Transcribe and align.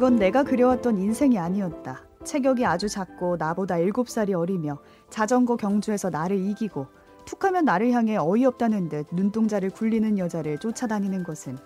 이건 0.00 0.16
내가 0.16 0.44
그려왔던 0.44 0.96
인생이 0.96 1.38
아니었다. 1.38 2.00
체격이 2.24 2.64
아주 2.64 2.88
작고 2.88 3.36
나보다 3.36 3.74
7살이 3.74 4.32
어리며 4.32 4.78
자전거 5.10 5.56
경주에서 5.56 6.08
나를 6.08 6.38
이기고 6.38 6.86
툭하면 7.26 7.66
나를 7.66 7.90
향해 7.90 8.16
어이없다는 8.16 8.88
듯 8.88 9.08
눈동자를 9.12 9.68
굴리는 9.68 10.16
여자를 10.16 10.56
쫓아다니는 10.56 11.22
것은 11.22 11.58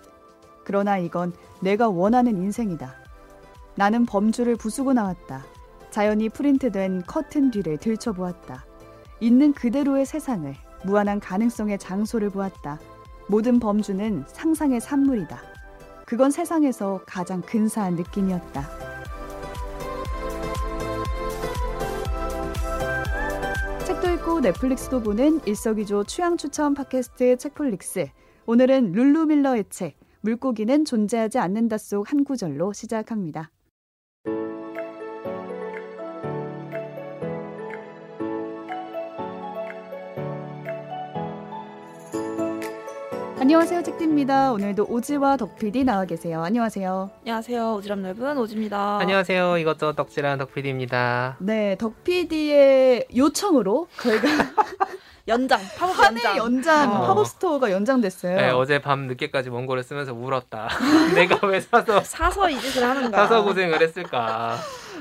그러나 0.65 0.97
이건 0.97 1.31
내가 1.61 1.87
원하는 1.87 2.35
인생이다. 2.35 2.93
나는 3.75 4.05
범주를 4.05 4.57
부수고 4.57 4.91
나왔다. 4.91 5.45
자연히 5.89 6.27
프린트된 6.27 7.03
커튼 7.07 7.51
뒤를 7.51 7.77
들춰보았다. 7.77 8.65
있는 9.21 9.53
그대로의 9.53 10.05
세상을 10.05 10.53
무한한 10.83 11.21
가능성의 11.21 11.79
장소를 11.79 12.31
보았다. 12.31 12.81
모든 13.29 13.61
범주는 13.61 14.25
상상의 14.27 14.81
산물이다. 14.81 15.54
그건 16.05 16.29
세상에서 16.31 17.01
가장 17.05 17.41
근사한 17.41 17.95
느낌이었다. 17.95 18.69
책도 23.85 24.11
읽고 24.11 24.39
넷플릭스도 24.41 25.01
보는 25.01 25.41
일석이조 25.45 26.03
취향 26.03 26.37
추천 26.37 26.73
팟캐스트 26.73 27.37
책플릭스. 27.37 28.07
오늘은 28.45 28.91
룰루 28.91 29.25
밀러의 29.25 29.65
책 29.69 29.97
물고기는 30.21 30.85
존재하지 30.85 31.39
않는다 31.39 31.77
속 31.77 32.11
한 32.11 32.23
구절로 32.23 32.73
시작합니다. 32.73 33.51
안녕하세요 43.45 43.83
책디입니다. 43.83 44.53
오늘도 44.53 44.87
오지와 44.89 45.37
덕PD 45.37 45.83
나와 45.83 46.03
계세요. 46.05 46.43
안녕하세요. 46.43 47.11
안녕하세요. 47.19 47.79
오지랖 47.79 47.99
넓은 47.99 48.39
오지입니다. 48.39 48.97
안녕하세요. 48.99 49.59
이것저것 49.59 49.95
덕질한 49.95 50.39
덕PD입니다. 50.39 51.37
네, 51.41 51.75
덕PD의 51.77 53.05
요청으로 53.15 53.87
저희가 54.01 54.23
연장, 55.27 55.59
팝업 55.77 55.95
한해 55.95 56.23
연장. 56.23 56.37
연장 56.37 56.91
어. 56.91 57.05
팝업 57.05 57.27
스토어가 57.27 57.69
연장됐어요. 57.69 58.35
네, 58.35 58.49
어제 58.49 58.81
밤 58.81 59.01
늦게까지 59.01 59.51
원고를 59.51 59.83
쓰면서 59.83 60.11
울었다. 60.15 60.67
내가 61.13 61.45
왜 61.45 61.61
사서 61.61 62.01
사서 62.01 62.49
이 62.49 62.59
짓을 62.59 62.83
하는가. 62.83 63.27
사서 63.27 63.43
고생을 63.43 63.79
했을까. 63.79 64.57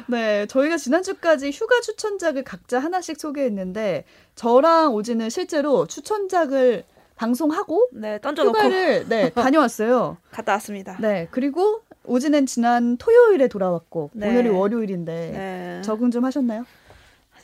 네, 0.07 0.45
저희가 0.49 0.77
지난주까지 0.77 1.51
휴가 1.51 1.81
추천작을 1.81 2.45
각자 2.45 2.79
하나씩 2.79 3.19
소개했는데 3.19 4.05
저랑 4.35 4.93
오지는 4.93 5.31
실제로 5.31 5.87
추천작을 5.87 6.85
방송하고 7.17 7.89
네, 7.93 8.19
던져놓고 8.21 8.59
휴가를 8.59 9.09
네, 9.09 9.31
다녀왔어요. 9.35 10.17
갔다 10.31 10.53
왔습니다. 10.53 10.97
네, 11.01 11.29
그리고 11.31 11.81
오지는 12.05 12.47
지난 12.47 12.97
토요일에 12.97 13.49
돌아왔고 13.49 14.11
네. 14.13 14.29
오늘이 14.29 14.49
월요일인데 14.51 15.31
네. 15.33 15.83
적응 15.83 16.11
좀 16.11 16.25
하셨나요? 16.25 16.65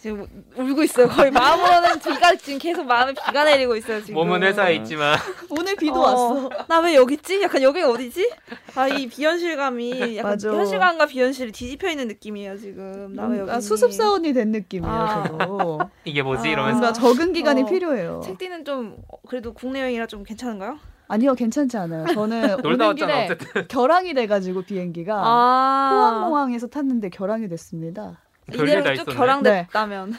지금 0.01 0.27
울고 0.57 0.83
있어요. 0.85 1.09
거의 1.09 1.31
마음으로는 1.31 1.99
비가 1.99 2.35
지금 2.35 2.59
계속 2.59 2.85
마음에 2.87 3.13
비가 3.13 3.45
내리고 3.45 3.77
있어요. 3.77 4.01
지금. 4.01 4.15
몸은 4.15 4.43
회사에 4.43 4.77
있지만 4.77 5.19
오늘 5.51 5.77
비도 5.77 5.95
어, 6.01 6.01
왔어. 6.01 6.51
나 6.69 6.81
왜 6.81 6.95
여기 6.95 7.15
있지? 7.15 7.43
약간 7.43 7.61
여기가 7.63 7.91
어디지? 7.91 8.31
아 8.77 8.89
이 8.89 9.07
비현실감이 9.09 10.17
약간 10.17 10.31
맞아. 10.33 10.51
현실감과 10.51 11.05
비현실이 11.07 11.53
뒤집혀 11.53 11.91
있는 11.91 12.09
느낌이에요 12.09 12.57
지금. 12.57 13.13
나 13.15 13.25
왜 13.25 13.29
여기? 13.29 13.37
뭔가 13.41 13.53
있니? 13.55 13.63
수습 13.63 13.93
사원이 13.93 14.33
된 14.33 14.53
느낌이에요, 14.53 14.93
아. 14.95 15.25
저도. 15.29 15.79
이게 16.07 16.23
뭐지 16.23 16.49
아. 16.49 16.51
이러면서 16.53 16.81
뭔가 16.81 16.93
적응 16.95 17.33
기간이 17.35 17.63
어. 17.63 17.67
필요해요. 17.67 18.21
책디는 18.25 18.65
좀 18.65 18.97
어, 19.07 19.19
그래도 19.29 19.53
국내 19.53 19.81
여행이라 19.83 20.07
좀 20.07 20.23
괜찮은가요? 20.25 20.79
아니요, 21.09 21.35
괜찮지 21.35 21.77
않아요. 21.77 22.07
저는 22.15 22.57
놀다 22.63 22.87
왔잖아 22.87 23.13
길에 23.13 23.25
어쨌든. 23.35 23.69
결항이 23.69 24.15
돼가지고 24.15 24.63
비행기가 24.63 25.21
아. 25.23 25.91
포항공항에서 25.93 26.69
탔는데 26.69 27.11
결항이 27.11 27.49
됐습니다. 27.49 28.23
별일 28.51 28.83
다 28.83 28.93
이대로 28.93 28.97
쭉 28.97 29.01
있었네. 29.13 29.17
결항됐다면 29.17 30.15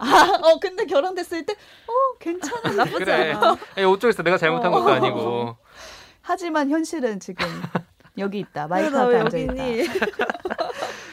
아, 0.00 0.38
어, 0.42 0.58
근데 0.60 0.86
결항됐을 0.86 1.44
때, 1.46 1.52
어, 1.54 2.18
괜찮아. 2.18 2.72
나쁘지 2.76 3.04
그래. 3.04 3.32
않아. 3.32 3.56
아니, 3.76 3.84
어쩌겠어. 3.86 4.22
내가 4.22 4.38
잘못한 4.38 4.72
어. 4.72 4.80
것도 4.80 4.92
아니고. 4.92 5.56
하지만 6.22 6.70
현실은 6.70 7.20
지금 7.20 7.46
여기 8.18 8.38
있다. 8.38 8.62
나 8.62 8.66
마이크 8.68 8.94
왜 8.94 9.00
앞에 9.00 9.18
앉아 9.18 9.38
있다. 9.38 9.54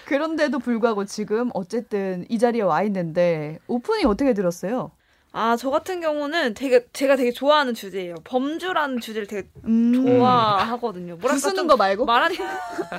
그런데도 0.06 0.60
불구하고 0.60 1.06
지금 1.06 1.50
어쨌든 1.54 2.26
이 2.30 2.38
자리에 2.38 2.62
와 2.62 2.84
있는데 2.84 3.60
오프닝 3.68 4.08
어떻게 4.08 4.34
들었어요? 4.34 4.92
아, 5.34 5.56
저 5.56 5.70
같은 5.70 6.02
경우는 6.02 6.56
되게 6.56 6.86
제가 6.92 7.16
되게 7.16 7.32
좋아하는 7.32 7.74
주제예요. 7.74 8.16
범주라는 8.26 9.00
주제를 9.00 9.28
되게 9.28 9.48
음, 9.64 9.94
좋아하거든요. 9.94 11.14
뭐랄까 11.16 11.36
부수는 11.36 11.56
좀거 11.56 11.78
말고? 11.78 12.04
말하니 12.04 12.36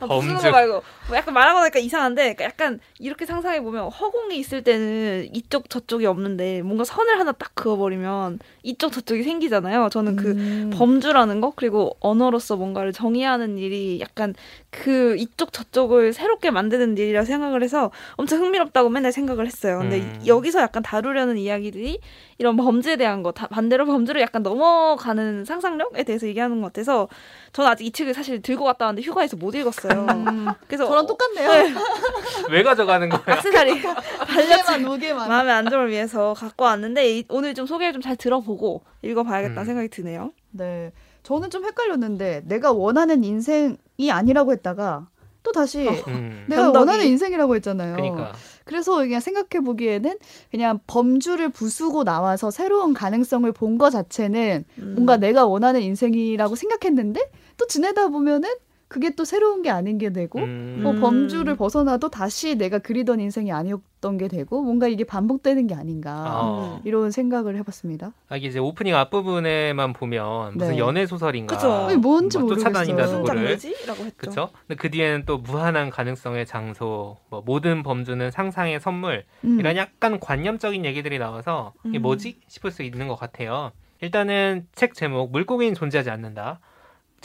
아, 0.00 0.06
부수는 0.06 0.34
범주. 0.34 0.42
거 0.42 0.50
말고 0.50 0.82
뭐 1.06 1.16
약간 1.16 1.32
말하고 1.32 1.60
나니까 1.60 1.78
이상한데 1.78 2.34
그러니까 2.34 2.44
약간 2.44 2.80
이렇게 2.98 3.24
상상해 3.24 3.60
보면 3.62 3.88
허공이 3.88 4.36
있을 4.36 4.64
때는 4.64 5.28
이쪽 5.32 5.70
저쪽이 5.70 6.06
없는데 6.06 6.62
뭔가 6.62 6.82
선을 6.82 7.20
하나 7.20 7.30
딱 7.30 7.52
그어버리면 7.54 8.40
이쪽 8.64 8.90
저쪽이 8.90 9.22
생기잖아요. 9.22 9.88
저는 9.90 10.16
그 10.16 10.30
음. 10.32 10.70
범주라는 10.74 11.40
거 11.40 11.52
그리고 11.54 11.96
언어로서 12.00 12.56
뭔가를 12.56 12.92
정의하는 12.92 13.58
일이 13.58 14.00
약간 14.00 14.34
그 14.70 15.14
이쪽 15.18 15.52
저쪽을 15.52 16.12
새롭게 16.12 16.50
만드는 16.50 16.98
일이라 16.98 17.24
생각을 17.24 17.62
해서 17.62 17.92
엄청 18.16 18.40
흥미롭다고 18.40 18.88
맨날 18.88 19.12
생각을 19.12 19.46
했어요. 19.46 19.78
근데 19.78 20.00
음. 20.00 20.22
여기서 20.26 20.60
약간 20.60 20.82
다루려는 20.82 21.38
이야기 21.38 21.75
들이 21.76 22.00
이런 22.38 22.56
범죄에 22.56 22.96
대한 22.96 23.22
거 23.22 23.32
다- 23.32 23.46
반대로 23.48 23.84
범주를 23.84 24.20
약간 24.22 24.42
넘어가는 24.42 25.44
상상력에 25.44 26.04
대해서 26.04 26.26
얘기하는 26.26 26.62
것 26.62 26.72
같아서 26.72 27.06
저는 27.52 27.70
아직 27.70 27.84
이 27.84 27.92
책을 27.92 28.14
사실 28.14 28.40
들고 28.40 28.64
갔다 28.64 28.86
왔는데 28.86 29.06
휴가에서 29.06 29.36
못 29.36 29.54
읽었어요. 29.54 30.06
음, 30.10 30.46
그래서 30.66 30.86
저랑 30.86 31.04
어, 31.04 31.06
똑같네요. 31.06 31.52
네. 31.52 31.74
왜 32.50 32.62
가져가는 32.62 33.06
거야? 33.08 33.22
악세사리 33.26 33.74
무게만 34.26 34.82
무게만. 34.82 35.28
마음의 35.28 35.52
안정을 35.52 35.90
위해서 35.90 36.32
갖고 36.34 36.64
왔는데 36.64 37.18
이- 37.18 37.24
오늘 37.28 37.54
좀 37.54 37.66
소개를 37.66 37.92
좀 37.92 38.00
잘 38.06 38.14
들어보고 38.16 38.82
읽어봐야겠다는 39.02 39.62
음. 39.62 39.64
생각이 39.66 39.88
드네요. 39.88 40.32
네, 40.52 40.92
저는 41.24 41.50
좀 41.50 41.64
헷갈렸는데 41.64 42.42
내가 42.46 42.72
원하는 42.72 43.24
인생이 43.24 44.10
아니라고 44.10 44.52
했다가 44.52 45.08
또 45.46 45.52
다시 45.52 45.86
음. 46.08 46.44
내가 46.48 46.64
변덕이. 46.64 46.78
원하는 46.78 47.06
인생이라고 47.06 47.54
했잖아요. 47.54 47.94
그러니까. 47.94 48.32
그래서 48.64 48.96
그냥 48.96 49.20
생각해 49.20 49.64
보기에는 49.64 50.18
그냥 50.50 50.80
범주를 50.88 51.50
부수고 51.50 52.02
나와서 52.02 52.50
새로운 52.50 52.94
가능성을 52.94 53.50
본것 53.52 53.92
자체는 53.92 54.64
음. 54.78 54.92
뭔가 54.96 55.18
내가 55.18 55.46
원하는 55.46 55.82
인생이라고 55.82 56.56
생각했는데 56.56 57.30
또 57.58 57.66
지내다 57.68 58.08
보면은 58.08 58.48
그게 58.88 59.10
또 59.10 59.24
새로운 59.24 59.62
게 59.62 59.70
아닌 59.70 59.98
게 59.98 60.12
되고 60.12 60.38
음. 60.38 60.80
뭐 60.82 60.92
음. 60.92 61.00
범주를 61.00 61.56
벗어나도 61.56 62.08
다시 62.08 62.54
내가 62.54 62.78
그리던 62.78 63.18
인생이 63.18 63.50
아니었던 63.50 64.16
게 64.16 64.28
되고 64.28 64.62
뭔가 64.62 64.86
이게 64.86 65.02
반복되는 65.02 65.66
게 65.66 65.74
아닌가 65.74 66.40
어. 66.42 66.80
이런 66.84 67.10
생각을 67.10 67.56
해봤습니다. 67.56 68.12
아, 68.28 68.36
이게 68.36 68.46
이제 68.46 68.60
오프닝 68.60 68.94
앞부분에만 68.94 69.92
보면 69.92 70.52
무슨 70.54 70.72
네. 70.72 70.78
연애 70.78 71.04
소설인가. 71.04 71.56
그쵸. 71.56 71.98
뭔지 71.98 72.38
뭐 72.38 72.54
쫓아다닌다 72.54 73.06
모르겠어요. 73.06 73.18
무슨 73.18 73.86
누구를. 73.86 74.12
그쵸? 74.16 74.50
근데 74.66 74.76
그 74.76 74.90
뒤에는 74.90 75.24
또 75.26 75.38
무한한 75.38 75.90
가능성의 75.90 76.46
장소, 76.46 77.16
뭐 77.28 77.42
모든 77.44 77.82
범주는 77.82 78.30
상상의 78.30 78.78
선물, 78.78 79.24
음. 79.44 79.58
이런 79.58 79.76
약간 79.76 80.20
관념적인 80.20 80.84
얘기들이 80.84 81.18
나와서 81.18 81.72
이게 81.84 81.98
음. 81.98 82.02
뭐지 82.02 82.38
싶을 82.46 82.70
수 82.70 82.84
있는 82.84 83.08
것 83.08 83.16
같아요. 83.16 83.72
일단은 84.00 84.66
책 84.74 84.94
제목 84.94 85.32
물고기는 85.32 85.74
존재하지 85.74 86.10
않는다. 86.10 86.60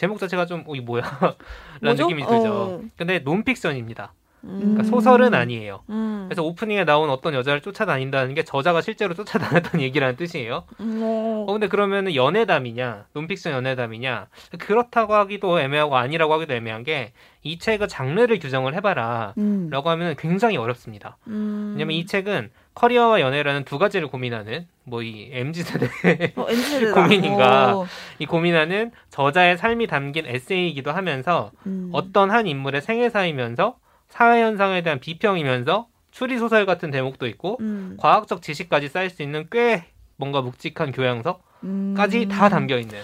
제목 0.02 0.18
자체가 0.18 0.48
좀 0.48 0.64
어, 0.66 0.74
이 0.74 0.82
뭐야? 0.82 1.04
라는 1.80 1.96
뭐죠? 1.96 2.06
느낌이 2.06 2.26
들죠. 2.26 2.52
어. 2.52 2.82
근데 2.98 3.20
논픽션입니다. 3.20 4.14
음. 4.46 4.58
그러니까 4.60 4.84
소설은 4.86 5.36
아니에요. 5.36 5.84
음. 5.92 6.26
그래서 6.28 6.42
오프닝에 6.42 6.86
나온 6.86 7.12
어떤 7.12 7.36
여자를 7.36 7.62
쫓아다닌다는 7.62 8.34
게 8.34 8.44
저자가 8.44 8.82
실제로 8.82 9.14
쫓아다녔던 9.14 9.80
얘기라는 9.80 10.16
뜻이에요. 10.16 10.64
음, 10.80 11.02
어. 11.04 11.46
어 11.48 11.52
근데 11.54 11.68
그러면은 11.68 12.16
연애담이냐, 12.16 13.06
논픽션 13.14 13.54
연애담이냐 13.54 14.26
그렇다고 14.58 15.14
하기도 15.14 15.60
애매하고 15.60 15.96
아니라고 15.96 16.34
하기도 16.34 16.56
애매한 16.56 16.84
게 16.84 17.14
이 17.44 17.58
책의 17.58 17.88
장르를 17.88 18.40
규정을 18.40 18.76
해봐라. 18.76 19.34
음. 19.38 19.70
라고 19.72 19.90
하면 19.90 20.16
굉장히 20.16 20.58
어렵습니다. 20.58 21.18
음. 21.28 21.72
왜냐면 21.74 21.96
이 21.96 22.06
책은 22.06 22.52
커리어와 22.74 23.20
연애라는 23.22 23.66
두 23.66 23.78
가지를 23.78 24.08
고민하는 24.08 24.68
뭐 24.84 25.02
이 25.04 25.30
MZ 25.32 25.64
세대 25.64 26.34
어. 26.36 26.46
고민인가 26.94 27.78
오. 27.78 27.86
이 28.20 28.26
고민하는 28.26 28.92
저자의 29.10 29.58
삶이 29.58 29.88
담긴 29.88 30.26
에세이이기도 30.26 30.92
하면서 30.92 31.52
음. 31.66 31.90
어떤 31.94 32.32
한 32.32 32.48
인물의 32.48 32.82
생애사이면서 32.82 33.78
사회 34.08 34.42
현상에 34.42 34.82
대한 34.82 35.00
비평이면서 35.00 35.88
추리 36.12 36.38
소설 36.38 36.66
같은 36.66 36.92
대목도 36.92 37.28
있고 37.28 37.58
음. 37.62 37.96
과학적 38.00 38.42
지식까지 38.42 38.90
쌓일 38.90 39.10
수 39.10 39.22
있는 39.22 39.48
꽤 39.52 39.86
뭔가 40.18 40.42
묵직한 40.42 40.92
교양서까지 40.92 42.24
음. 42.24 42.28
다 42.30 42.50
담겨 42.50 42.78
있는 42.78 43.00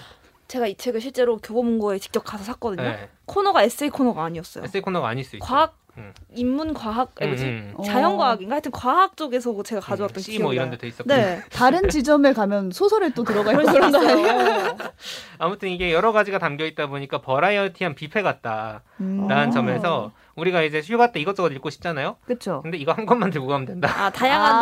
제가 0.46 0.66
이 0.66 0.74
책을 0.76 1.00
실제로 1.00 1.36
교보문고에 1.38 1.98
직접 1.98 2.20
가서 2.24 2.42
샀거든요. 2.44 2.82
네. 2.82 3.08
코너가 3.26 3.64
에세이 3.64 3.90
코너가 3.90 4.24
아니었어요. 4.24 4.64
에세이 4.64 4.80
코너가 4.80 5.08
아닐 5.08 5.22
수 5.22 5.36
있죠. 5.36 5.44
과학 5.44 5.76
음. 5.87 5.87
인문 6.34 6.74
과학 6.74 7.10
아니, 7.20 7.28
음, 7.28 7.30
뭐지? 7.30 7.44
음. 7.44 7.72
어. 7.76 7.82
자연 7.82 8.16
과학인가 8.16 8.54
하여튼 8.54 8.70
과학 8.72 9.16
쪽에서 9.16 9.62
제가 9.62 9.80
가져왔던 9.80 10.22
기억이 10.22 10.42
뭐 10.42 10.52
이런. 10.54 10.70
데도 10.70 10.86
있었고. 10.86 11.08
네. 11.12 11.42
다른 11.50 11.88
지점에 11.88 12.32
가면 12.32 12.70
소설에 12.70 13.10
또 13.10 13.24
들어가 13.24 13.52
있고 13.52 13.62
그럴 13.64 13.72
그런 13.74 13.92
수거 13.92 14.08
아니에요? 14.08 14.26
있어요. 14.28 14.76
아무튼 15.38 15.68
이게 15.70 15.92
여러 15.92 16.12
가지가 16.12 16.38
담겨 16.38 16.64
있다 16.66 16.86
보니까 16.88 17.20
버라이어티한 17.20 17.94
뷔페 17.94 18.22
같다라는 18.22 18.80
음. 19.00 19.50
점에서 19.50 20.12
우리가 20.36 20.62
이제 20.62 20.80
휴가 20.80 21.10
때 21.12 21.20
이것저것 21.20 21.50
읽고 21.52 21.70
싶잖아요. 21.70 22.16
그쵸. 22.26 22.60
근데 22.62 22.76
이거 22.78 22.92
한 22.92 23.06
것만 23.06 23.30
들고 23.30 23.46
가면 23.48 23.66
된다. 23.66 23.88
아 24.04 24.10
다양한 24.10 24.54
아. 24.54 24.60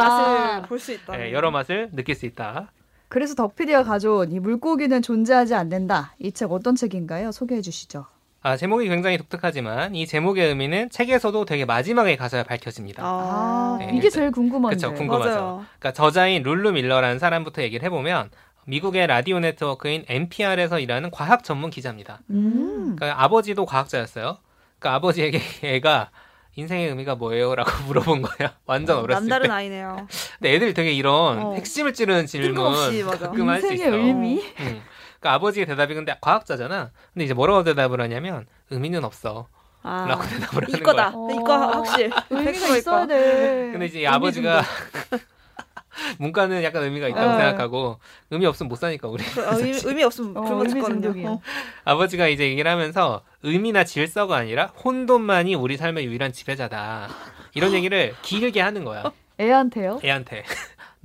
맛을 0.56 0.68
볼 0.68 0.78
수 0.78 0.92
있다. 0.92 1.16
네, 1.16 1.32
여러 1.32 1.50
맛을 1.50 1.90
느낄 1.92 2.14
수 2.14 2.24
있다. 2.26 2.70
그래서 3.08 3.34
덕피디가 3.34 3.84
가져온 3.84 4.32
이 4.32 4.40
물고기는 4.40 5.00
존재하지 5.02 5.54
않는다. 5.54 6.14
이 6.18 6.32
책 6.32 6.50
어떤 6.50 6.74
책인가요? 6.74 7.30
소개해 7.30 7.60
주시죠. 7.60 8.06
아, 8.42 8.56
제목이 8.56 8.88
굉장히 8.88 9.18
독특하지만 9.18 9.94
이 9.96 10.06
제목의 10.06 10.46
의미는 10.48 10.88
책에서도 10.90 11.44
되게 11.46 11.64
마지막에 11.64 12.14
가서야 12.16 12.44
밝혀집니다. 12.44 13.02
아, 13.04 13.76
네, 13.80 13.90
이게 13.94 14.08
제일 14.08 14.30
궁금한데. 14.30 14.76
그쵸, 14.76 14.94
궁금하죠. 14.94 15.28
맞아요. 15.28 15.64
그러니까 15.78 15.92
저자인 15.92 16.42
룰루 16.44 16.70
밀러라는 16.72 17.18
사람부터 17.18 17.62
얘기를 17.62 17.84
해보면 17.86 18.30
미국의 18.66 19.06
라디오 19.08 19.40
네트워크인 19.40 20.04
NPR에서 20.08 20.78
일하는 20.78 21.10
과학 21.10 21.42
전문 21.42 21.70
기자입니다. 21.70 22.20
음. 22.30 22.94
그러니까 22.96 23.22
아버지도 23.24 23.64
과학자였어요. 23.66 24.38
그러니까 24.78 24.94
아버지에게 24.96 25.40
얘가 25.74 26.10
인생의 26.54 26.88
의미가 26.88 27.16
뭐예요?라고 27.16 27.70
물어본 27.86 28.22
거야. 28.22 28.54
완전 28.64 28.98
어렸을 28.98 29.22
남다른 29.22 29.48
때. 29.48 29.52
아이네요. 29.52 30.06
근데 30.38 30.54
애들이 30.54 30.72
되게 30.72 30.92
이런 30.92 31.38
어. 31.38 31.54
핵심을 31.54 31.92
찌르는 31.94 32.26
질문 32.26 32.54
뜬금없이. 32.54 33.02
가끔 33.02 33.48
할 33.48 33.60
수 33.60 33.66
있어. 33.74 33.84
인생의 33.84 34.06
의미? 34.06 34.42
응. 34.60 34.80
그러니까 35.26 35.34
아버지의 35.34 35.66
대답이 35.66 35.94
근데 35.94 36.16
과학자잖아. 36.20 36.90
근데 37.12 37.24
이제 37.24 37.34
뭐라고 37.34 37.64
대답을 37.64 38.00
하냐면 38.00 38.46
의미는 38.70 39.04
없어. 39.04 39.48
아, 39.82 40.06
라고 40.08 40.22
대답을 40.28 40.64
하는 40.64 40.78
이거다. 40.78 41.10
거야. 41.10 41.12
어. 41.14 41.28
이거 41.32 41.56
확실. 41.66 42.10
의미가 42.30 42.50
100% 42.52 42.78
있어야 42.78 42.78
이거. 42.78 43.06
돼. 43.08 43.68
근데 43.72 43.86
이제 43.86 44.06
아버지가. 44.06 44.62
문과는 46.18 46.62
약간 46.62 46.82
의미가 46.82 47.08
있다고 47.08 47.30
어. 47.30 47.36
생각하고 47.38 47.98
의미 48.30 48.44
없으면 48.44 48.68
못 48.68 48.76
사니까 48.76 49.08
우리. 49.08 49.24
그, 49.24 49.40
어, 49.48 49.54
의미, 49.56 49.72
의미 49.82 50.04
없으면 50.04 50.36
어, 50.36 50.42
굶어 50.42 50.58
의미 50.58 50.70
죽거든요. 50.74 51.00
중독이야. 51.00 51.28
어. 51.30 51.40
아버지가 51.84 52.28
이제 52.28 52.44
얘기를 52.50 52.70
하면서 52.70 53.22
의미나 53.42 53.84
질서가 53.84 54.36
아니라 54.36 54.66
혼돈만이 54.84 55.54
우리 55.54 55.76
삶의 55.78 56.04
유일한 56.04 56.32
지배자다. 56.32 57.08
이런 57.54 57.72
얘기를 57.72 58.14
길게 58.22 58.60
하는 58.60 58.84
거야. 58.84 59.10
애한테요? 59.40 60.00
애한테. 60.04 60.44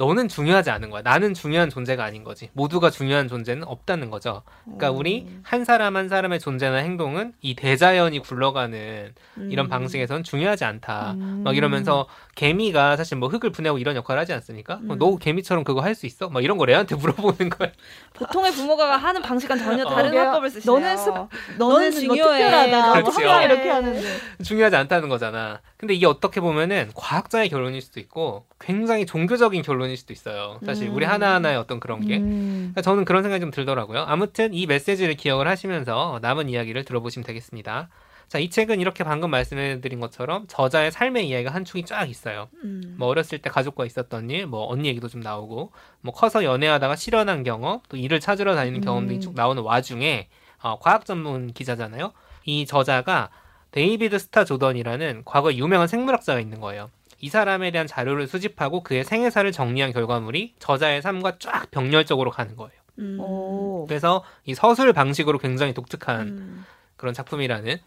너는 0.02 0.28
중요하지 0.30 0.72
않은 0.72 0.90
거야. 0.90 1.04
나는 1.04 1.36
중요한 1.36 1.70
존재가 1.70 2.04
아닌 2.04 2.24
거지. 2.24 2.50
모두가 2.54 2.90
중요한 2.90 3.28
존재는 3.28 3.64
없다는 3.68 4.10
거죠. 4.10 4.42
그러니까 4.64 4.90
음. 4.90 4.98
우리 4.98 5.28
한 5.44 5.64
사람 5.64 5.96
한 5.96 6.10
사람의 6.10 6.40
존재나 6.40 6.78
행동은 6.78 7.34
이 7.42 7.54
대자연이 7.56 8.18
굴러가는 8.18 9.14
이런 9.50 9.68
음. 9.68 9.70
방식에선 9.70 10.24
중요하지 10.24 10.66
않다. 10.66 11.12
음. 11.12 11.42
막 11.46 11.56
이러면서 11.56 12.08
개미가 12.34 12.98
사실 12.98 13.16
뭐 13.20 13.30
흙을 13.30 13.52
분해하고 13.52 13.78
이런 13.78 13.96
역할을 13.96 14.20
하지 14.20 14.34
않습니까? 14.34 14.78
뭐 14.82 14.96
음. 14.96 14.98
너 15.00 15.18
개미처럼 15.18 15.64
그거 15.64 15.82
할 15.82 15.92
수 15.94 16.08
있어? 16.08 16.30
막 16.30 16.42
이런 16.44 16.58
걸 16.58 16.70
애한테 16.72 16.96
물어보는 16.96 17.50
거야. 17.52 17.70
보통의 18.14 18.54
부모가 18.54 18.98
하는 18.98 19.22
방식과는 19.22 19.64
전혀 19.64 19.84
다른 19.84 20.10
그러게요. 20.10 20.22
화법을 20.30 20.50
쓰시네요. 20.50 20.80
너는 20.80 20.98
습- 20.98 21.14
너는 21.60 21.90
넌뭐 21.90 21.92
중요해. 21.92 22.44
특별하다. 22.44 22.86
뭐 22.86 22.94
그렇지요. 22.94 23.30
항상 23.30 23.44
이렇게 23.44 23.70
하는데. 23.70 24.02
중요하지 24.44 24.76
않다는 24.78 25.10
거잖아. 25.10 25.60
근데 25.78 25.94
이게 25.94 26.08
어떻게 26.08 26.40
보면은 26.42 26.90
과학자의 26.96 27.50
결론일 27.50 27.82
수도 27.82 28.00
있고 28.00 28.46
굉장히 28.62 29.06
종교적인 29.06 29.62
결론일 29.64 29.98
수도 29.98 30.14
있어요. 30.14 30.60
사실 30.66 30.88
음. 30.88 30.96
우리 30.96 31.06
하나하나의 31.06 31.58
어떤 31.58 31.80
그런 31.80 32.06
게. 32.06 32.18
음. 32.18 32.72
그러니까 32.72 32.82
저는 32.82 33.06
그런 33.06 33.24
생각이 33.24 33.42
좀 33.42 33.52
들더라고요. 33.52 34.02
아무튼 34.08 34.54
이 34.54 34.66
메시지를 34.68 35.16
기억을 35.16 35.48
하시면서 35.48 36.20
남은 36.22 36.50
이야기를 36.50 36.86
들어보시면 36.86 37.26
되겠습니다. 37.26 37.90
자, 38.28 38.40
이 38.40 38.50
책은 38.50 38.80
이렇게 38.80 39.04
방금 39.04 39.30
말씀해드린 39.30 40.00
것처럼 40.00 40.46
저자의 40.48 40.92
삶의 40.92 41.28
이야기가 41.28 41.54
한 41.54 41.66
축이 41.66 41.84
쫙 41.84 42.10
있어요. 42.10 42.48
음. 42.64 42.96
뭐 42.98 43.10
어렸을 43.10 43.40
때 43.40 43.50
가족과 43.50 43.86
있었던 43.86 44.30
일, 44.30 44.48
뭐 44.48 44.72
언니 44.72 44.88
얘기도 44.88 45.10
좀 45.10 45.20
나오고, 45.20 45.74
뭐 46.00 46.14
커서 46.14 46.46
연애하다가 46.46 46.96
실연한 46.96 47.44
경험, 47.44 47.82
또 47.90 47.98
일을 47.98 48.22
찾으러 48.22 48.56
다니는 48.56 48.88
음. 48.88 49.20
쭉 49.20 49.34
나오는 49.36 49.62
와중에 49.62 50.30
어, 50.64 50.80
과학 50.80 51.06
전문 51.06 51.52
기자잖아요. 51.52 52.14
이 52.46 52.66
저자가 52.66 53.32
데이비드 53.72 54.18
스타 54.18 54.46
조던이라는 54.46 55.24
과거 55.26 55.54
유명한 55.54 55.88
생물학자가 55.90 56.40
있는 56.40 56.62
거예요. 56.62 56.90
이 57.22 57.30
사람에 57.30 57.72
대한 57.72 57.88
자료를 57.88 58.28
수집하고 58.28 58.84
그의 58.84 59.04
생애사를 59.04 59.50
정리한 59.52 59.94
결과물이 59.94 60.56
저자의 60.60 61.02
삶과 61.02 61.38
쫙 61.40 61.70
병렬적으로 61.72 62.32
가는 62.32 62.56
거예요. 62.56 62.74
음. 63.00 63.18
오. 63.20 63.86
그래서 63.88 64.24
이 64.46 64.54
서술 64.54 64.92
방식으로 64.94 65.38
굉장히 65.38 65.74
독특한 65.74 66.28
음. 66.28 66.66
그런 66.98 67.14
작품이라는 67.14 67.78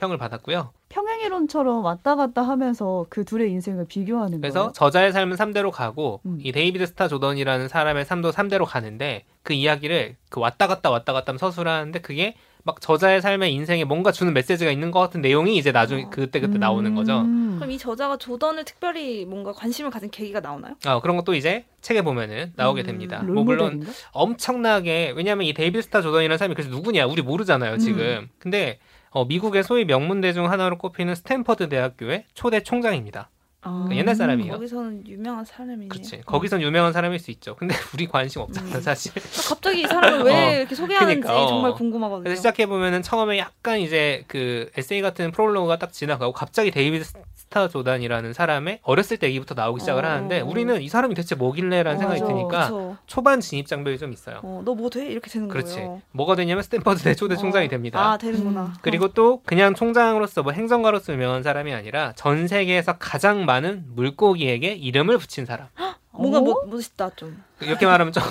평을 0.00 0.16
받았고요. 0.16 0.72
평행이론처럼 0.88 1.84
왔다 1.84 2.14
갔다 2.16 2.42
하면서 2.42 3.04
그 3.10 3.24
둘의 3.24 3.50
인생을 3.50 3.86
비교하는 3.88 4.40
그래서 4.40 4.60
거예요. 4.60 4.72
저자의 4.72 5.12
삶은 5.12 5.36
3대로 5.36 5.70
가고 5.70 6.20
음. 6.24 6.38
이 6.40 6.52
데이비드 6.52 6.86
스타 6.86 7.08
조던이라는 7.08 7.68
사람의 7.68 8.04
삶도 8.04 8.30
3대로 8.30 8.64
가는데 8.64 9.24
그 9.42 9.52
이야기를 9.52 10.16
그 10.30 10.40
왔다 10.40 10.66
갔다 10.66 10.90
왔다 10.90 11.12
갔다 11.12 11.30
하면 11.30 11.38
서술하는데 11.38 12.00
그게 12.00 12.36
막 12.64 12.80
저자의 12.80 13.20
삶의 13.20 13.52
인생에 13.54 13.84
뭔가 13.84 14.12
주는 14.12 14.32
메시지가 14.34 14.70
있는 14.70 14.90
것 14.90 15.00
같은 15.00 15.20
내용이 15.20 15.56
이제 15.56 15.72
나중에 15.72 16.04
어. 16.04 16.10
그때 16.10 16.40
그때 16.40 16.58
나오는 16.58 16.94
거죠. 16.94 17.20
음. 17.20 17.56
그럼 17.56 17.70
이 17.70 17.78
저자가 17.78 18.16
조던을 18.18 18.64
특별히 18.64 19.24
뭔가 19.24 19.52
관심을 19.52 19.90
가진 19.90 20.10
계기가 20.10 20.40
나오나요? 20.40 20.74
아, 20.84 21.00
그런 21.00 21.16
것도 21.16 21.34
이제 21.34 21.64
책에 21.80 22.02
보면은 22.02 22.52
나오게 22.56 22.82
음, 22.82 22.86
됩니다. 22.86 23.22
뭐 23.22 23.44
물론? 23.44 23.86
엄청나게 24.12 25.12
왜냐하면 25.16 25.46
이 25.46 25.52
데이비드 25.52 25.82
스타 25.82 26.02
조던이라는 26.02 26.38
사람이 26.38 26.54
그래서 26.54 26.70
누구냐 26.70 27.06
우리 27.06 27.22
모르잖아요 27.22 27.78
지금. 27.78 28.28
근데 28.38 28.78
어, 29.10 29.24
미국의 29.24 29.64
소위 29.64 29.84
명문대 29.84 30.32
중 30.32 30.50
하나로 30.50 30.78
꼽히는 30.78 31.14
스탠퍼드 31.14 31.68
대학교의 31.68 32.24
초대 32.34 32.62
총장입니다. 32.62 33.30
아, 33.62 33.88
옛날 33.92 34.14
사람이에요. 34.14 34.52
거기서는 34.52 35.06
유명한 35.08 35.44
사람이네요. 35.44 35.88
그렇지. 35.88 36.20
거기선 36.24 36.62
유명한 36.62 36.92
사람일 36.92 37.18
수 37.18 37.30
있죠. 37.32 37.56
근데 37.56 37.74
우리 37.92 38.06
관심 38.06 38.40
없잖아 38.42 38.76
음. 38.76 38.80
사실. 38.80 39.12
갑자기 39.48 39.82
이 39.82 39.86
사람을 39.86 40.22
왜 40.22 40.32
어, 40.54 40.58
이렇게 40.60 40.74
소개하는지 40.74 41.20
그러니까, 41.20 41.44
어. 41.44 41.48
정말 41.48 41.72
궁금하거든요. 41.72 42.22
그래서 42.24 42.36
시작해 42.38 42.66
보면은 42.66 43.02
처음에 43.02 43.38
약간 43.38 43.80
이제 43.80 44.24
그 44.28 44.70
에세이 44.76 45.00
같은 45.00 45.32
프롤로그가 45.32 45.78
딱 45.78 45.92
지나가고 45.92 46.32
갑자기 46.32 46.70
데이비드 46.70 47.04
스타 47.34 47.66
조단이라는 47.66 48.32
사람의 48.32 48.80
어렸을 48.82 49.16
때 49.16 49.26
얘기부터 49.28 49.54
나오기 49.54 49.80
시작을 49.80 50.04
어. 50.04 50.08
하는데 50.08 50.40
우리는 50.40 50.80
이 50.80 50.88
사람이 50.88 51.14
대체 51.14 51.34
뭐길래라는 51.34 51.96
어, 51.96 51.98
생각이 51.98 52.20
맞아. 52.20 52.32
드니까 52.32 52.60
그쵸. 52.64 52.96
초반 53.06 53.40
진입 53.40 53.66
장벽이 53.66 53.98
좀 53.98 54.12
있어요. 54.12 54.40
어, 54.42 54.62
너 54.64 54.75
뭐 54.75 54.90
돼? 54.90 55.06
이렇게 55.06 55.30
되는 55.30 55.48
그렇지. 55.48 55.76
거예요. 55.76 56.02
뭐가 56.12 56.36
되냐면 56.36 56.62
스탠퍼드 56.62 57.02
대 57.02 57.14
초대 57.14 57.36
총장이 57.36 57.66
어. 57.66 57.68
됩니다. 57.70 57.98
아 58.12 58.18
되는구나. 58.18 58.62
음. 58.66 58.72
그리고 58.82 59.08
또 59.08 59.40
그냥 59.44 59.74
총장으로서 59.74 60.42
뭐 60.42 60.52
행정가로서 60.52 61.12
유명한 61.12 61.42
사람이 61.42 61.72
아니라 61.72 62.12
전 62.16 62.46
세계에서 62.46 62.98
가장 62.98 63.46
많은 63.48 63.84
물고기에게 63.94 64.74
이름을 64.74 65.16
붙인 65.18 65.46
사람. 65.46 65.68
뭔가 66.12 66.38
어? 66.38 66.40
뭐, 66.42 66.62
멋있다 66.66 67.10
좀. 67.16 67.42
이렇게 67.60 67.86
말하면 67.86 68.12
좀 68.12 68.22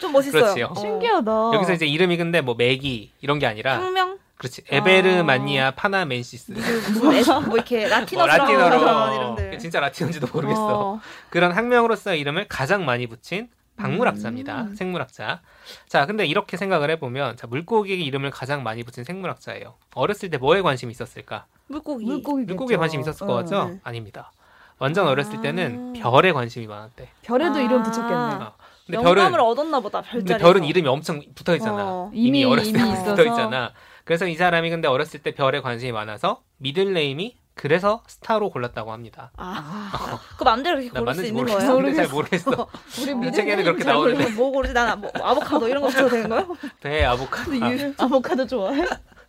좀 0.00 0.12
멋있어요. 0.12 0.42
그렇지요. 0.42 0.66
어. 0.66 0.74
신기하다. 0.74 1.50
여기서 1.54 1.72
이제 1.74 1.86
이름이 1.86 2.16
근데 2.16 2.40
뭐 2.40 2.54
메기 2.56 3.12
이런 3.20 3.38
게 3.38 3.46
아니라 3.46 3.76
학명 3.80 4.18
그렇지 4.36 4.62
Ever 4.68 5.20
아. 5.20 5.22
mannia 5.22 5.70
panamensis 5.70 6.50
무슨 6.52 7.12
에- 7.12 7.22
뭐 7.46 7.54
이렇게 7.56 7.86
뭐 7.86 7.88
라틴어로 7.88 8.26
라틴어로 8.26 8.88
하는 8.88 9.16
이름들. 9.16 9.58
진짜 9.60 9.78
라틴어인지도 9.80 10.26
모르겠어. 10.32 10.80
어. 10.94 11.00
그런 11.30 11.52
학명으로서의 11.52 12.18
이름을 12.20 12.46
가장 12.48 12.84
많이 12.84 13.06
붙인 13.06 13.48
박물학자입니다. 13.76 14.62
음. 14.62 14.74
생물학자. 14.76 15.40
자, 15.88 16.06
근데 16.06 16.26
이렇게 16.26 16.56
생각을 16.56 16.90
해보면 16.90 17.36
자 17.36 17.46
물고기의 17.46 18.04
이름을 18.04 18.30
가장 18.30 18.62
많이 18.64 18.82
붙인 18.82 19.04
생물학자예요. 19.04 19.74
어렸을 19.94 20.30
때 20.30 20.38
뭐에 20.38 20.62
관심이 20.62 20.90
있었을까? 20.92 21.46
물고기. 21.68 22.04
물고기 22.04 22.44
물고기에 22.44 22.76
관심 22.76 23.00
있었을 23.00 23.26
거죠? 23.26 23.64
네. 23.68 23.80
아닙니다. 23.84 24.32
완전 24.78 25.06
어렸을 25.06 25.36
아. 25.38 25.40
때는 25.40 25.92
별에 25.94 26.32
관심이 26.32 26.66
많았대. 26.66 27.08
별에도 27.22 27.54
아. 27.56 27.60
이름 27.60 27.82
붙였겠네. 27.82 28.14
어. 28.14 28.52
근데 28.86 28.98
영감을 28.98 29.30
별은 29.30 29.40
얻었나 29.40 29.80
보다 29.80 30.02
별자리. 30.02 30.24
근데 30.24 30.38
별은 30.38 30.64
이름이 30.64 30.88
엄청 30.88 31.22
붙어 31.34 31.54
있잖아. 31.56 31.84
어. 31.86 32.10
이미, 32.12 32.40
이미- 32.40 32.44
어렸을 32.44 32.72
때 32.72 32.80
이미 32.80 32.90
있어서. 32.92 33.14
붙어 33.14 33.24
있잖아. 33.24 33.72
그래서 34.04 34.26
이 34.26 34.34
사람이 34.36 34.68
근데 34.68 34.88
어렸을 34.88 35.22
때 35.22 35.30
별에 35.34 35.60
관심이 35.62 35.90
많아서 35.92 36.42
미들네임이 36.58 37.38
그래서 37.54 38.02
스타로 38.08 38.50
골랐다고 38.50 38.92
합니다. 38.92 39.30
아, 39.36 40.18
그 40.36 40.42
마음대로 40.44 40.76
그렇게 40.76 40.92
나 40.92 41.00
고를 41.00 41.14
수 41.14 41.20
있는 41.24 41.34
모르겠어. 41.36 41.58
거예요? 41.60 41.76
근데 41.76 41.94
잘 41.94 42.08
모르겠어. 42.08 42.50
우리 43.00 43.10
이 43.12 43.14
미래 43.14 43.30
책에는 43.30 43.64
그렇게 43.64 43.84
잘 43.84 43.92
나오는데 43.94 44.18
모르겠어. 44.18 44.42
뭐 44.42 44.50
고르지? 44.50 44.74
난 44.74 45.00
뭐, 45.00 45.10
아보카도 45.14 45.68
이런 45.68 45.82
거 45.82 45.88
붙여도 45.88 46.08
되는 46.10 46.28
거예요? 46.28 46.56
배 46.82 47.04
아보카도. 47.06 47.52
아, 47.64 47.72
유- 47.72 47.94
아보카도 47.96 48.46
좋아해? 48.48 48.84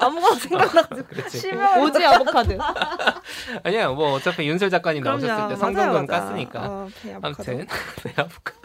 아무거나 0.00 0.34
생각나가지고 0.38 1.08
그렇지. 1.08 1.38
실명 1.38 1.80
오지 1.82 2.04
아보카도. 2.04 2.58
아니야 3.62 3.88
뭐 3.88 4.12
어차피 4.14 4.48
윤슬 4.48 4.70
작가님 4.70 5.02
나오셨을 5.02 5.48
때 5.48 5.56
성경은 5.56 6.06
깠으니까. 6.06 6.56
어. 6.56 6.88
아무튼 7.22 7.66
배 8.02 8.10
아보카도. 8.20 8.60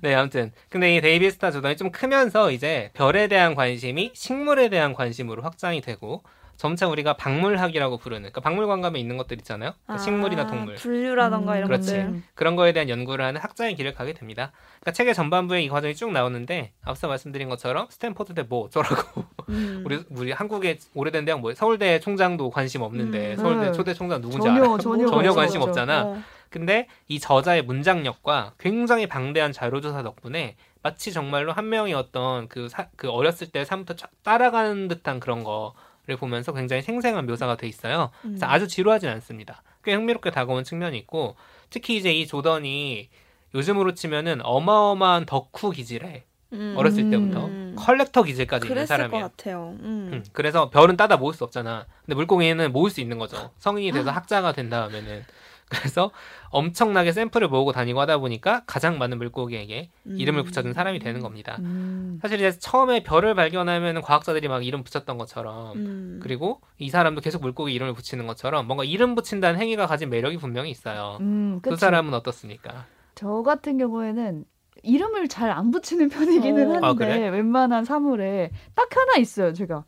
네, 0.00 0.14
아무튼 0.14 0.52
근데 0.70 0.94
이 0.96 1.00
데이비드 1.00 1.32
스타 1.32 1.50
조던이 1.50 1.76
좀 1.76 1.90
크면서 1.90 2.50
이제 2.52 2.90
별에 2.94 3.26
대한 3.28 3.54
관심이 3.54 4.12
식물에 4.14 4.68
대한 4.70 4.94
관심으로 4.94 5.42
확장이 5.42 5.80
되고 5.80 6.22
점차 6.58 6.88
우리가 6.88 7.14
박물학이라고 7.14 7.98
부르는 7.98 8.22
그러니까 8.22 8.40
박물관 8.40 8.80
가면 8.80 9.00
있는 9.00 9.16
것들 9.16 9.38
있잖아요. 9.38 9.74
그러니까 9.84 10.02
식물이나 10.04 10.42
아, 10.42 10.46
동물 10.48 10.74
분류라던가 10.74 11.56
이런 11.56 11.68
그렇지. 11.68 11.92
것들. 11.92 12.22
그런 12.34 12.56
거에 12.56 12.72
대한 12.72 12.88
연구를 12.88 13.24
하는 13.24 13.40
학자의 13.40 13.76
길을 13.76 13.94
가게 13.94 14.12
됩니다. 14.12 14.50
그러니까 14.80 14.90
책의 14.90 15.14
전반부에 15.14 15.62
이 15.62 15.68
과정이 15.68 15.94
쭉 15.94 16.10
나오는데 16.10 16.72
앞서 16.82 17.06
말씀드린 17.06 17.48
것처럼 17.48 17.86
스탠포드 17.90 18.34
대 18.34 18.47
뭐 18.47 18.64
어쩌라고 18.64 19.24
음. 19.50 19.82
우리 19.86 20.04
우리 20.10 20.32
한국의 20.32 20.78
오래된 20.94 21.24
대학 21.24 21.40
뭐 21.40 21.54
서울대 21.54 22.00
총장도 22.00 22.50
관심 22.50 22.82
없는데 22.82 23.32
음. 23.32 23.36
서울대 23.36 23.66
네. 23.66 23.72
초대 23.72 23.94
총장 23.94 24.20
누군지 24.20 24.48
전혀, 24.48 24.60
알아요? 24.64 24.78
전혀 24.78 25.06
전혀 25.06 25.32
관심 25.32 25.60
없죠. 25.62 25.70
없잖아. 25.70 26.02
어. 26.06 26.22
근데 26.50 26.88
이 27.06 27.20
저자의 27.20 27.62
문장력과 27.62 28.54
굉장히 28.58 29.06
방대한 29.06 29.52
자료조사 29.52 30.02
덕분에 30.02 30.56
마치 30.82 31.12
정말로 31.12 31.52
한 31.52 31.68
명이 31.68 31.94
어떤 31.94 32.48
그, 32.48 32.68
사- 32.68 32.88
그 32.96 33.08
어렸을 33.10 33.52
때 33.52 33.64
삶부터 33.64 33.94
쫙 33.94 34.10
따라가는 34.24 34.88
듯한 34.88 35.20
그런 35.20 35.44
거 35.44 35.74
를 36.08 36.16
보면서 36.16 36.54
굉장히 36.54 36.80
생생한 36.80 37.26
묘사가 37.26 37.58
돼 37.58 37.68
있어요. 37.68 38.10
그래서 38.22 38.46
음. 38.46 38.50
아주 38.50 38.66
지루하진 38.66 39.10
않습니다. 39.10 39.62
꽤 39.84 39.92
흥미롭게 39.92 40.30
다가오는 40.30 40.64
측면이 40.64 40.96
있고 40.98 41.36
특히 41.68 41.98
이제 41.98 42.10
이 42.10 42.26
조던이 42.26 43.10
요즘으로 43.54 43.92
치면은 43.92 44.40
어마어마한 44.42 45.26
덕후 45.26 45.70
기질에 45.70 46.24
음. 46.54 46.74
어렸을 46.78 47.10
때부터 47.10 47.44
음. 47.44 47.74
컬렉터 47.78 48.22
기질까지 48.22 48.66
있는 48.66 48.74
그랬을 48.74 48.86
것 48.86 48.86
사람이야. 48.86 49.20
같아요. 49.28 49.76
음. 49.80 50.10
음, 50.14 50.24
그래서 50.32 50.70
별은 50.70 50.96
따다 50.96 51.18
모을 51.18 51.34
수 51.34 51.44
없잖아. 51.44 51.84
근데 52.06 52.14
물고기는 52.14 52.72
모을 52.72 52.90
수 52.90 53.02
있는 53.02 53.18
거죠. 53.18 53.50
성인이 53.58 53.92
돼서 53.92 54.10
학자가 54.10 54.52
된 54.52 54.70
다음에는. 54.70 55.24
그래서 55.70 56.10
엄청나게 56.50 57.12
샘플을 57.12 57.48
모으고 57.48 57.72
다니고 57.72 58.00
하다 58.00 58.18
보니까 58.18 58.62
가장 58.66 58.98
많은 58.98 59.18
물고기에게 59.18 59.90
이름을 60.06 60.40
음. 60.40 60.44
붙여준 60.44 60.72
사람이 60.72 60.98
되는 60.98 61.20
겁니다. 61.20 61.56
음. 61.60 62.18
사실 62.22 62.38
이제 62.38 62.58
처음에 62.58 63.02
별을 63.02 63.34
발견하면 63.34 64.00
과학자들이 64.02 64.48
막 64.48 64.64
이름 64.64 64.82
붙였던 64.82 65.18
것처럼 65.18 65.76
음. 65.76 66.20
그리고 66.22 66.60
이 66.78 66.88
사람도 66.90 67.20
계속 67.20 67.42
물고기 67.42 67.74
이름을 67.74 67.92
붙이는 67.94 68.26
것처럼 68.26 68.66
뭔가 68.66 68.84
이름 68.84 69.14
붙인다는 69.14 69.60
행위가 69.60 69.86
가진 69.86 70.10
매력이 70.10 70.38
분명히 70.38 70.70
있어요. 70.70 71.18
음, 71.20 71.60
그. 71.62 71.76
사람은 71.76 72.12
어떻습니까? 72.14 72.86
저 73.14 73.42
같은 73.42 73.78
경우에는 73.78 74.44
이름을 74.82 75.28
잘 75.28 75.50
안 75.50 75.70
붙이는 75.70 76.08
편이기는 76.08 76.70
어. 76.70 76.72
한데 76.74 76.86
아, 76.86 76.92
그래? 76.94 77.28
웬만한 77.28 77.84
사물에 77.84 78.50
딱 78.74 78.88
하나 78.96 79.16
있어요. 79.16 79.52
제가 79.52 79.84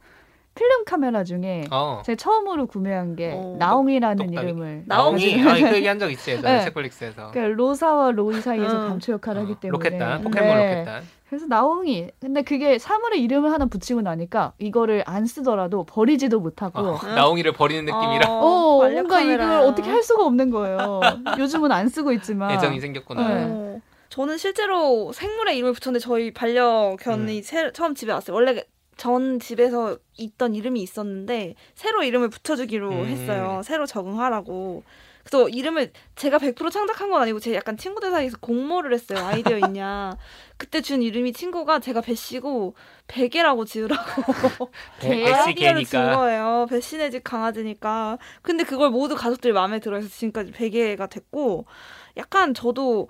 필름 0.61 0.85
카메라 0.85 1.25
중에 1.25 1.65
어. 1.71 2.03
제가 2.05 2.17
처음으로 2.17 2.67
구매한 2.67 3.17
게 3.17 3.33
어. 3.35 3.57
나옹이라는. 3.59 4.31
이름을 4.31 4.83
나옹이 4.85 5.43
아, 5.43 5.55
그 5.55 5.77
얘기 5.77 5.87
한적 5.87 6.11
예전에 6.13 6.43
네. 6.59 6.65
책플릭스에서 6.65 7.31
그러니까 7.31 7.57
로사와 7.57 8.11
로이 8.11 8.43
사이에서 8.43 8.83
응. 8.83 8.89
감초 8.91 9.13
역할을 9.15 9.41
하기 9.43 9.53
어, 9.53 9.57
때문에 9.59 9.89
로켓단 9.91 10.23
포켓몬 10.23 10.57
네. 10.59 10.65
로켓단 10.81 11.03
그래서 11.31 11.47
나옹이 11.47 12.09
근데 12.21 12.43
그게 12.43 12.79
사물의 12.79 13.23
이름을 13.23 13.51
하나 13.51 13.65
붙이고 13.65 14.03
나니까 14.03 14.53
이거를 14.59 15.03
안 15.07 15.25
쓰더라도 15.25 15.85
버리지도 15.85 16.41
못하고 16.41 16.79
어, 16.79 16.99
나옹이를 17.07 17.53
버리는 17.55 17.83
느낌이라 17.83 18.27
어, 18.29 18.81
반려 18.81 18.95
뭔가 18.97 19.21
이걸. 19.23 19.41
어떻게 19.63 19.89
할 19.89 20.03
수가 20.03 20.27
없는 20.27 20.51
거예요. 20.51 21.01
요즘은 21.39 21.73
안 21.73 21.89
쓰고 21.89 22.13
있지만 22.13 22.51
애정이 22.51 22.81
생겼구나. 22.81 23.29
네. 23.29 23.47
어. 23.49 23.81
저는 24.11 24.37
실제로 24.39 25.13
생물의 25.13 25.57
이름을 25.57 25.73
붙였는데 25.73 26.01
저희 26.05 26.33
반려견이 26.33 27.39
음. 27.39 27.43
새- 27.43 27.71
처음 27.73 27.95
집에 27.95 28.13
왔어요. 28.13 28.35
원래 28.35 28.65
전 29.01 29.41
집에서 29.41 29.97
있던 30.19 30.55
이름이 30.55 30.83
있었는데 30.83 31.55
새로 31.75 32.03
이름을 32.03 32.29
붙여주기로 32.29 32.91
음. 32.91 33.07
했어요. 33.07 33.63
새로 33.65 33.87
적응하라고. 33.87 34.83
그래서 35.25 35.49
이름을 35.49 35.91
제가 36.17 36.37
100% 36.37 36.71
창작한 36.71 37.09
건 37.09 37.23
아니고 37.23 37.41
제 37.41 37.55
약간 37.55 37.79
친구들 37.79 38.11
사이에서 38.11 38.37
공모를 38.43 38.93
했어요. 38.93 39.25
아이디어 39.25 39.57
있냐. 39.57 40.13
그때 40.59 40.83
준 40.83 41.01
이름이 41.01 41.33
친구가 41.33 41.79
제가 41.79 42.03
배씨고 42.03 42.75
베개라고 43.07 43.65
지으라고 43.65 44.71
아이디어를 45.01 45.87
준 45.87 46.13
거예요. 46.13 46.67
배신의 46.69 47.11
집 47.11 47.25
강아지니까. 47.25 48.19
근데 48.43 48.65
그걸 48.65 48.91
모두 48.91 49.17
가족들이 49.17 49.55
마음에 49.55 49.81
들어해서 49.81 50.11
지금까지 50.11 50.53
베개가 50.53 51.07
됐고 51.07 51.65
약간 52.19 52.53
저도 52.53 53.09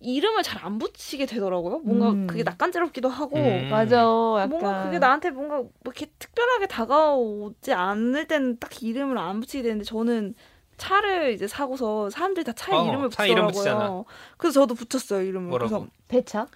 이름을 0.00 0.42
잘 0.42 0.60
안 0.64 0.78
붙이게 0.78 1.24
되더라고요. 1.26 1.78
뭔가 1.78 2.10
음. 2.10 2.26
그게 2.26 2.42
낯간지럽기도 2.42 3.08
하고 3.08 3.36
음. 3.36 3.68
맞아. 3.70 3.96
약간 4.36 4.48
뭔가 4.50 4.84
그게 4.84 4.98
나한테 4.98 5.30
뭔가 5.30 5.56
뭐 5.56 5.70
이렇게 5.86 6.06
특별하게 6.18 6.66
다가오지 6.66 7.72
않을 7.72 8.26
때는 8.26 8.58
딱 8.58 8.82
이름을 8.82 9.16
안 9.16 9.40
붙이게 9.40 9.62
되는데 9.62 9.84
저는 9.84 10.34
차를 10.76 11.32
이제 11.32 11.46
사고서 11.46 12.10
사람들이 12.10 12.44
다 12.44 12.52
차에 12.52 12.74
어, 12.76 12.86
이름을 12.88 13.10
차 13.10 13.24
이름 13.24 13.46
붙이더라고요. 13.46 14.04
그래서 14.36 14.60
저도 14.60 14.74
붙였어요 14.74 15.22
이름을. 15.22 15.48
뭐라고? 15.48 15.70
그래서 15.70 15.86
배차? 16.08 16.46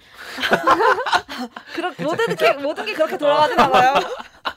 그런 1.74 1.94
모든 2.02 2.36
게 2.36 2.52
모든 2.54 2.84
게 2.86 2.92
그렇게 2.94 3.16
돌아가진 3.16 3.58
않아요. 3.58 3.94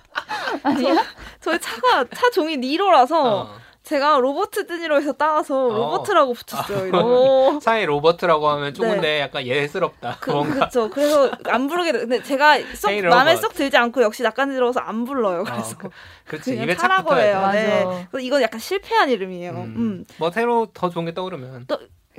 아니야? 0.64 0.96
저희 1.40 1.60
차가 1.60 2.06
차 2.14 2.30
종이 2.32 2.58
니로라서 2.58 3.42
어. 3.44 3.56
제가 3.88 4.20
로버트 4.20 4.68
드니로에서 4.68 5.14
따와서 5.14 5.68
어. 5.68 5.74
로버트라고 5.74 6.34
붙였어요. 6.34 6.92
아. 6.94 7.60
차에 7.62 7.86
로버트라고 7.86 8.50
하면 8.50 8.74
좀 8.74 8.82
근데 8.82 9.00
네. 9.00 9.20
약간 9.22 9.46
예스럽다. 9.46 10.18
그, 10.20 10.32
뭔가 10.32 10.56
그렇죠. 10.56 10.90
그래서 10.90 11.32
안 11.46 11.68
부르게 11.68 11.94
돼. 11.94 12.00
근데 12.00 12.22
제가 12.22 12.60
쏙 12.76 12.92
마음에. 13.04 13.38
쏙 13.38 13.54
들지 13.54 13.78
않고 13.78 14.04
역시 14.04 14.24
낯간지러워서 14.24 14.82
안 14.82 15.06
불러요. 15.06 15.46
그래서 15.46 15.76
어, 15.76 15.78
그- 15.78 15.90
그렇지 16.26 16.56
입에 16.56 16.76
착 16.76 16.82
차라고 16.90 17.16
해요. 17.16 17.50
네. 17.54 18.08
그래서 18.12 18.26
이건 18.26 18.42
약간 18.42 18.60
실패한 18.60 19.10
이름이에요. 19.10 19.52
음. 19.52 19.74
음. 19.78 20.06
뭐 20.18 20.32
새로 20.32 20.68
더 20.74 20.90
좋은 20.90 21.06
게 21.06 21.14
떠오르면 21.14 21.68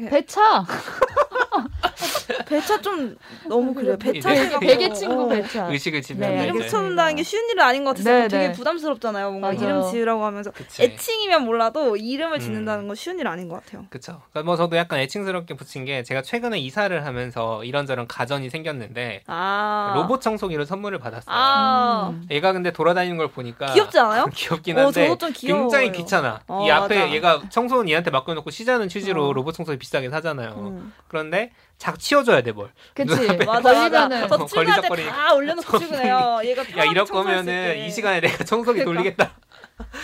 배차. 0.08 0.64
배차 2.46 2.80
좀 2.80 3.16
너무 3.46 3.74
그래요. 3.74 3.96
배차 3.98 4.32
이제 4.32 4.42
생각보다. 4.42 4.66
베개 4.72 4.92
친구 4.92 5.22
어. 5.24 5.28
배차. 5.28 5.66
의식을 5.68 6.00
네. 6.00 6.06
지배한다 6.06 6.44
이름. 6.44 6.58
붙여놓는다는 6.58 7.16
게 7.16 7.22
쉬운 7.22 7.48
일은 7.50 7.62
아닌 7.62 7.84
것 7.84 7.90
같아서 7.90 8.10
네, 8.10 8.28
되게 8.28 8.48
네. 8.48 8.52
부담스럽잖아요. 8.52 9.30
뭔가 9.30 9.52
맞아요. 9.52 9.62
이름 9.64 9.90
지으라고 9.90 10.24
하면서 10.24 10.50
그치. 10.50 10.82
애칭이면 10.82 11.44
몰라도 11.44 11.96
이름을 11.96 12.40
짓는다는 12.40 12.84
음. 12.84 12.88
건 12.88 12.96
쉬운 12.96 13.18
일 13.18 13.26
아닌 13.28 13.48
것 13.48 13.64
같아요. 13.64 13.86
그쵸. 13.90 14.20
그러니까 14.30 14.42
뭐 14.46 14.56
저도 14.56 14.76
약간 14.76 14.98
애칭스럽게 15.00 15.54
붙인 15.54 15.84
게 15.84 16.02
제가 16.02 16.22
최근에 16.22 16.58
이사를 16.58 17.04
하면서 17.06 17.64
이런저런 17.64 18.06
가전이 18.06 18.50
생겼는데 18.50 19.22
아 19.26 19.92
로봇 19.96 20.20
청소기를 20.20 20.66
선물을 20.66 20.98
받았어요. 20.98 21.34
아 21.34 22.10
음. 22.12 22.26
얘가 22.30 22.52
근데 22.52 22.72
돌아다니는 22.72 23.16
걸 23.16 23.28
보니까 23.28 23.72
귀엽지 23.72 23.98
않아요? 23.98 24.26
귀엽긴 24.34 24.78
어, 24.78 24.86
한데 24.86 25.16
귀여워요. 25.34 25.62
굉장히 25.68 25.92
귀찮아. 25.92 26.40
어, 26.46 26.64
이 26.66 26.70
앞에 26.70 26.98
맞아. 26.98 27.10
얘가 27.12 27.42
청소는 27.48 27.88
얘한테 27.88 28.10
맡겨놓고 28.10 28.50
쉬자는 28.50 28.88
취지로 28.88 29.28
어. 29.28 29.32
로봇 29.32 29.54
청소기 29.54 29.78
비싸게 29.78 30.10
사잖아요. 30.10 30.52
음. 30.56 30.92
그런데 31.08 31.50
자꾸 31.78 31.98
치워줘야 31.98 32.42
돼 32.42 32.52
뭘. 32.52 32.70
그치. 32.94 33.14
맞아 33.46 33.60
걸리면은. 33.62 34.28
저 34.28 34.36
출근할 34.46 34.48
걸리적거리니까. 34.48 35.14
때다 35.16 35.34
올려놓고 35.34 35.78
출근해요. 35.78 36.40
얘가 36.44 36.62
야 36.76 36.84
이럴 36.84 37.04
거면은. 37.04 37.78
이 37.78 37.90
시간에 37.90 38.20
내가 38.20 38.44
청소기 38.44 38.80
그러니까. 38.84 38.84
돌리겠다. 38.84 39.47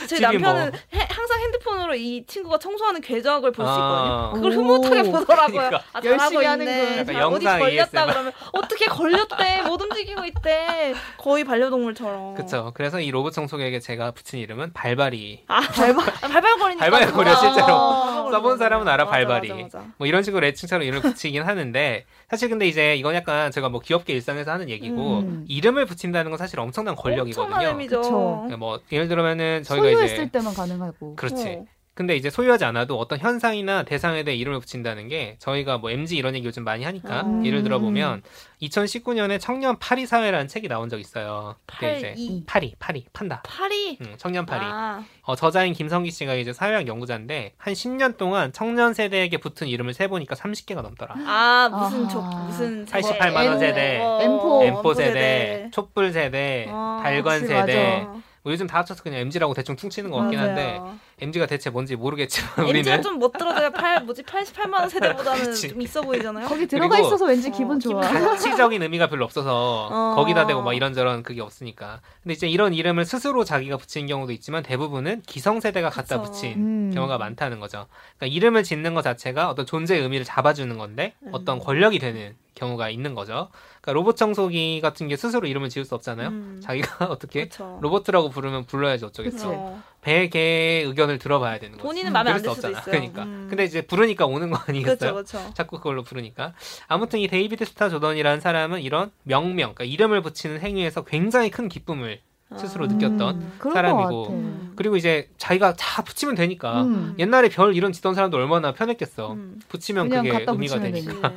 저희 0.09 0.21
집이 0.21 0.23
남편은 0.23 0.71
뭐. 0.71 0.79
해- 1.01 1.07
항상 1.11 1.41
핸드폰으로 1.41 1.95
이 1.95 2.25
친구가 2.27 2.59
청소하는 2.59 3.01
궤적을 3.01 3.53
볼수 3.53 3.71
아. 3.71 4.31
있거든요. 4.31 4.33
그걸 4.35 4.59
오. 4.59 4.75
흐뭇하게 4.75 5.11
보더라고요. 5.11 5.57
그러니까. 5.69 5.83
아, 5.93 6.01
열심히. 6.05 6.45
약간 6.45 7.07
잘 7.07 7.23
어디 7.23 7.45
걸렸다 7.45 7.69
ASMR. 7.69 8.07
그러면 8.13 8.33
어떻게 8.53 8.87
걸렸대 8.87 9.63
못 9.63 9.81
움직이고 9.81 10.25
있대. 10.27 10.95
거의 11.19 11.45
반려동물처럼. 11.45 12.35
그쵸. 12.35 12.73
그래서 12.75 13.01
이 13.01 13.11
로봇 13.11 13.33
청소기에게 13.33 13.81
제가 13.81 14.13
붙인 14.13 14.41
이름은 14.41 14.73
발발이. 14.73 15.45
아 15.49 15.61
발발 15.75 16.05
발발거리니까. 16.21 16.91
발발거려, 16.91 17.35
실제로. 17.37 17.67
발발거리는 17.67 18.31
써본 18.33 18.59
사람은 18.59 18.89
알아, 18.89 19.05
맞아, 19.05 19.11
발발이. 19.17 19.49
맞아, 19.49 19.79
맞아. 19.79 19.89
뭐 19.97 20.07
이런 20.07 20.23
식으로 20.23 20.47
애칭처럼 20.47 20.83
이름을 20.83 21.03
붙이긴 21.03 21.43
하는데 21.43 22.05
사실 22.31 22.49
근데 22.49 22.67
이제 22.67 22.97
이건 22.97 23.15
약간 23.15 23.51
제가 23.51 23.69
뭐 23.69 23.81
귀엽게 23.81 24.13
일상에서 24.13 24.51
하는 24.51 24.69
얘기고 24.71 25.19
음. 25.21 25.45
이름을 25.49 25.87
붙인다는 25.87 26.31
건 26.31 26.39
사실 26.39 26.59
엄청난 26.61 26.97
권력이거든요. 26.97 27.45
엄청난 27.55 27.67
의미죠. 27.73 28.01
그쵸. 28.01 28.11
그러니까 28.43 28.57
뭐 28.57 28.81
예를 28.93 29.09
들면은 29.09 29.63
저희가 29.65 29.85
소유했을 29.87 30.17
이제 30.17 30.31
때만 30.31 30.55
가능하고. 30.55 31.17
그렇지. 31.17 31.49
어. 31.49 31.65
근데 31.97 32.17
이제 32.17 32.29
소유하지 32.29 32.65
않아도 32.65 32.99
어떤 32.99 33.21
현상이나 33.21 33.85
대상에 33.85 34.25
대해 34.25 34.37
이름을 34.37 34.59
붙인다는 34.59 35.07
게 35.07 35.37
저희가 35.39 35.79
뭐 35.79 35.93
MG 35.93 36.17
이런 36.17 36.35
얘기 36.35 36.45
요즘 36.45 36.65
많이 36.65 36.83
하니까 36.83 37.21
음. 37.23 37.47
예를 37.47 37.63
들어보면 37.63 38.23
2019년에 38.63 39.39
청년 39.41 39.79
파리 39.79 40.05
사회라는 40.05 40.49
책이 40.49 40.67
나온 40.67 40.89
적 40.89 40.99
있어요. 40.99 41.55
그때 41.67 41.87
팔, 41.87 41.97
이제 41.99 42.15
이. 42.17 42.43
파리, 42.47 42.75
파리, 42.81 43.07
판다. 43.13 43.43
파리. 43.47 43.99
응, 44.01 44.15
청년 44.17 44.45
파리. 44.45 44.65
아, 44.65 45.05
어, 45.23 45.37
저자인 45.37 45.73
김성기 45.73 46.11
씨가 46.11 46.35
이제 46.35 46.53
사회학 46.53 46.89
연구자인데 46.89 47.55
한 47.59 47.75
10년 47.75 48.17
동안 48.17 48.53
청년 48.53 48.93
세대에게 48.93 49.37
붙은 49.37 49.69
이름을 49.69 49.95
세 49.95 50.09
보니까 50.09 50.35
30개가 50.35 50.83
넘더라. 50.83 51.15
아 51.27 51.69
무슨 51.73 52.07
아하. 52.07 52.09
저 52.09 52.21
무슨 52.47 52.87
88만 52.87 53.35
원 53.37 53.53
N- 53.53 53.59
세대, 53.61 54.01
어, 54.01 54.19
N포. 54.21 54.59
어, 54.61 54.65
N포 54.65 54.95
세대, 54.95 55.69
촛불 55.73 56.13
세대, 56.13 56.67
어, 56.71 56.99
달관 57.05 57.41
그치, 57.43 57.53
세대. 57.53 57.99
맞아. 58.07 58.15
뭐 58.45 58.53
요즘 58.53 58.67
다 58.67 58.79
합쳐서 58.79 59.03
그냥 59.03 59.21
MZ라고 59.21 59.55
대충 59.55 59.75
퉁치는 59.75 60.11
것 60.11 60.19
같긴 60.19 60.39
한데 60.39 60.79
맞아요. 60.79 60.99
MZ가 61.19 61.47
대체 61.47 61.71
뭔지 61.71 61.97
모르겠지만 61.97 62.51
MZ가 62.61 62.69
우리는 62.69 63.03
좀 63.03 63.18
못 63.18 63.33
들어줘야 63.33 63.71
팔 63.71 64.05
뭐지 64.05 64.23
88만 64.23 64.81
원 64.81 64.89
세대보다는 64.91 65.45
그치. 65.49 65.71
좀 65.71 65.81
있어 65.81 66.03
보이잖아요. 66.03 66.47
거기 66.47 66.67
들어가 66.67 66.99
있어서 66.99 67.25
왠지 67.25 67.49
어, 67.49 67.53
기분 67.53 67.81
좋아. 67.81 68.03
가치적인 68.03 68.83
의미가 68.83 69.09
별로 69.09 69.25
없어서 69.25 69.89
어. 69.91 70.15
거기다 70.15 70.47
대고 70.47 70.61
막 70.61 70.75
이런저런 70.75 71.23
그게 71.23 71.41
없으니까. 71.41 72.03
근데 72.23 72.35
이제 72.35 72.47
이런 72.47 72.75
이름을 72.75 73.07
스스로 73.07 73.45
자기가 73.45 73.79
붙이는 73.79 74.07
경우도 74.09 74.33
있지만 74.33 74.63
대부분은 74.63 75.23
기성 75.23 75.61
세대가 75.61 75.89
갖다 75.89 76.21
그쵸. 76.21 76.31
붙인 76.31 76.53
음. 76.59 76.91
경우가 76.95 77.17
많다는 77.17 77.61
거죠. 77.61 77.87
그러니까 78.19 78.37
이름을 78.37 78.63
짓는 78.63 78.93
것 78.93 79.01
자체가 79.01 79.49
어떤 79.49 79.65
존재의 79.65 80.03
의미를 80.03 80.27
잡아주는 80.27 80.77
건데 80.77 81.15
음. 81.23 81.31
어떤 81.33 81.59
권력이 81.59 81.99
되는 81.99 82.37
경우가 82.55 82.89
있는 82.91 83.15
거죠. 83.15 83.49
그러니까 83.81 83.93
로봇 83.93 84.17
청소기 84.17 84.81
같은 84.81 85.09
게 85.09 85.17
스스로 85.17 85.47
이름을 85.47 85.69
지을 85.69 85.85
수 85.85 85.95
없잖아요. 85.95 86.29
음. 86.29 86.61
자기가 86.63 87.07
어떻게 87.11 87.45
그쵸. 87.49 87.79
로봇이라고 87.83 88.31
부르면 88.31 88.67
불러야지 88.67 89.05
어쩌겠어. 89.05 89.49
그쵸. 89.49 89.79
배 90.01 90.29
개의 90.29 90.85
의견을 90.85 91.19
들어봐야 91.19 91.59
되는 91.59 91.73
거죠. 91.77 91.83
본인은 91.89 92.13
마음에 92.13 92.31
안 92.31 92.37
그럴 92.37 92.43
들 92.43 92.51
수 92.51 92.55
수도 92.57 92.69
없잖아. 92.69 92.81
있어요. 92.81 92.93
그러니까. 92.93 93.23
음. 93.25 93.47
근데 93.49 93.65
이제 93.65 93.83
부르니까 93.83 94.27
오는 94.27 94.51
거 94.51 94.59
아니겠어요? 94.67 95.15
그렇죠, 95.15 95.39
그렇죠. 95.39 95.55
자꾸 95.55 95.79
그걸로 95.79 96.03
부르니까. 96.03 96.53
아무튼 96.89 97.19
이 97.21 97.29
데이비드 97.29 97.65
스타 97.65 97.89
조던이라는 97.89 98.41
사람은 98.41 98.83
이런 98.83 99.11
명명, 99.23 99.75
그러니까 99.75 99.85
이름을 99.85 100.23
붙이는 100.23 100.61
행위에서 100.61 101.05
굉장히 101.05 101.51
큰 101.51 101.69
기쁨을 101.69 102.21
스스로 102.57 102.87
느꼈던 102.87 103.37
음, 103.65 103.73
사람이고. 103.73 104.29
음. 104.29 104.73
그리고 104.77 104.97
이제 104.97 105.29
자기가 105.39 105.75
다 105.75 106.03
붙이면 106.03 106.35
되니까 106.37 106.83
음. 106.83 107.15
옛날에 107.19 107.49
별 107.49 107.75
이름 107.75 107.93
짓던 107.93 108.15
사람도 108.15 108.37
얼마나 108.37 108.73
편했겠어. 108.73 109.33
음. 109.33 109.61
붙이면 109.69 110.09
그게 110.09 110.29
의미가 110.29 110.53
붙이면 110.55 110.93
되니까. 110.93 111.33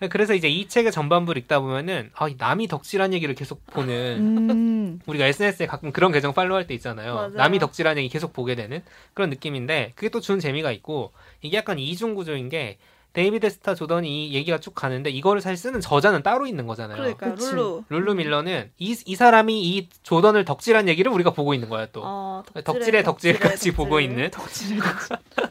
네. 0.00 0.08
그래서 0.08 0.34
이제 0.34 0.48
이 0.48 0.68
책의 0.68 0.92
전반부를 0.92 1.40
읽다 1.42 1.60
보면은 1.60 2.10
아, 2.14 2.28
이 2.28 2.34
남이 2.36 2.68
덕질한 2.68 3.12
얘기를 3.14 3.34
계속 3.34 3.64
보는 3.66 4.50
음. 4.50 5.00
우리가 5.06 5.26
SNS에 5.26 5.66
가끔 5.66 5.92
그런 5.92 6.12
계정 6.12 6.32
팔로우할 6.32 6.66
때 6.66 6.74
있잖아요. 6.74 7.14
맞아요. 7.14 7.28
남이 7.30 7.58
덕질한 7.58 7.98
얘기 7.98 8.08
계속 8.08 8.32
보게 8.32 8.54
되는 8.54 8.82
그런 9.14 9.30
느낌인데 9.30 9.92
그게 9.94 10.08
또 10.08 10.20
주는 10.20 10.40
재미가 10.40 10.72
있고 10.72 11.12
이게 11.42 11.56
약간 11.56 11.78
이중 11.78 12.14
구조인 12.14 12.48
게 12.48 12.78
데이비드 13.14 13.48
스타 13.48 13.74
조던이 13.74 14.28
이 14.28 14.34
얘기가 14.34 14.58
쭉 14.58 14.74
가는데 14.74 15.08
이거를 15.08 15.40
사실 15.40 15.56
쓰는 15.56 15.80
저자는 15.80 16.22
따로 16.22 16.46
있는 16.46 16.66
거잖아요. 16.66 16.96
그러니까 16.96 17.34
그치. 17.34 17.52
룰루. 17.52 17.84
룰루 17.88 18.14
밀러는 18.16 18.70
이, 18.76 18.96
이 19.06 19.14
사람이 19.16 19.62
이 19.62 19.88
조던을 20.02 20.44
덕질한 20.44 20.88
얘기를 20.88 21.10
우리가 21.12 21.30
보고 21.30 21.54
있는 21.54 21.68
거야 21.68 21.86
또. 21.92 22.02
어, 22.04 22.42
덕질의 22.64 23.04
덕질까지 23.04 23.70
보고 23.72 24.00
있는. 24.00 24.30
덕질을 24.32 24.80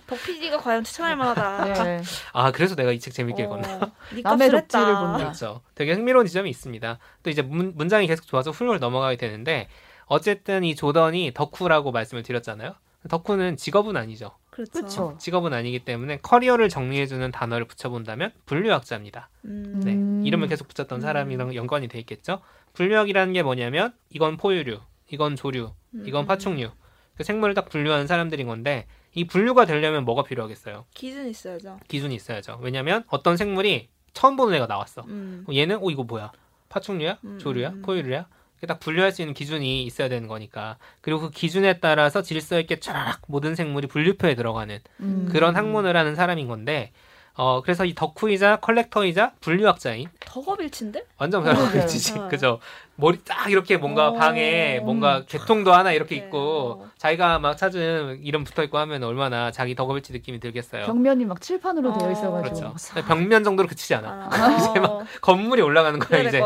덕 0.08 0.24
PD가 0.26 0.58
과연 0.58 0.84
추천할 0.84 1.16
만하다. 1.16 1.84
네. 1.86 2.02
아 2.34 2.52
그래서 2.52 2.76
내가 2.76 2.92
이 2.92 3.00
책 3.00 3.14
재밌게 3.14 3.44
읽었나. 3.44 3.76
어, 3.76 3.92
네 4.14 4.22
남의 4.22 4.50
덕질을. 4.52 4.86
본다. 4.86 5.18
그렇죠. 5.18 5.62
되게 5.74 5.94
흥미로운 5.94 6.26
지점이 6.28 6.50
있습니다. 6.50 7.00
또 7.24 7.30
이제 7.30 7.42
문, 7.42 7.72
문장이 7.76 8.08
계속 8.08 8.28
좋아서 8.28 8.52
훌륭을 8.52 8.80
넘어가게 8.80 9.16
되는데 9.16 9.70
어쨌든 10.06 10.66
이 10.66 10.76
조던이 10.76 11.32
덕후라고 11.34 11.94
말씀을 11.94 12.24
드렸잖아요. 12.24 12.76
덕후는 13.10 13.56
직업은 13.56 13.96
아니죠. 13.96 14.32
그렇죠. 14.54 14.72
그렇죠. 14.72 15.16
직업은 15.20 15.52
아니기 15.52 15.80
때문에 15.80 16.20
커리어를 16.22 16.70
정리해주는 16.70 17.32
단어를 17.32 17.66
붙여본다면 17.66 18.32
분류학자입니다. 18.46 19.30
음. 19.46 19.82
네, 19.84 19.94
음. 19.94 20.24
이름을 20.26 20.48
계속 20.48 20.68
붙였던 20.68 21.00
음. 21.00 21.02
사람이랑 21.02 21.56
연관이 21.56 21.88
돼 21.88 22.00
있겠죠. 22.00 22.40
분류학이라는 22.74 23.34
게 23.34 23.42
뭐냐면 23.42 23.94
이건 24.10 24.38
포유류, 24.38 24.80
이건 25.10 25.36
조류, 25.36 25.72
이건 26.06 26.26
음. 26.26 26.28
파충류. 26.28 26.70
그 27.16 27.24
생물을 27.24 27.56
딱 27.56 27.70
분류하는 27.70 28.06
사람들인 28.08 28.48
건데 28.48 28.86
이 29.16 29.26
분류가 29.26 29.66
되려면 29.66 30.06
뭐가 30.06 30.24
필요하겠어요? 30.24 30.86
기준 30.94 31.28
있어야죠. 31.28 31.80
기준이 31.88 32.16
있어야죠. 32.16 32.60
왜냐하면 32.62 33.04
어떤 33.08 33.38
생물이 33.38 33.90
처음 34.14 34.36
보는 34.36 34.56
애가 34.56 34.68
나왔어. 34.68 35.04
음. 35.08 35.46
얘는 35.52 35.78
어 35.78 35.90
이거 35.90 36.04
뭐야? 36.04 36.32
파충류야? 36.70 37.20
음, 37.24 37.40
조류야? 37.40 37.74
포유류야? 37.84 38.28
딱 38.68 38.80
분류할 38.80 39.12
수 39.12 39.22
있는 39.22 39.34
기준이 39.34 39.84
있어야 39.84 40.10
되는 40.10 40.28
거니까. 40.28 40.78
그리고 41.02 41.22
그 41.22 41.30
기준에 41.30 41.80
따라서 41.80 42.22
질서 42.22 42.60
있게 42.60 42.80
쫙 42.80 43.20
모든 43.28 43.56
생물이 43.56 43.88
분류표에 43.88 44.36
들어가는 44.36 44.80
음. 45.02 45.30
그런 45.32 45.56
학문을 45.56 45.96
하는 45.96 46.16
사람인 46.16 46.48
건데 46.48 46.92
어 47.36 47.62
그래서 47.64 47.84
이 47.84 47.96
덕후이자 47.96 48.58
컬렉터이자 48.58 49.34
분류학자인 49.42 50.08
덕업일치인데? 50.20 51.04
완전 51.18 51.44
그러게요. 51.44 51.66
분류학자지 51.66 52.20
어. 52.20 52.28
그죠 52.28 52.60
머리 52.96 53.18
딱 53.24 53.50
이렇게 53.50 53.78
뭔가 53.78 54.10
어. 54.10 54.14
방에 54.14 54.80
뭔가 54.80 55.24
개통도 55.26 55.74
하나 55.74 55.92
이렇게 55.92 56.16
네. 56.20 56.26
있고 56.26 56.84
어. 56.84 56.92
자기가 56.98 57.40
막 57.40 57.58
찾은 57.58 58.20
이름 58.24 58.44
붙어 58.44 58.64
있고 58.64 58.78
하면 58.78 59.04
얼마나 59.04 59.50
자기 59.50 59.74
덕업일치 59.74 60.14
느낌이 60.14 60.40
들겠어요. 60.40 60.86
벽면이 60.86 61.26
막 61.26 61.42
칠판으로 61.42 61.98
되어 61.98 62.08
어. 62.08 62.12
있어가지고 62.12 62.42
그렇죠. 62.56 62.74
싹. 62.78 63.02
벽면 63.08 63.44
정도로 63.44 63.68
그치지 63.68 63.96
않아. 63.96 64.30
아, 64.32 64.52
이제 64.70 64.80
막 64.80 65.04
건물이 65.22 65.64
올라가는 65.64 65.98
거야 65.98 66.22
이제. 66.22 66.40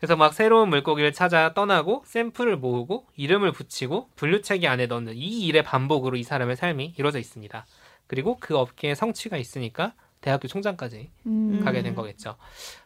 그래서 0.00 0.16
막 0.16 0.34
새로운 0.34 0.68
물고기를 0.70 1.12
찾아 1.12 1.54
떠나고 1.54 2.02
샘플을 2.06 2.56
모으고 2.56 3.06
이름을 3.16 3.52
붙이고 3.52 4.08
분류체계 4.16 4.66
안에 4.66 4.86
넣는 4.86 5.14
이 5.14 5.46
일의 5.46 5.62
반복으로 5.62 6.16
이 6.16 6.24
사람의 6.24 6.56
삶이 6.56 6.94
이루어져 6.98 7.20
있습니다. 7.20 7.64
그리고 8.08 8.36
그 8.40 8.56
업계에 8.56 8.96
성취가 8.96 9.36
있으니까 9.36 9.92
대학교 10.28 10.46
총장까지 10.46 11.08
음. 11.24 11.62
가게 11.64 11.80
된 11.82 11.94
거겠죠. 11.94 12.36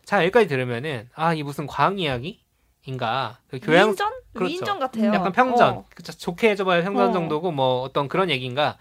자 0.05 0.19
여기까지 0.23 0.47
들으면은 0.47 1.09
아 1.17 1.35
이 1.35 1.43
무슨 1.43 1.67
과학 1.67 1.99
이야기인가? 1.99 3.39
그 3.49 3.59
교양 3.61 3.89
위인전? 3.89 4.13
그렇죠. 4.33 4.53
위인전 4.53 4.79
같아요. 4.79 5.13
약간 5.13 5.33
평전, 5.33 5.69
어. 5.75 5.85
그쵸, 5.93 6.13
좋게 6.13 6.51
해줘봐야 6.51 6.83
평전 6.85 7.09
어. 7.11 7.13
정도고 7.13 7.51
뭐 7.51 7.83
어떤 7.83 8.07
그런 8.07 8.31
얘기인가? 8.31 8.79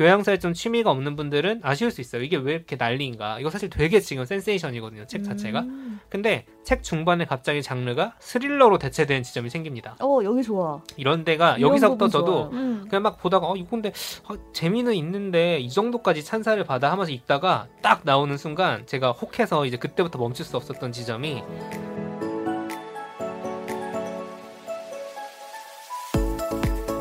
교양사에 0.00 0.38
좀 0.38 0.54
취미가 0.54 0.90
없는 0.90 1.14
분들은 1.14 1.60
아쉬울 1.62 1.90
수 1.90 2.00
있어요. 2.00 2.22
이게 2.22 2.38
왜 2.38 2.54
이렇게 2.54 2.76
난리인가? 2.76 3.38
이거 3.38 3.50
사실 3.50 3.68
되게 3.68 4.00
지금 4.00 4.24
센세이션이거든요. 4.24 5.06
책 5.06 5.22
자체가. 5.22 5.60
음. 5.60 6.00
근데 6.08 6.46
책 6.64 6.82
중반에 6.82 7.26
갑자기 7.26 7.62
장르가 7.62 8.14
스릴러로 8.18 8.78
대체되는 8.78 9.22
지점이 9.22 9.50
생깁니다. 9.50 9.96
어 10.00 10.20
여기 10.24 10.42
좋아. 10.42 10.80
이런 10.96 11.22
데가 11.26 11.60
여기서부터 11.60 12.08
저도. 12.08 12.48
음. 12.50 12.86
그냥 12.88 13.02
막 13.02 13.18
보다가 13.18 13.46
어 13.50 13.56
이거 13.56 13.68
근데 13.68 13.92
어, 14.26 14.36
재미는 14.54 14.94
있는데 14.94 15.58
이 15.58 15.68
정도까지 15.68 16.24
찬사를 16.24 16.64
받아 16.64 16.90
하면서 16.90 17.12
읽다가 17.12 17.68
딱 17.82 18.00
나오는 18.04 18.34
순간 18.38 18.86
제가 18.86 19.12
혹해서 19.12 19.66
이제 19.66 19.76
그때부터 19.76 20.18
멈출 20.18 20.46
수 20.46 20.56
없었던 20.56 20.92
지점이 20.92 21.42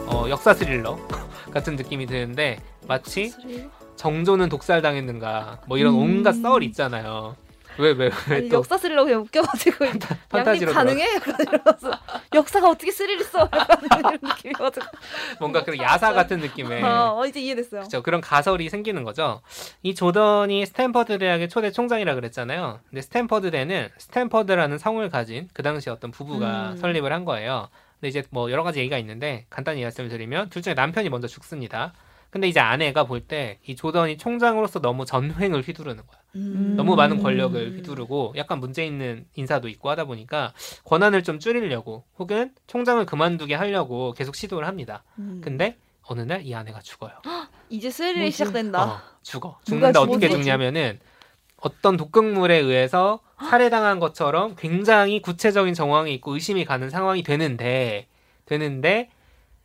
어 0.05 0.25
역사 0.27 0.53
스릴러 0.53 0.97
같은 1.51 1.75
느낌이 1.75 2.05
드는데 2.05 2.59
마치? 2.87 3.33
정조는 3.95 4.49
독살당했는가 4.49 5.61
뭐 5.67 5.77
이런 5.77 5.93
음. 5.93 5.99
온갖 5.99 6.33
썰 6.33 6.63
있잖아요. 6.63 7.35
왜왜 7.79 8.11
아니, 8.27 8.43
왜또 8.43 8.57
역사 8.57 8.77
스릴러 8.77 9.05
그냥 9.05 9.21
웃겨가지고 9.21 9.85
양님 9.85 10.65
가능해? 10.67 11.05
이러면서 11.39 11.91
역사가 12.33 12.69
어떻게 12.69 12.91
스릴 12.91 13.21
있어? 13.21 13.49
이런 13.99 14.17
느낌이어가지고 14.21 14.85
뭔가 15.39 15.63
그런 15.63 15.79
야사 15.79 16.11
같은 16.11 16.39
느낌의 16.39 16.83
어, 16.83 17.15
어, 17.17 17.25
이제 17.25 17.39
이해됐어요. 17.39 17.81
그렇죠. 17.81 18.03
그런 18.03 18.19
가설이 18.19 18.69
생기는 18.69 19.03
거죠. 19.05 19.41
이 19.81 19.95
조던이 19.95 20.65
스탠퍼드 20.65 21.19
대학의 21.19 21.47
초대 21.47 21.71
총장이라 21.71 22.15
그랬잖아요. 22.15 22.81
근데 22.89 23.01
스탠퍼드 23.01 23.51
대는 23.51 23.87
스탠퍼드라는 23.97 24.77
성을 24.77 25.09
가진 25.09 25.47
그 25.53 25.63
당시 25.63 25.89
어떤 25.89 26.11
부부가 26.11 26.71
음. 26.71 26.77
설립을 26.77 27.13
한 27.13 27.23
거예요. 27.23 27.69
근데 27.99 28.07
이제 28.09 28.23
뭐 28.29 28.49
여러 28.51 28.63
가지 28.63 28.79
얘기가 28.79 28.97
있는데 28.97 29.45
간단히 29.49 29.81
말씀을 29.81 30.09
드리면 30.09 30.49
둘 30.49 30.61
중에 30.61 30.73
남편이 30.73 31.09
먼저 31.09 31.27
죽습니다. 31.27 31.93
근데 32.29 32.47
이제 32.47 32.59
아내가 32.59 33.05
볼 33.05 33.21
때 33.27 33.59
이 33.65 33.75
조던이 33.75 34.17
총장으로서 34.17 34.79
너무 34.81 35.03
전횡을 35.05 35.61
휘두르는 35.63 36.05
거야. 36.05 36.19
음. 36.35 36.75
너무 36.77 36.95
많은 36.95 37.21
권력을 37.23 37.77
휘두르고 37.77 38.33
약간 38.37 38.59
문제 38.59 38.85
있는 38.85 39.25
인사도 39.35 39.67
있고 39.67 39.89
하다 39.89 40.05
보니까 40.05 40.53
권한을 40.85 41.23
좀 41.23 41.39
줄이려고 41.39 42.05
혹은 42.19 42.53
총장을 42.67 43.03
그만두게 43.05 43.55
하려고 43.55 44.13
계속 44.13 44.35
시도를 44.35 44.67
합니다. 44.67 45.03
음. 45.17 45.41
근데 45.43 45.77
어느 46.03 46.21
날 46.21 46.41
이 46.43 46.53
아내가 46.53 46.81
죽어요. 46.81 47.13
이제 47.69 47.89
스릴이? 47.89 48.31
시작된다. 48.31 48.83
어, 48.83 48.99
죽어. 49.23 49.59
죽는데 49.65 49.99
어떻게? 49.99 50.29
죽냐면은 50.29 50.99
어떤 51.57 51.97
독극물에 51.97 52.57
의해서 52.57 53.19
살해당한 53.43 53.99
것처럼 53.99 54.55
굉장히 54.57 55.21
구체적인 55.21 55.73
정황이 55.73 56.13
있고 56.15 56.33
의심이 56.33 56.65
가는 56.65 56.89
상황이 56.89 57.23
되는데 57.23 58.07
되는데 58.45 59.09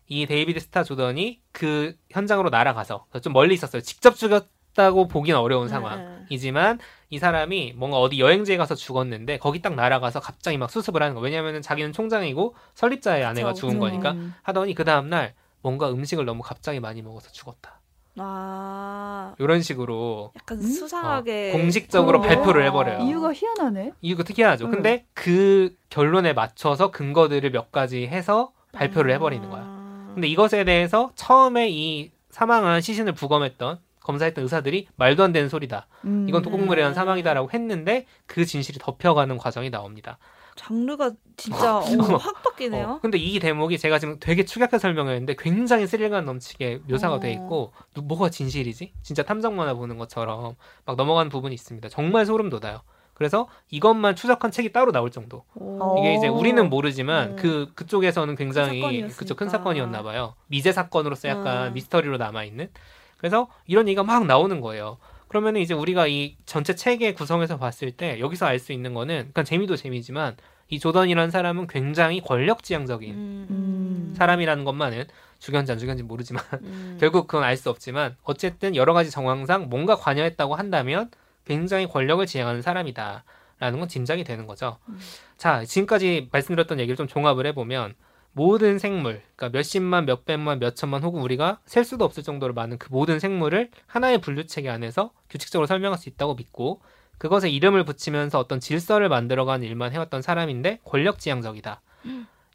이 0.06 0.26
데이비드 0.26 0.60
스타 0.60 0.84
조던이 0.84 1.40
그 1.52 1.96
현장으로 2.10 2.50
날아가서 2.50 3.06
좀 3.22 3.32
멀리 3.32 3.54
있었어요. 3.54 3.82
직접 3.82 4.16
죽였다고 4.16 5.08
보기는 5.08 5.38
어려운 5.38 5.66
네, 5.66 5.70
상황이지만 5.70 6.78
이 7.10 7.18
사람이 7.18 7.74
뭔가 7.76 7.98
어디 7.98 8.20
여행지에 8.20 8.56
가서 8.56 8.74
죽었는데 8.74 9.38
거기 9.38 9.62
딱 9.62 9.74
날아가서 9.74 10.20
갑자기 10.20 10.58
막 10.58 10.70
수습을 10.70 11.02
하는 11.02 11.14
거. 11.14 11.20
왜냐면은 11.20 11.62
자기는 11.62 11.92
총장이고 11.92 12.54
설립자의 12.74 13.24
아내가 13.24 13.50
그쵸, 13.50 13.60
죽은 13.60 13.74
그쵸. 13.74 13.80
거니까 13.80 14.12
음. 14.12 14.34
하더니 14.42 14.74
그 14.74 14.84
다음 14.84 15.08
날 15.08 15.34
뭔가 15.62 15.90
음식을 15.90 16.26
너무 16.26 16.42
갑자기 16.42 16.80
많이 16.80 17.00
먹어서 17.00 17.30
죽었다. 17.32 17.80
아, 18.16 19.34
이런 19.38 19.62
식으로 19.62 20.32
약간 20.36 20.58
음? 20.58 20.62
수상하게 20.62 21.50
어, 21.50 21.58
공식적으로 21.58 22.18
어. 22.18 22.22
발표를 22.22 22.64
해버려요. 22.66 23.00
이유가 23.00 23.32
희한하네. 23.32 23.92
이유가 24.00 24.22
특이하죠. 24.22 24.66
음. 24.66 24.70
근데 24.70 25.04
그 25.14 25.74
결론에 25.90 26.32
맞춰서 26.32 26.90
근거들을 26.90 27.50
몇 27.50 27.72
가지 27.72 28.06
해서 28.06 28.52
발표를 28.72 29.12
해버리는 29.14 29.48
거야. 29.50 29.62
아. 29.64 30.10
근데 30.14 30.28
이것에 30.28 30.64
대해서 30.64 31.10
처음에 31.16 31.68
이 31.70 32.12
사망한 32.30 32.80
시신을 32.80 33.14
부검했던 33.14 33.78
검사했던 34.00 34.42
의사들이 34.42 34.86
말도 34.96 35.24
안 35.24 35.32
되는 35.32 35.48
소리다. 35.48 35.86
음. 36.04 36.26
이건 36.28 36.42
독극물에 36.42 36.80
의한 36.80 36.92
음. 36.92 36.94
사망이다라고 36.94 37.50
했는데 37.52 38.06
그 38.26 38.44
진실이 38.44 38.78
덮여가는 38.78 39.36
과정이 39.38 39.70
나옵니다. 39.70 40.18
장르가 40.56 41.10
진짜 41.36 41.78
어, 41.78 41.80
확 42.18 42.42
바뀌네요. 42.42 42.86
어, 42.86 42.98
근데 43.02 43.18
이 43.18 43.38
대목이 43.38 43.78
제가 43.78 43.98
지금 43.98 44.18
되게 44.20 44.44
축약해서 44.44 44.78
설명했는데 44.78 45.34
굉장히 45.38 45.86
스릴감 45.86 46.24
넘치게 46.24 46.82
묘사가 46.88 47.16
어. 47.16 47.20
돼 47.20 47.32
있고 47.32 47.72
누- 47.94 48.02
뭐가 48.02 48.30
진실이지? 48.30 48.92
진짜 49.02 49.22
탐정 49.22 49.56
만화 49.56 49.74
보는 49.74 49.98
것처럼 49.98 50.54
막 50.86 50.96
넘어가는 50.96 51.28
부분이 51.30 51.54
있습니다. 51.54 51.88
정말 51.88 52.24
소름 52.26 52.50
돋아요. 52.50 52.82
그래서 53.14 53.48
이것만 53.70 54.16
추적한 54.16 54.50
책이 54.50 54.72
따로 54.72 54.90
나올 54.90 55.10
정도. 55.10 55.44
오. 55.54 55.96
이게 55.98 56.14
이제 56.14 56.28
어. 56.28 56.32
우리는 56.32 56.68
모르지만 56.68 57.30
음. 57.32 57.36
그 57.36 57.70
그쪽에서는 57.74 58.34
굉장히 58.36 58.80
사건이었으니까. 58.80 59.16
그쪽 59.18 59.36
큰 59.38 59.48
사건이었나 59.48 60.02
봐요. 60.02 60.34
미제 60.48 60.72
사건으로서 60.72 61.28
약간 61.28 61.68
음. 61.68 61.72
미스터리로 61.74 62.16
남아 62.16 62.44
있는. 62.44 62.70
그래서 63.18 63.48
이런 63.66 63.86
얘기가 63.88 64.02
막 64.02 64.26
나오는 64.26 64.60
거예요. 64.60 64.98
그러면은 65.34 65.60
이제 65.60 65.74
우리가 65.74 66.06
이 66.06 66.36
전체 66.46 66.76
책의 66.76 67.16
구성에서 67.16 67.58
봤을 67.58 67.90
때 67.90 68.20
여기서 68.20 68.46
알 68.46 68.60
수 68.60 68.72
있는 68.72 68.94
거는 68.94 69.16
그러니까 69.16 69.42
재미도 69.42 69.74
재미지만 69.74 70.36
이 70.68 70.78
조던이라는 70.78 71.32
사람은 71.32 71.66
굉장히 71.66 72.20
권력지향적인 72.20 73.12
음, 73.12 73.46
음. 73.50 74.14
사람이라는 74.16 74.64
것만은 74.64 75.06
죽였는지 75.40 75.72
안 75.72 75.78
죽였는지 75.78 76.04
모르지만 76.04 76.44
음. 76.62 76.98
결국 77.02 77.26
그건 77.26 77.42
알 77.42 77.56
수 77.56 77.68
없지만 77.68 78.16
어쨌든 78.22 78.76
여러 78.76 78.92
가지 78.94 79.10
정황상 79.10 79.68
뭔가 79.70 79.96
관여했다고 79.96 80.54
한다면 80.54 81.10
굉장히 81.44 81.88
권력을 81.88 82.24
지향하는 82.24 82.62
사람이다라는 82.62 83.80
건 83.80 83.88
짐작이 83.88 84.22
되는 84.22 84.46
거죠. 84.46 84.78
음. 84.88 85.00
자 85.36 85.64
지금까지 85.64 86.28
말씀드렸던 86.30 86.78
얘기를 86.78 86.94
좀 86.96 87.08
종합을 87.08 87.44
해보면 87.48 87.94
모든 88.34 88.78
생물, 88.78 89.22
그러니까 89.36 89.56
몇십만, 89.56 90.06
몇백만, 90.06 90.58
몇천만 90.58 91.02
혹은 91.02 91.22
우리가 91.22 91.60
셀 91.66 91.84
수도 91.84 92.04
없을 92.04 92.22
정도로 92.22 92.52
많은 92.52 92.78
그 92.78 92.88
모든 92.90 93.18
생물을 93.20 93.70
하나의 93.86 94.20
분류 94.20 94.46
체계 94.46 94.68
안에서 94.68 95.12
규칙적으로 95.30 95.66
설명할 95.66 95.98
수 95.98 96.08
있다고 96.08 96.34
믿고 96.34 96.80
그것에 97.18 97.48
이름을 97.48 97.84
붙이면서 97.84 98.38
어떤 98.40 98.58
질서를 98.58 99.08
만들어가는 99.08 99.66
일만 99.66 99.92
해왔던 99.92 100.20
사람인데 100.20 100.80
권력지향적이다. 100.84 101.80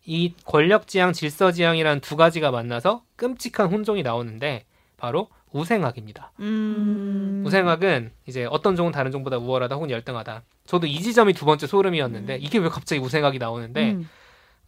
이 0.06 0.34
권력지향, 0.44 1.14
질서지향이라는 1.14 2.02
두 2.02 2.16
가지가 2.18 2.52
만나서 2.52 3.04
끔찍한 3.16 3.72
혼종이 3.72 4.04
나오는데 4.04 4.66
바로 4.98 5.30
우생학입니다. 5.52 6.34
음. 6.42 7.44
우생학은 7.46 8.12
이제 8.28 8.46
어떤 8.46 8.76
종은 8.76 8.92
다른 8.92 9.12
종보다 9.12 9.38
우월하다 9.38 9.76
혹은 9.76 9.90
열등하다. 9.90 10.44
저도 10.66 10.88
이 10.88 11.00
지점이 11.02 11.34
두 11.34 11.46
번째 11.46 11.66
소름이었는데 11.68 12.36
음. 12.36 12.40
이게 12.42 12.60
왜 12.60 12.70
갑자기 12.70 13.02
우생학이 13.02 13.40
나오는데 13.40 13.92
음. 13.92 14.10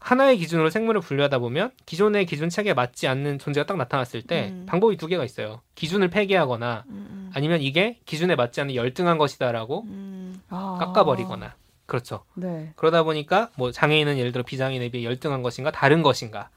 하나의 0.01 0.37
기준으로 0.37 0.71
생물을 0.71 0.99
분류하다 0.99 1.37
보면 1.39 1.71
기존의 1.85 2.25
기준 2.25 2.49
체계에 2.49 2.73
맞지 2.73 3.07
않는 3.07 3.37
존재가 3.37 3.67
딱 3.67 3.77
나타났을 3.77 4.23
때 4.23 4.49
음. 4.51 4.65
방법이 4.67 4.97
두 4.97 5.05
개가 5.05 5.23
있어요. 5.23 5.61
기준을 5.75 6.09
폐기하거나 6.09 6.83
음. 6.89 7.31
아니면 7.35 7.61
이게 7.61 7.99
기준에 8.05 8.35
맞지 8.35 8.61
않는 8.61 8.73
열등한 8.75 9.19
것이다라고 9.19 9.83
음. 9.83 10.41
아. 10.49 10.77
깎아버리거나 10.79 11.53
그렇죠. 11.85 12.23
네. 12.33 12.73
그러다 12.77 13.03
보니까 13.03 13.51
뭐 13.57 13.71
장애인은 13.71 14.17
예를 14.17 14.31
들어 14.31 14.43
비장애인에 14.43 14.89
비해 14.89 15.03
열등한 15.03 15.43
것인가 15.43 15.69
다른 15.71 16.01
것인가 16.01 16.49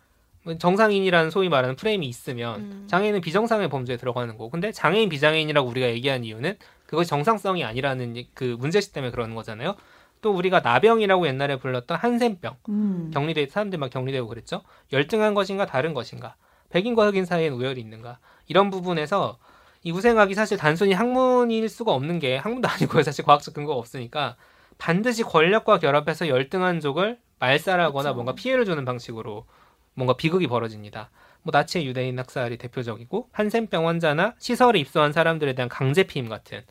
뭐 0.42 0.56
정상인이라는 0.56 1.30
소위 1.30 1.50
말하는 1.50 1.76
프레임이 1.76 2.06
있으면 2.06 2.60
음. 2.60 2.86
장애인은 2.88 3.20
비정상의 3.20 3.68
범죄에 3.68 3.98
들어가는 3.98 4.38
거고 4.38 4.48
근데 4.48 4.72
장애인 4.72 5.10
비장애인이라고 5.10 5.68
우리가 5.68 5.88
얘기한 5.88 6.24
이유는 6.24 6.56
그것이 6.86 7.10
정상성이 7.10 7.62
아니라는 7.62 8.16
이- 8.16 8.28
그 8.32 8.56
문제시 8.58 8.92
때문에 8.94 9.10
그러는 9.10 9.34
거잖아요. 9.34 9.74
또 10.24 10.32
우리가 10.32 10.60
나병이라고 10.60 11.26
옛날에 11.26 11.56
불렀던 11.56 11.98
한센병 11.98 12.56
음. 12.70 13.10
격리돼 13.12 13.48
사람들 13.48 13.78
막 13.78 13.90
격리되고 13.90 14.26
그랬죠. 14.26 14.62
열등한 14.90 15.34
것인가 15.34 15.66
다른 15.66 15.92
것인가 15.92 16.34
백인과 16.70 17.06
흑인 17.08 17.26
사이엔 17.26 17.52
우열이 17.52 17.78
있는가 17.78 18.18
이런 18.46 18.70
부분에서 18.70 19.36
이 19.82 19.92
우생학이 19.92 20.32
사실 20.32 20.56
단순히 20.56 20.94
학문일 20.94 21.68
수가 21.68 21.92
없는 21.92 22.20
게 22.20 22.38
학문도 22.38 22.66
아니고요. 22.72 23.02
사실 23.02 23.22
과학적 23.22 23.52
근거가 23.52 23.78
없으니까 23.78 24.36
반드시 24.78 25.22
권력과 25.22 25.78
결합해서 25.78 26.28
열등한 26.28 26.80
족을 26.80 27.18
말살하거나 27.38 28.08
그쵸. 28.08 28.14
뭔가 28.14 28.34
피해를 28.34 28.64
주는 28.64 28.82
방식으로 28.86 29.44
뭔가 29.92 30.16
비극이 30.16 30.46
벌어집니다. 30.46 31.10
뭐 31.42 31.50
나치의 31.52 31.86
유대인 31.86 32.18
학살이 32.18 32.56
대표적이고 32.56 33.28
한센병 33.30 33.86
환자나 33.86 34.36
시설에 34.38 34.78
입소한 34.78 35.12
사람들에 35.12 35.52
대한 35.52 35.68
강제 35.68 36.04
피임 36.04 36.30
같은 36.30 36.62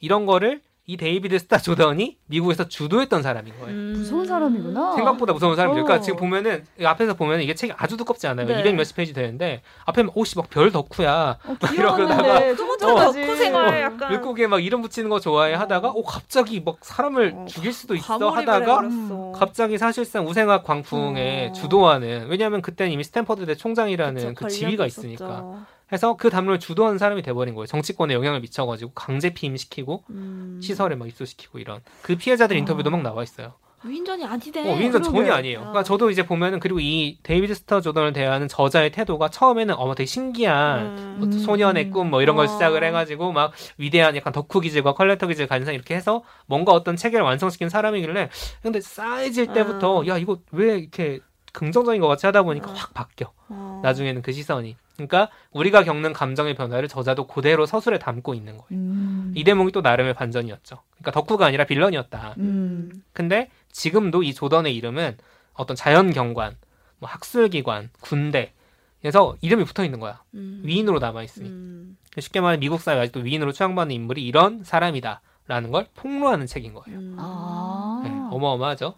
이런 0.00 0.24
거를 0.24 0.62
이 0.86 0.98
데이비드 0.98 1.38
스타 1.38 1.56
조던이 1.56 2.18
미국에서 2.26 2.68
주도했던 2.68 3.22
사람인 3.22 3.54
거예요. 3.58 3.74
음. 3.74 3.94
무서운 3.96 4.26
사람이구나. 4.26 4.92
생각보다 4.96 5.32
무서운 5.32 5.56
사람이죠. 5.56 5.80
어. 5.80 5.84
그러니까 5.84 6.04
지금 6.04 6.18
보면은 6.18 6.62
이 6.78 6.84
앞에서 6.84 7.14
보면 7.14 7.40
이게 7.40 7.54
책이 7.54 7.72
아주 7.78 7.96
두껍지 7.96 8.26
않아요. 8.26 8.46
네. 8.46 8.60
200 8.60 8.74
몇십 8.74 8.94
페이지 8.96 9.14
되는데 9.14 9.62
앞에 9.86 10.04
오씨 10.14 10.36
막 10.36 10.50
별 10.50 10.70
덕후야. 10.70 11.38
어, 11.42 11.56
이러다가 11.72 11.96
귀여웠는데 11.96 12.56
좀 12.56 12.78
저거까지. 12.78 13.20
덕후 13.22 13.36
생활 13.36 13.68
어, 13.68 13.80
약간 13.80 14.10
물고기에 14.10 14.46
막 14.46 14.62
이름 14.62 14.82
붙이는 14.82 15.08
거 15.08 15.18
좋아해 15.20 15.54
어. 15.54 15.58
하다가 15.58 15.92
오 15.94 16.02
갑자기 16.02 16.60
막 16.62 16.76
사람을 16.82 17.32
어, 17.34 17.44
죽일 17.48 17.72
수도 17.72 17.94
있어 17.94 18.28
하다가 18.28 18.82
해버렸어. 18.82 19.32
갑자기 19.34 19.78
사실상 19.78 20.26
우생학 20.28 20.64
광풍에 20.64 21.48
어. 21.48 21.52
주도하는 21.52 22.26
왜냐하면 22.28 22.60
그때는 22.60 22.92
이미 22.92 23.04
스탠퍼드 23.04 23.46
대 23.46 23.54
총장이라는 23.54 24.34
그쵸, 24.34 24.44
그 24.44 24.50
지위가 24.50 24.70
관련이 24.82 24.88
있으니까 24.88 25.24
있었죠. 25.24 25.64
해서 25.92 26.16
그 26.16 26.30
담론을 26.30 26.58
주도하는 26.60 26.98
사람이 26.98 27.22
돼버린 27.22 27.54
거예요. 27.54 27.66
정치권에 27.66 28.14
영향을 28.14 28.40
미쳐가지고 28.40 28.92
강제 28.94 29.30
피임시키고 29.34 30.04
음. 30.10 30.60
시설에 30.62 30.96
막 30.96 31.06
입소시키고 31.08 31.58
이런 31.58 31.80
그 32.02 32.16
피해자들 32.16 32.56
아. 32.56 32.58
인터뷰도 32.58 32.90
막 32.90 33.02
나와 33.02 33.22
있어요. 33.22 33.54
위인전이 33.86 34.24
아니대. 34.24 34.60
어, 34.60 34.76
그러게. 34.76 35.02
전혀 35.02 35.34
아니에요. 35.34 35.58
그러니까 35.58 35.80
어. 35.80 35.82
저도 35.82 36.08
이제 36.10 36.24
보면은 36.24 36.58
그리고 36.58 36.80
이 36.80 37.18
데이비드 37.22 37.54
스타 37.54 37.82
조던을 37.82 38.14
대하는 38.14 38.48
저자의 38.48 38.90
태도가 38.92 39.28
처음에는 39.28 39.74
어머 39.74 39.94
되게 39.94 40.06
신기한 40.06 40.86
음. 40.86 41.16
뭐 41.18 41.28
음. 41.28 41.32
소년의 41.32 41.90
꿈 41.90 42.08
뭐 42.08 42.22
이런 42.22 42.34
걸 42.34 42.46
어. 42.46 42.48
시작을 42.48 42.82
해가지고 42.82 43.32
막 43.32 43.52
위대한 43.76 44.16
약간 44.16 44.32
덕후 44.32 44.60
기질과 44.60 44.94
컬렉터 44.94 45.26
기질 45.26 45.46
사람 45.48 45.74
이렇게 45.74 45.94
해서 45.94 46.22
뭔가 46.46 46.72
어떤 46.72 46.96
체계를 46.96 47.24
완성시킨 47.26 47.68
사람이길래 47.68 48.30
근데 48.62 48.80
쌓여질 48.80 49.48
때부터 49.48 50.02
아. 50.02 50.06
야 50.06 50.16
이거 50.16 50.38
왜 50.50 50.78
이렇게 50.78 51.20
긍정적인 51.52 52.00
것 52.00 52.08
같이 52.08 52.24
하다 52.24 52.42
보니까 52.44 52.70
아. 52.70 52.74
확 52.74 52.94
바뀌어 52.94 53.32
어. 53.50 53.80
나중에는 53.82 54.22
그 54.22 54.32
시선이 54.32 54.76
그러니까 54.94 55.28
우리가 55.50 55.82
겪는 55.84 56.12
감정의 56.12 56.54
변화를 56.54 56.88
저자도 56.88 57.26
그대로 57.26 57.66
서술에 57.66 57.98
담고 57.98 58.34
있는 58.34 58.56
거예요 58.58 58.80
음. 58.80 59.32
이 59.34 59.42
대목이 59.44 59.72
또 59.72 59.80
나름의 59.80 60.14
반전이었죠 60.14 60.78
그러니까 60.98 61.10
덕후가 61.10 61.46
아니라 61.46 61.64
빌런이었다 61.64 62.34
음. 62.38 63.02
근데 63.12 63.50
지금도 63.72 64.22
이 64.22 64.32
조던의 64.32 64.74
이름은 64.76 65.16
어떤 65.54 65.76
자연 65.76 66.12
경관, 66.12 66.56
뭐 66.98 67.08
학술기관, 67.08 67.90
군대에서 68.00 69.36
이름이 69.40 69.64
붙어 69.64 69.84
있는 69.84 70.00
거야. 70.00 70.22
음. 70.34 70.60
위인으로 70.64 70.98
남아 70.98 71.22
있으니. 71.22 71.48
음. 71.48 71.96
쉽게 72.18 72.40
말해 72.40 72.58
미국 72.58 72.80
사회 72.80 73.00
아직도 73.00 73.20
위인으로 73.20 73.52
추앙받는 73.52 73.94
인물이 73.94 74.24
이런 74.24 74.62
사람이다 74.64 75.20
라는 75.46 75.70
걸 75.70 75.86
폭로하는 75.94 76.46
책인 76.46 76.74
거예요. 76.74 76.98
음. 76.98 77.16
아. 77.18 78.00
네, 78.04 78.10
어마어마하죠. 78.30 78.94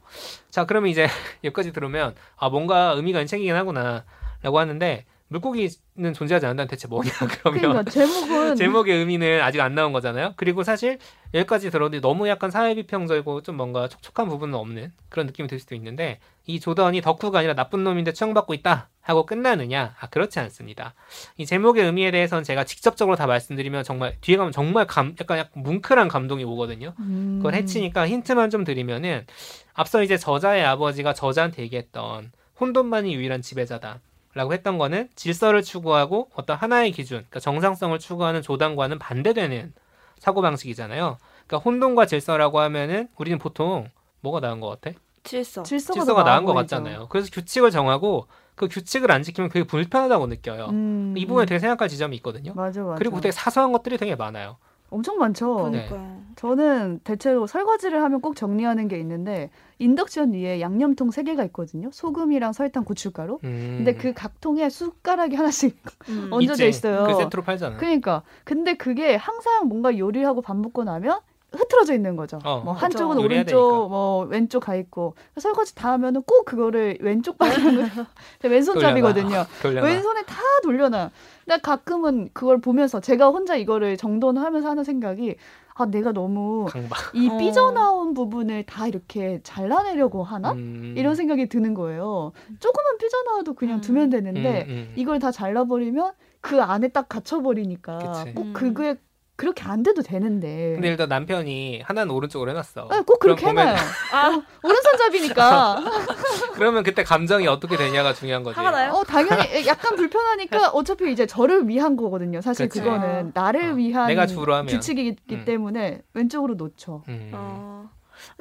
자, 0.51 0.65
그러면 0.65 0.91
이제 0.91 1.07
여기까지 1.45 1.73
들으면 1.73 2.15
아 2.37 2.49
뭔가 2.49 2.91
의미가 2.91 3.21
있는 3.21 3.27
책이긴 3.27 3.55
하구나라고 3.55 4.59
하는데 4.59 5.05
물고기는 5.29 6.13
존재하지 6.15 6.47
않는다는 6.47 6.69
대체 6.69 6.87
뭐냐 6.87 7.11
그러면 7.43 7.61
그러니까 7.61 7.91
제목은 7.91 8.57
제목의 8.57 8.97
의미는 8.97 9.43
아직 9.43 9.61
안 9.61 9.75
나온 9.75 9.93
거잖아요. 9.93 10.35
그리고 10.37 10.63
사실 10.63 10.99
여기까지 11.35 11.71
들었는데 11.71 12.01
너무 12.01 12.29
약간 12.29 12.51
사회 12.51 12.75
비평적이고 12.75 13.43
좀 13.43 13.57
뭔가 13.57 13.89
촉촉한 13.89 14.29
부분은 14.29 14.55
없는 14.55 14.93
그런 15.09 15.27
느낌이 15.27 15.49
들 15.49 15.59
수도 15.59 15.75
있는데 15.75 16.21
이 16.47 16.61
조던이 16.61 17.01
덕후가 17.01 17.41
아니라 17.41 17.55
나쁜 17.55 17.83
놈인데 17.83 18.13
추앙받고 18.13 18.55
있다 18.55 18.89
하고 19.01 19.27
끝나느냐? 19.27 19.97
아 19.99 20.07
그렇지 20.09 20.39
않습니다. 20.39 20.95
이 21.37 21.45
제목의 21.45 21.85
의미에 21.85 22.13
대해서는 22.13 22.45
제가 22.45 22.65
직접적으로 22.65 23.17
다 23.17 23.27
말씀드리면 23.27 23.83
정말 23.83 24.17
뒤에 24.21 24.37
가면 24.37 24.53
정말 24.53 24.87
감 24.87 25.17
약간 25.21 25.39
약간 25.39 25.63
뭉클한 25.63 26.07
감동이 26.07 26.45
오거든요. 26.45 26.95
음. 27.01 27.39
그걸 27.39 27.55
해치니까 27.55 28.07
힌트만 28.07 28.51
좀 28.51 28.63
드리면은 28.63 29.27
앞서 29.75 30.03
이제 30.03 30.17
저자의 30.17 30.65
아버지가 30.65 31.15
저자한테 31.15 31.63
얘기했던 31.63 32.31
혼돈만이 32.61 33.15
유일한 33.15 33.43
지배자다. 33.43 34.01
라고 34.37 34.53
했던 34.53 34.77
거는 34.77 35.09
질서를 35.15 35.63
추구하고 35.63 36.29
어떤 36.35 36.59
하나의 36.59 36.93
기준, 36.93 37.21
그러니까 37.21 37.41
정상성을 37.41 37.99
추구하는 37.99 38.43
조단과는 38.43 38.99
반대되는 38.99 39.73
사고방식이잖아요. 40.19 41.17
그러니까 41.47 41.65
혼돈과 41.65 42.05
질서라고 42.05 42.61
하면은 42.61 43.09
우리는 43.17 43.39
보통 43.39 43.89
뭐가 44.21 44.41
나은 44.41 44.61
것 44.61 44.69
같아? 44.69 44.95
질서. 45.25 45.63
질서가, 45.63 45.95
질서가 45.95 46.23
더 46.23 46.31
나은 46.31 46.45
것. 46.45 46.53
같잖아요. 46.53 47.09
그래서 47.09 47.31
규칙을 47.33 47.71
정하고 47.71 48.27
그 48.55 48.69
규칙을 48.69 49.11
안 49.11 49.23
지키면 49.23 49.49
그게 49.49 49.65
불편하다고 49.65 50.27
느껴요. 50.27 50.67
음. 50.67 51.15
이 51.17 51.25
부분에 51.25 51.47
되게 51.47 51.59
생각할 51.59 51.89
지점이 51.89 52.15
있거든요. 52.17 52.53
맞아 52.55 52.83
맞아. 52.83 52.99
그리고 52.99 53.23
되게 53.23 53.33
사소한 53.33 53.73
것들이 53.73 53.97
되게 53.97 54.17
많아요. 54.17 54.59
엄청 54.91 55.19
많죠. 55.19 55.55
그러니까요. 55.71 56.17
저는 56.37 57.01
대체로 57.03 57.47
설거지를 57.47 58.03
하면 58.03 58.21
꼭 58.21 58.37
정리하는 58.37 58.89
게 58.89 58.99
있는데 59.01 59.51
인덕션 59.79 60.33
위에 60.35 60.61
양념통 60.61 61.11
세 61.11 61.23
개가 61.23 61.45
있거든요. 61.47 61.89
소금이랑 61.93 62.53
설탕, 62.53 62.85
고춧가루. 62.85 63.39
음. 63.45 63.75
근데 63.79 63.95
그 63.95 64.13
각 64.15 64.41
통에 64.41 64.69
숟가락이 64.69 65.35
하나씩 65.35 65.77
음. 66.09 66.29
얹- 66.31 66.43
얹어져. 66.51 66.67
있어요. 66.67 67.05
그 67.07 67.15
세트로 67.15 67.43
팔잖아요. 67.43 67.79
그러니까 67.79 68.23
근데 68.45 68.75
그게 68.75 69.17
항상 69.17 69.67
뭔가 69.69 69.97
요리하고 69.97 70.41
밥 70.43 70.57
먹고 70.57 70.85
나면 70.85 71.19
흐트러져 71.53 71.95
있는 71.95 72.17
거죠. 72.17 72.39
어. 72.45 72.61
뭐. 72.65 72.75
한쪽은 72.75 73.17
오른쪽, 73.19 73.47
되니까. 73.47 73.89
뭐 73.89 74.25
왼쪽 74.27 74.61
가 74.61 74.75
있고 74.77 75.15
설거지 75.39 75.75
다 75.75 75.93
하면은 75.93 76.23
꼭 76.23 76.45
그거를 76.45 76.99
왼쪽 77.01 77.39
방향으로 77.39 77.87
왼손잡이거든요. 78.45 79.47
돌려놔. 79.63 79.87
왼손에 79.89 80.23
다 80.25 80.37
돌려놔. 80.63 81.11
근데 81.47 81.61
가끔은 81.61 82.29
그걸 82.33 82.61
보면서 82.61 83.01
제가 83.01 83.29
혼자 83.29 83.55
이거를 83.55 83.97
정돈하면서 83.97 84.69
하는 84.69 84.83
생각이 84.85 85.37
아 85.75 85.87
내가 85.87 86.11
너무 86.13 86.67
강박. 86.69 87.15
이 87.15 87.29
어. 87.29 87.37
삐져나온 87.37 88.15
부분을 88.15 88.65
다 88.65 88.89
이렇게 88.89 89.41
잘라내려고 89.45 90.25
하나? 90.25 90.53
음. 90.53 90.95
이런 90.97 91.15
생각이 91.15 91.49
드는 91.49 91.75
거예요. 91.75 92.33
조금만 92.59 92.99
삐져나와도 92.99 93.55
그냥 93.55 93.77
음. 93.77 93.81
두면 93.81 94.11
되는데 94.11 94.65
음, 94.69 94.71
음. 94.71 94.93
이걸 94.97 95.19
다 95.21 95.31
잘라버리면 95.31 96.13
그 96.41 96.61
안에 96.61 96.89
딱 96.89 97.09
갇혀버리니까 97.09 97.99
그치. 97.99 98.35
꼭 98.35 98.47
음. 98.47 98.53
그게 98.53 98.97
그렇게 99.37 99.63
안 99.65 99.83
돼도 99.83 100.03
되는데 100.03 100.73
근데 100.75 100.89
일단 100.89 101.09
남편이 101.11 101.83
하나는 101.85 102.11
오른쪽으로 102.15 102.51
해놨어. 102.51 102.89
아, 102.91 103.03
꼭 103.03 103.19
그렇게 103.19 103.45
보면- 103.45 103.59
해놔요. 103.61 103.77
아, 104.13 104.43
오른손잡이니까 104.65 105.77
그러면 106.55 106.83
그때 106.83 107.05
감정이 107.05 107.47
어떻게 107.47 107.77
되냐가 107.77 108.15
중요한 108.15 108.43
거지. 108.43 108.57
화가 108.57 108.71
나요? 108.71 108.93
어 108.93 109.05
당연히 109.05 109.67
약간 109.67 109.95
불편하니까 109.97 110.71
어차피 110.73 111.13
이제 111.13 111.27
저를 111.27 111.69
위한 111.69 111.97
거거든요. 111.97 112.41
사실 112.41 112.69
그치. 112.69 112.81
그거는 112.81 113.33
나를 113.35 113.73
어, 113.73 113.75
위한 113.75 114.07
내가 114.09 114.27
주로 114.27 114.55
하면. 114.55 114.69
규칙이기 114.73 115.17
음. 115.35 115.45
때문에 115.45 116.01
왼쪽으로 116.15 116.55
놓죠. 116.55 117.05
음. 117.09 117.31
어. 117.35 117.91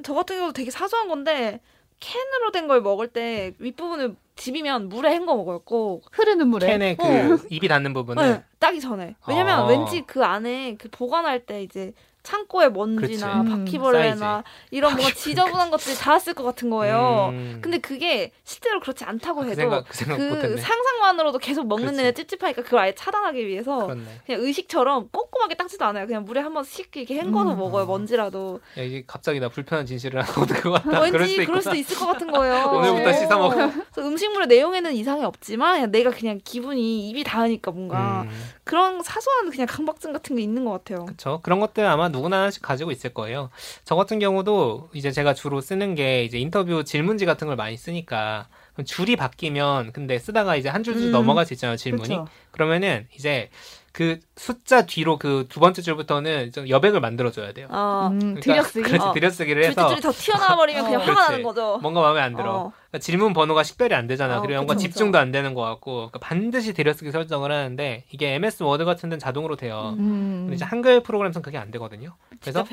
저 0.04 0.14
같은 0.14 0.38
경우 0.40 0.54
되게 0.54 0.72
사소한 0.72 1.10
건데 1.10 1.60
캔으로 2.00 2.52
된 2.54 2.68
걸 2.70 2.82
먹을 2.82 3.08
때 3.10 3.54
윗부분을 3.60 4.16
집이면 4.36 4.90
물에 4.90 5.12
헹궈. 5.14 5.64
꼭. 5.64 6.04
흐르는 6.12 6.48
물에 6.48 6.68
캔의 6.68 6.98
그 6.98 7.04
어. 7.04 7.38
입이 7.50 7.68
닿는 7.68 7.94
부분은 7.94 8.24
네, 8.24 8.44
따기 8.60 8.80
전에. 8.80 9.16
왜냐면 9.28 9.60
아. 9.62 9.66
왠지 9.66 10.02
그 10.06 10.24
안에 10.24 10.76
그 10.76 10.90
보관할 10.90 11.46
때 11.46 11.64
이제 11.64 11.94
창고에 12.26 12.70
먼지나 12.70 13.44
그렇지. 13.44 13.50
바퀴벌레나 13.58 14.44
이런 14.72 14.96
뭔가 14.96 15.14
지저분한 15.14 15.70
것들이 15.70 15.96
닿았을 15.96 16.34
것 16.34 16.44
같은 16.44 16.70
거예요. 16.70 17.30
음. 17.32 17.60
근데 17.62 17.78
그게 17.78 18.32
실제로 18.44 18.80
그렇지 18.80 19.04
않다고 19.06 19.42
그 19.42 19.46
해도 19.48 19.56
생각 19.56 19.88
그 19.88 19.96
생각 19.96 20.18
그. 20.18 20.58
상상만으로도 20.58 21.38
계속 21.40 21.68
먹는. 21.68 21.96
내내 21.96 22.12
찝찝하니까 22.14 22.64
그걸 22.64 22.80
아예 22.80 22.96
차단하기 22.96 23.48
위해서 23.48 23.84
그렇네. 23.86 24.02
그냥 24.26 24.42
의식처럼 24.42 25.10
꼼꼼하게 25.12 25.56
닦지도 25.56 25.86
않아요. 25.86 26.08
그냥 26.08 26.26
물에 26.26 26.42
한번 26.42 26.64
씩 26.64 26.90
이렇게 26.96 27.16
헹궈서 27.16 27.54
음. 27.54 27.58
먹어요. 27.60 27.86
먼지라도. 27.86 28.60
야, 28.78 28.82
이게 28.82 29.04
갑자기 29.06 29.40
나 29.40 29.48
불편한 29.50 29.86
진실을 29.86 30.22
하고 30.22 30.46
그것 30.46 30.72
같다. 30.84 31.00
왠지 31.02 31.12
그럴 31.12 31.28
수도 31.28 31.46
그럴. 31.46 31.62
수도 31.62 31.76
있을 31.76 31.98
것 31.98 32.08
같은 32.08 32.32
거예요. 32.32 32.66
오늘부터 32.74 33.14
씻어 33.14 33.38
먹어. 33.38 33.72
음식물의 34.00 34.48
내용에는 34.48 34.94
이상이 34.94 35.24
없지만 35.24 35.76
그냥 35.76 35.92
내가 35.92 36.10
그냥 36.10 36.40
기분이 36.44 37.10
입이 37.10 37.24
닿으니까 37.24 37.72
뭔가 37.72 38.24
음. 38.24 38.30
그런 38.64 39.02
사소한 39.04 39.50
그냥 39.52 39.68
강박증 39.68 40.12
같은 40.12 40.36
게 40.36 40.42
있는 40.42 40.66
것 40.66 40.72
같아요. 40.72 41.06
그렇죠. 41.06 41.40
그런 41.44 41.60
것들 41.60 41.86
아마 41.86 42.10
누구나 42.16 42.38
하나씩 42.38 42.62
가지고 42.62 42.92
있을 42.92 43.14
거예요. 43.14 43.50
저 43.84 43.96
같은 43.96 44.20
경우도 44.20 44.90
이제 44.94 45.12
제가 45.12 45.34
주로 45.34 45.62
쓰는 45.62 45.96
게 45.96 46.24
이제 46.24 46.38
인터뷰 46.38 46.84
질문지 46.84 47.26
같은 47.26 47.48
걸 47.48 47.56
많이 47.56 47.78
쓰니까 47.78 48.48
줄이 48.86 49.16
바뀌면 49.16 49.92
근데 49.94 50.18
쓰다가 50.20 50.56
이제 50.56 50.70
한 50.70 50.84
줄씩 50.84 51.08
음. 51.08 51.12
넘어갈 51.12 51.46
수 51.46 51.54
있잖아요 51.54 51.78
질문이. 51.78 52.10
그렇죠. 52.10 52.28
그러면은 52.52 53.08
이제 53.16 53.50
그 53.96 54.20
숫자 54.36 54.86
뒤로 54.86 55.18
그 55.18 55.46
두 55.48 55.62
번째 55.62 55.82
줄부터는 55.82 56.52
좀 56.52 56.68
여백을 56.68 57.00
만들어줘야 57.00 57.54
돼요. 57.54 57.68
어. 57.70 58.10
음, 58.12 58.20
그러니까 58.20 58.42
들여쓰기. 58.42 58.82
그렇지 58.82 59.06
어. 59.06 59.14
들여쓰기를 59.14 59.64
줄줄이 59.64 59.86
해서 59.86 60.02
더 60.02 60.12
튀어나와 60.12 60.58
버리면 60.58 60.84
그냥 60.84 61.00
어. 61.00 61.04
화가 61.04 61.14
그렇지. 61.14 61.32
나는 61.32 61.44
거죠. 61.44 61.80
뭔가 61.82 62.02
마음에 62.02 62.20
안 62.20 62.36
들어. 62.36 62.54
어. 62.56 62.72
그러니까 62.90 63.00
질문 63.00 63.32
번호가 63.32 63.64
식별이 63.64 63.94
안 63.96 64.06
되잖아. 64.08 64.40
어, 64.40 64.42
그리고 64.42 64.56
뭔가 64.56 64.74
그쵸, 64.74 64.82
집중도 64.88 65.18
안 65.18 65.32
되는 65.32 65.54
것 65.54 65.62
같고 65.62 65.96
그러니까 66.10 66.20
반드시 66.20 66.74
들여쓰기 66.74 67.12
설정을 67.12 67.52
하는데 67.54 68.04
이게 68.12 68.34
MS 68.34 68.64
워드 68.64 68.84
같은 68.84 69.08
데는 69.10 69.20
자동으로 69.20 69.56
돼요. 69.56 69.96
음. 69.98 70.42
근데 70.44 70.56
이제 70.56 70.66
한글 70.66 71.02
프로그램에서는 71.02 71.42
그게 71.42 71.58
안 71.58 71.72
되거든요. 71.72 72.16
그래서. 72.42 72.62
어. 72.62 72.66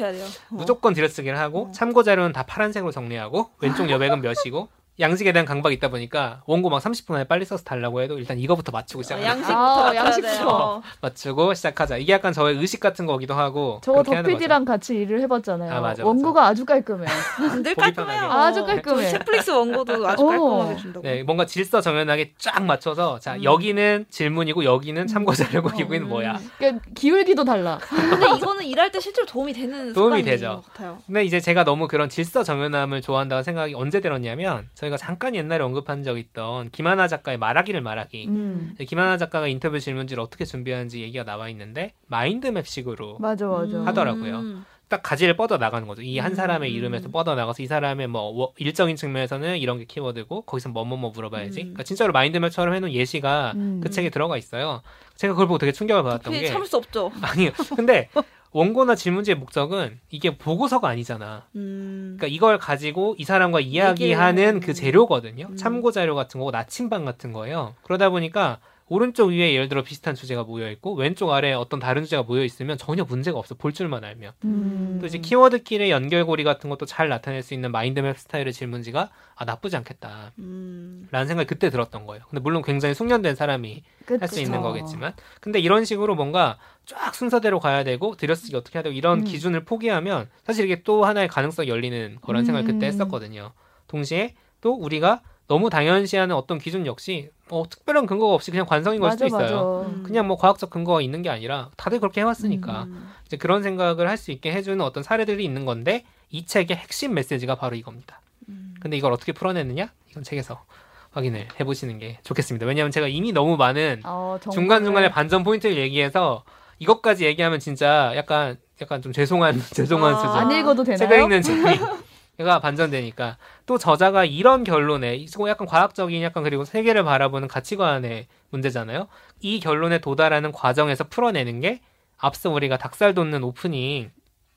무조건 0.50 0.92
들여쓰기를 0.92 1.38
하고 1.38 1.68
어. 1.68 1.72
참고 1.72 2.02
자료는 2.02 2.32
다 2.32 2.42
파란색으로 2.42 2.90
정리하고 2.90 3.50
왼쪽 3.60 3.88
여백은 3.90 4.22
몇이고 4.22 4.68
양식에 5.00 5.32
대한 5.32 5.46
강박이 5.46 5.74
있다 5.76 5.88
보니까 5.88 6.42
원고 6.46 6.68
막 6.68 6.82
30분 6.82 7.14
안에 7.14 7.24
빨리 7.24 7.44
써서 7.46 7.64
달라고 7.64 8.02
해도 8.02 8.18
일단 8.18 8.38
이거부터 8.38 8.72
맞추고 8.72 9.00
어, 9.00 9.02
시작하는 9.02 9.26
양식부터 9.26 9.88
아, 9.88 9.94
양식부터. 9.94 10.48
어. 10.48 10.82
맞추고 11.00 11.54
시작하자. 11.54 11.96
이게 11.96 12.12
약간 12.12 12.32
저의 12.34 12.58
의식 12.58 12.78
같은 12.78 13.06
거기도 13.06 13.32
하고 13.34 13.80
저거. 13.82 14.02
덕PD랑 14.02 14.66
같이 14.66 14.94
일을 14.94 15.20
해봤잖아요. 15.22 15.70
아, 15.70 15.74
맞아, 15.76 15.88
맞아. 15.88 16.04
원고가 16.04 16.46
아주 16.46 16.66
깔끔해. 16.66 17.06
늘 17.64 17.74
깔끔해요. 17.74 18.24
아주 18.30 18.64
깔끔해. 18.66 19.10
저 19.10 19.18
넷플릭스 19.18 19.50
원고도 19.50 20.06
아주 20.06 20.22
어. 20.24 20.26
깔끔하게 20.28 20.76
준다고. 20.76 21.06
네, 21.06 21.22
뭔가 21.22 21.46
질서 21.46 21.80
정연하게 21.80 22.34
쫙 22.36 22.62
맞춰서 22.62 23.18
자 23.18 23.36
음. 23.36 23.44
여기는 23.44 24.06
질문이고 24.10 24.64
여기는 24.64 25.06
참고 25.06 25.32
자료고 25.32 25.70
어. 25.70 25.72
여기는 25.80 26.06
뭐야. 26.06 26.38
그러니까 26.58 26.84
기울기도 26.94 27.44
달라. 27.44 27.78
근데 27.88 28.26
이거는 28.36 28.64
일할 28.64 28.92
때 28.92 29.00
실제로 29.00 29.26
도움이 29.26 29.54
되는 29.54 29.94
도움이 29.94 30.18
습관인 30.18 30.24
되죠. 30.26 30.46
것 30.56 30.66
같아요. 30.74 30.98
근데 31.06 31.24
이제 31.24 31.40
제가 31.40 31.64
너무 31.64 31.88
그런 31.88 32.10
질서 32.10 32.42
정연함을 32.42 33.00
좋아한다고 33.00 33.42
생각이 33.42 33.74
언제 33.74 34.00
들었냐면 34.00 34.68
저희가 34.82 34.96
잠깐 34.96 35.34
옛날에 35.36 35.62
언급한 35.62 36.02
적 36.02 36.18
있던 36.18 36.70
김하나 36.70 37.06
작가의 37.06 37.38
말하기를 37.38 37.80
말하기. 37.82 38.26
음. 38.28 38.74
김하나 38.86 39.16
작가가 39.16 39.46
인터뷰 39.46 39.78
질문지를 39.78 40.20
어떻게 40.20 40.44
준비하는지 40.44 41.00
얘기가 41.02 41.22
나와 41.24 41.48
있는데 41.50 41.92
마인드맵식으로 42.08 43.18
맞아 43.20 43.46
맞아. 43.46 43.76
음. 43.78 43.86
하더라고요. 43.86 44.62
딱 44.88 45.02
가지를 45.02 45.36
뻗어 45.36 45.56
나가는 45.56 45.86
거죠. 45.86 46.02
이한 46.02 46.32
음. 46.32 46.34
사람의 46.34 46.72
이름에서 46.72 47.10
뻗어 47.10 47.34
나가서 47.36 47.62
이 47.62 47.66
사람의 47.66 48.08
뭐 48.08 48.22
워- 48.22 48.52
일적인 48.58 48.96
측면에서는 48.96 49.56
이런 49.58 49.78
게 49.78 49.84
키워드고 49.84 50.42
거기서 50.42 50.68
뭐뭐뭐 50.70 51.10
물어봐야지. 51.12 51.60
음. 51.60 51.64
그러니까 51.66 51.84
진짜로 51.84 52.12
마인드맵처럼 52.12 52.74
해놓은 52.74 52.92
예시가 52.92 53.52
음. 53.54 53.80
그 53.82 53.88
책에 53.88 54.10
들어가 54.10 54.36
있어요. 54.36 54.82
제가 55.14 55.32
그걸 55.34 55.46
보고 55.46 55.58
되게 55.58 55.70
충격을 55.72 56.02
받았던 56.02 56.32
게 56.32 56.46
참을 56.48 56.66
수 56.66 56.76
없죠. 56.76 57.12
아니요. 57.22 57.52
근데 57.76 58.08
원고나 58.52 58.94
질문지의 58.94 59.36
목적은 59.36 59.98
이게 60.10 60.36
보고서가 60.36 60.88
아니잖아. 60.88 61.46
음. 61.56 62.16
그러니까 62.18 62.26
이걸 62.34 62.58
가지고 62.58 63.14
이 63.18 63.24
사람과 63.24 63.60
이야기하는 63.60 64.60
얘기를- 64.60 64.66
그 64.66 64.74
재료거든요. 64.74 65.46
음. 65.50 65.56
참고 65.56 65.90
자료 65.90 66.14
같은 66.14 66.38
거고 66.38 66.50
나침반 66.50 67.04
같은 67.04 67.32
거예요. 67.32 67.74
그러다 67.82 68.10
보니까 68.10 68.58
오른쪽 68.92 69.30
위에 69.30 69.54
예를 69.54 69.68
들어 69.70 69.82
비슷한 69.82 70.14
주제가 70.14 70.44
모여 70.44 70.70
있고 70.72 70.92
왼쪽 70.94 71.30
아래에 71.30 71.54
어떤 71.54 71.80
다른 71.80 72.02
주제가 72.02 72.24
모여 72.24 72.44
있으면 72.44 72.76
전혀 72.76 73.04
문제가 73.04 73.38
없어. 73.38 73.54
볼 73.54 73.72
줄만 73.72 74.04
알면. 74.04 74.32
음. 74.44 74.98
또 75.00 75.06
이제 75.06 75.16
키워드 75.16 75.62
길의 75.62 75.90
연결고리 75.90 76.44
같은 76.44 76.68
것도 76.68 76.84
잘 76.84 77.08
나타낼 77.08 77.42
수 77.42 77.54
있는 77.54 77.72
마인드맵 77.72 78.18
스타일의 78.18 78.52
질문지가 78.52 79.08
아 79.34 79.44
나쁘지 79.46 79.76
않겠다. 79.76 80.32
음. 80.38 81.08
라는 81.10 81.26
생각이 81.26 81.46
그때 81.46 81.70
들었던 81.70 82.04
거예요. 82.06 82.22
근데 82.28 82.42
물론 82.42 82.60
굉장히 82.62 82.94
숙련된 82.94 83.34
사람이 83.34 83.82
할 84.20 84.28
수 84.28 84.40
있는. 84.40 84.60
거겠지만 84.60 85.14
근데 85.40 85.58
이런 85.58 85.86
식으로 85.86 86.14
뭔가 86.14 86.58
쫙 86.84 87.14
순서대로 87.14 87.60
가야 87.60 87.84
되고 87.84 88.14
들여쓰기 88.16 88.54
어떻게 88.56 88.78
해야 88.78 88.82
되고 88.82 88.94
이런 88.94 89.20
음. 89.20 89.24
기준을 89.24 89.64
포기하면 89.64 90.28
사실 90.44 90.66
이게 90.66 90.82
또 90.82 91.06
하나의 91.06 91.28
가능성이 91.28 91.68
열리는 91.68 92.18
거란 92.20 92.44
생각을 92.44 92.68
음. 92.68 92.74
그때 92.74 92.86
했었거든요. 92.86 93.52
동시에 93.88 94.34
또 94.60 94.74
우리가 94.74 95.22
너무 95.52 95.68
당연시하는 95.68 96.34
어떤 96.34 96.58
기준 96.58 96.86
역시 96.86 97.28
뭐 97.50 97.64
특별한 97.68 98.06
근거가 98.06 98.32
없이 98.32 98.50
그냥 98.50 98.64
관성인 98.64 99.00
걸 99.02 99.10
수도 99.12 99.24
맞아 99.28 99.44
있어요. 99.44 99.80
맞아. 99.80 99.88
음. 99.90 100.02
그냥 100.02 100.26
뭐 100.26 100.38
과학적 100.38 100.70
근거가 100.70 101.02
있는 101.02 101.20
게 101.20 101.28
아니라 101.28 101.68
다들 101.76 102.00
그렇게 102.00 102.22
해왔으니까 102.22 102.84
음. 102.84 103.10
이제 103.26 103.36
그런 103.36 103.62
생각을 103.62 104.08
할 104.08 104.16
수 104.16 104.30
있게 104.30 104.50
해주는 104.50 104.80
어떤 104.80 105.02
사례들이 105.02 105.44
있는 105.44 105.66
건데 105.66 106.04
이 106.30 106.46
책의 106.46 106.74
핵심 106.78 107.12
메시지가 107.12 107.56
바로 107.56 107.76
이겁니다. 107.76 108.22
음. 108.48 108.74
근데 108.80 108.96
이걸 108.96 109.12
어떻게 109.12 109.32
풀어내느냐? 109.32 109.90
이건 110.10 110.22
책에서 110.22 110.62
확인을 111.10 111.46
해보시는 111.60 111.98
게 111.98 112.18
좋겠습니다. 112.24 112.64
왜냐하면 112.64 112.90
제가 112.90 113.08
이미 113.08 113.32
너무 113.32 113.58
많은 113.58 114.00
어, 114.04 114.38
정보를- 114.40 114.52
중간 114.52 114.84
중간에 114.84 115.10
반전 115.10 115.42
포인트를 115.44 115.76
얘기해서 115.76 116.44
이것까지 116.78 117.26
얘기하면 117.26 117.60
진짜 117.60 118.12
약간 118.16 118.56
약간 118.80 119.02
좀 119.02 119.12
죄송한 119.12 119.60
죄송한 119.76 120.14
아. 120.14 120.16
수준. 120.16 120.30
안 120.30 120.50
읽어도 120.50 120.82
되나요? 120.82 120.96
책을 120.98 121.18
읽는 121.24 121.42
재미 121.42 121.62
가 122.38 122.60
반전되니까 122.60 123.36
또 123.66 123.76
저자가 123.76 124.24
이런 124.24 124.64
결론에 124.64 125.26
약간 125.48 125.66
과학적인 125.66 126.22
약간 126.22 126.42
그리고 126.42 126.64
세계를 126.64 127.04
바라보는 127.04 127.46
가치관의 127.46 128.26
문제잖아요. 128.50 129.06
이 129.40 129.60
결론에 129.60 129.98
도달하는 129.98 130.50
과정에서 130.50 131.04
풀어내는 131.04 131.60
게 131.60 131.80
앞서 132.16 132.50
우리가 132.50 132.78
닭살 132.78 133.12
돋는 133.12 133.44
오프닝에서 133.44 134.10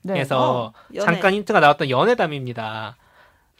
네. 0.04 0.24
어. 0.30 0.72
잠깐 1.00 1.34
힌트가 1.34 1.60
나왔던 1.60 1.90
연애담입니다. 1.90 2.96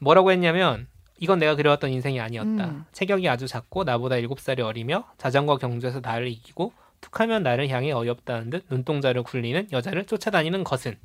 뭐라고 0.00 0.32
했냐면 0.32 0.86
이건 1.18 1.38
내가 1.38 1.54
그려왔던 1.54 1.90
인생이 1.90 2.18
아니었다. 2.18 2.64
음. 2.66 2.84
체격이 2.92 3.28
아주 3.28 3.46
작고 3.46 3.84
나보다 3.84 4.16
7살이 4.16 4.60
어리며 4.60 5.04
자전거 5.18 5.56
경주에서 5.56 6.00
나를 6.00 6.28
이기고 6.28 6.72
툭하면 7.00 7.42
나를 7.42 7.68
향해 7.68 7.92
어이없다는 7.92 8.50
듯 8.50 8.64
눈동자를 8.70 9.22
굴리는 9.22 9.68
여자를 9.72 10.06
쫓아다니는 10.06 10.64
것은 10.64 10.96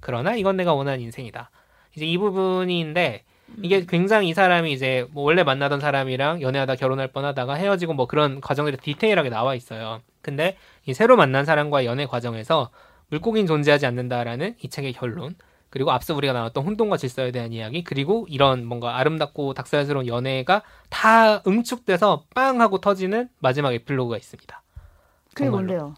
그러나 0.00 0.34
이건 0.36 0.56
내가 0.56 0.74
원하는 0.74 1.00
인생이다. 1.00 1.50
이제 1.96 2.06
이 2.06 2.18
부분인데 2.18 3.24
이게 3.62 3.78
음. 3.78 3.86
굉장히 3.88 4.28
이 4.28 4.34
사람이 4.34 4.72
이제 4.72 5.06
뭐 5.10 5.24
원래 5.24 5.42
만나던 5.42 5.80
사람이랑 5.80 6.42
연애하다 6.42 6.76
결혼할 6.76 7.08
뻔하다가 7.08 7.54
헤어지고 7.54 7.94
뭐 7.94 8.06
그런 8.06 8.40
과정들이 8.40 8.76
디테일하게 8.76 9.30
나와 9.30 9.54
있어요. 9.54 10.02
근데 10.20 10.56
이 10.84 10.94
새로 10.94 11.16
만난 11.16 11.44
사람과의 11.44 11.86
연애 11.86 12.06
과정에서 12.06 12.70
물고기는 13.08 13.46
존재하지 13.46 13.86
않는다라는 13.86 14.56
이 14.62 14.68
책의 14.68 14.92
결론 14.92 15.34
그리고 15.70 15.90
앞서 15.90 16.14
우리가 16.14 16.32
나눴던 16.32 16.64
혼돈과 16.64 16.96
질서에 16.96 17.30
대한 17.30 17.52
이야기 17.52 17.82
그리고 17.82 18.26
이런 18.28 18.64
뭔가 18.64 18.98
아름답고 18.98 19.54
닭살스러운 19.54 20.06
연애가 20.06 20.62
다 20.90 21.42
응축돼서 21.46 22.24
빵 22.34 22.60
하고 22.60 22.78
터지는 22.78 23.28
마지막 23.38 23.72
에필로그가 23.72 24.16
있습니다. 24.16 24.62
그게 25.34 25.44
정말로. 25.44 25.66
뭔데요? 25.66 25.94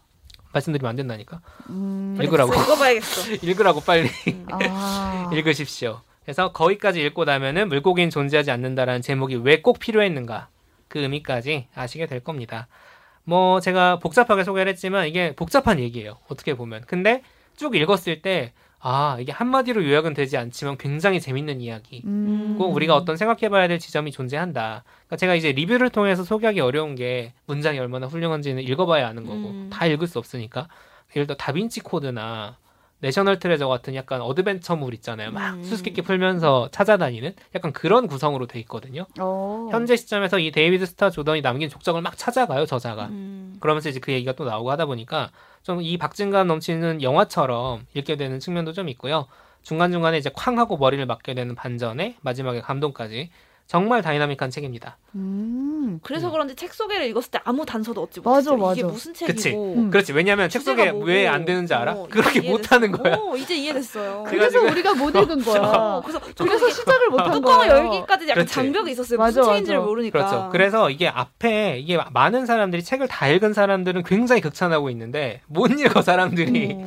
말씀드리면 0.51 0.89
안 0.89 0.95
된다니까. 0.95 1.41
음. 1.69 2.17
읽으라고. 2.21 2.53
읽어봐야겠어. 2.53 3.33
읽으라고 3.45 3.81
빨리 3.81 4.09
아. 4.51 5.29
읽으십시오. 5.33 6.01
그래서 6.23 6.51
거기까지 6.51 7.01
읽고 7.03 7.25
나면은 7.25 7.69
물고기는 7.69 8.09
존재하지 8.09 8.51
않는다라는 8.51 9.01
제목이 9.01 9.35
왜 9.37 9.61
꼭 9.61 9.79
필요했는가 9.79 10.49
그 10.87 10.99
의미까지 10.99 11.67
아시게 11.75 12.05
될 12.07 12.19
겁니다. 12.21 12.67
뭐 13.23 13.59
제가 13.59 13.99
복잡하게 13.99 14.43
소개를 14.43 14.71
했지만 14.71 15.07
이게 15.07 15.35
복잡한 15.35 15.79
얘기예요. 15.79 16.17
어떻게 16.29 16.55
보면. 16.55 16.83
근데 16.87 17.21
쭉 17.57 17.75
읽었을 17.75 18.21
때 18.21 18.53
아, 18.81 19.17
이게 19.19 19.31
한마디로 19.31 19.83
요약은 19.85 20.13
되지 20.13 20.37
않지만 20.37 20.77
굉장히 20.77 21.19
재밌는 21.19 21.59
이야기. 21.59 22.01
음. 22.05 22.55
꼭 22.57 22.73
우리가 22.73 22.95
어떤 22.95 23.17
생각해봐야 23.17 23.67
될 23.67 23.77
지점이 23.77 24.11
존재한다. 24.11 24.83
그러니까 24.85 25.17
제가 25.17 25.35
이제 25.35 25.51
리뷰를 25.51 25.89
통해서 25.89 26.23
소개하기 26.23 26.61
어려운 26.61 26.95
게 26.95 27.33
문장이 27.45 27.77
얼마나 27.79 28.07
훌륭한지는 28.07 28.63
읽어봐야 28.63 29.07
아는 29.07 29.25
거고 29.25 29.49
음. 29.49 29.69
다 29.71 29.85
읽을 29.85 30.07
수 30.07 30.17
없으니까 30.17 30.67
예를 31.15 31.27
들어 31.27 31.35
다빈치 31.35 31.81
코드나 31.81 32.57
내셔널 32.99 33.39
트레저 33.39 33.67
같은 33.67 33.95
약간 33.95 34.21
어드벤처물 34.21 34.93
있잖아요. 34.95 35.31
막 35.31 35.55
음. 35.55 35.63
수수께끼 35.63 36.01
풀면서 36.01 36.69
찾아다니는 36.71 37.33
약간 37.55 37.71
그런 37.71 38.07
구성으로 38.07 38.45
돼 38.47 38.59
있거든요. 38.61 39.05
어. 39.19 39.69
현재 39.71 39.95
시점에서 39.95 40.39
이 40.39 40.51
데이비드 40.51 40.85
스타 40.85 41.09
조던이 41.09 41.41
남긴 41.41 41.69
족적을 41.69 42.01
막 42.01 42.17
찾아가요 42.17 42.65
저자가. 42.65 43.05
음. 43.07 43.55
그러면서 43.59 43.89
이제 43.89 43.99
그 43.99 44.11
얘기가 44.11 44.33
또 44.33 44.45
나오고 44.45 44.71
하다 44.71 44.85
보니까 44.85 45.31
좀 45.63 45.79
이 45.81 45.97
박진감 45.97 46.47
넘치는 46.47 47.01
영화처럼 47.01 47.85
읽게 47.93 48.15
되는 48.17 48.39
측면도 48.39 48.73
좀 48.73 48.89
있고요. 48.89 49.27
중간중간에 49.63 50.17
이제 50.17 50.29
쾅 50.33 50.57
하고 50.57 50.77
머리를 50.77 51.05
맞게 51.05 51.33
되는 51.33 51.53
반전에 51.55 52.15
마지막에 52.21 52.61
감동까지 52.61 53.29
정말 53.69 54.01
다이나믹한 54.01 54.49
책입니다. 54.49 54.97
음. 55.13 55.99
그래서 56.01 56.27
음. 56.27 56.31
그런지 56.31 56.55
책 56.55 56.73
소개를 56.73 57.05
읽었을 57.05 57.29
때 57.29 57.39
아무 57.43 57.67
단서도 57.67 58.01
얻지 58.01 58.21
맞아, 58.21 58.51
못했어요. 58.55 58.71
이게 58.73 58.81
맞아. 58.83 58.91
무슨. 58.93 59.13
책이고 59.13 59.73
음. 59.75 59.89
그렇지. 59.91 60.11
왜냐하면 60.13 60.49
책 60.49 60.63
소개. 60.63 60.89
왜 61.03 61.27
안 61.27 61.45
되는지 61.45 61.75
알아? 61.75 61.93
어, 61.93 62.07
그렇게 62.09 62.41
못하는. 62.41 62.91
거야. 62.91 63.13
어, 63.13 63.35
이제 63.35 63.55
이해됐어요. 63.55 64.23
그래서 64.27 64.59
우리가 64.59 64.95
못 64.95 65.15
읽은 65.15 65.43
거야. 65.43 65.61
어, 65.61 66.01
그래서 66.03 66.19
그래서 66.35 66.67
시작을 66.67 67.09
못한 67.09 67.31
뚜껑을 67.33 67.67
거야. 67.67 67.77
열기까지 67.77 68.23
약간 68.23 68.33
그렇지. 68.33 68.53
장벽이 68.55 68.91
있었어요. 68.93 69.19
맞아, 69.19 69.41
무슨 69.41 69.53
책인지를 69.53 69.77
맞아. 69.79 69.87
모르니까. 69.87 70.17
그렇죠. 70.17 70.49
그래서 70.51 70.89
이게 70.89 71.07
앞에 71.07 71.77
이게 71.77 71.99
많은 72.11 72.47
사람들이 72.47 72.81
책을 72.83 73.07
다 73.07 73.27
읽은 73.27 73.53
사람들은 73.53 74.01
굉장히 74.03 74.41
극찬하고 74.41 74.89
있는데 74.89 75.41
못 75.45 75.69
읽어 75.79 76.01
사람들이 76.01 76.71
어, 76.73 76.85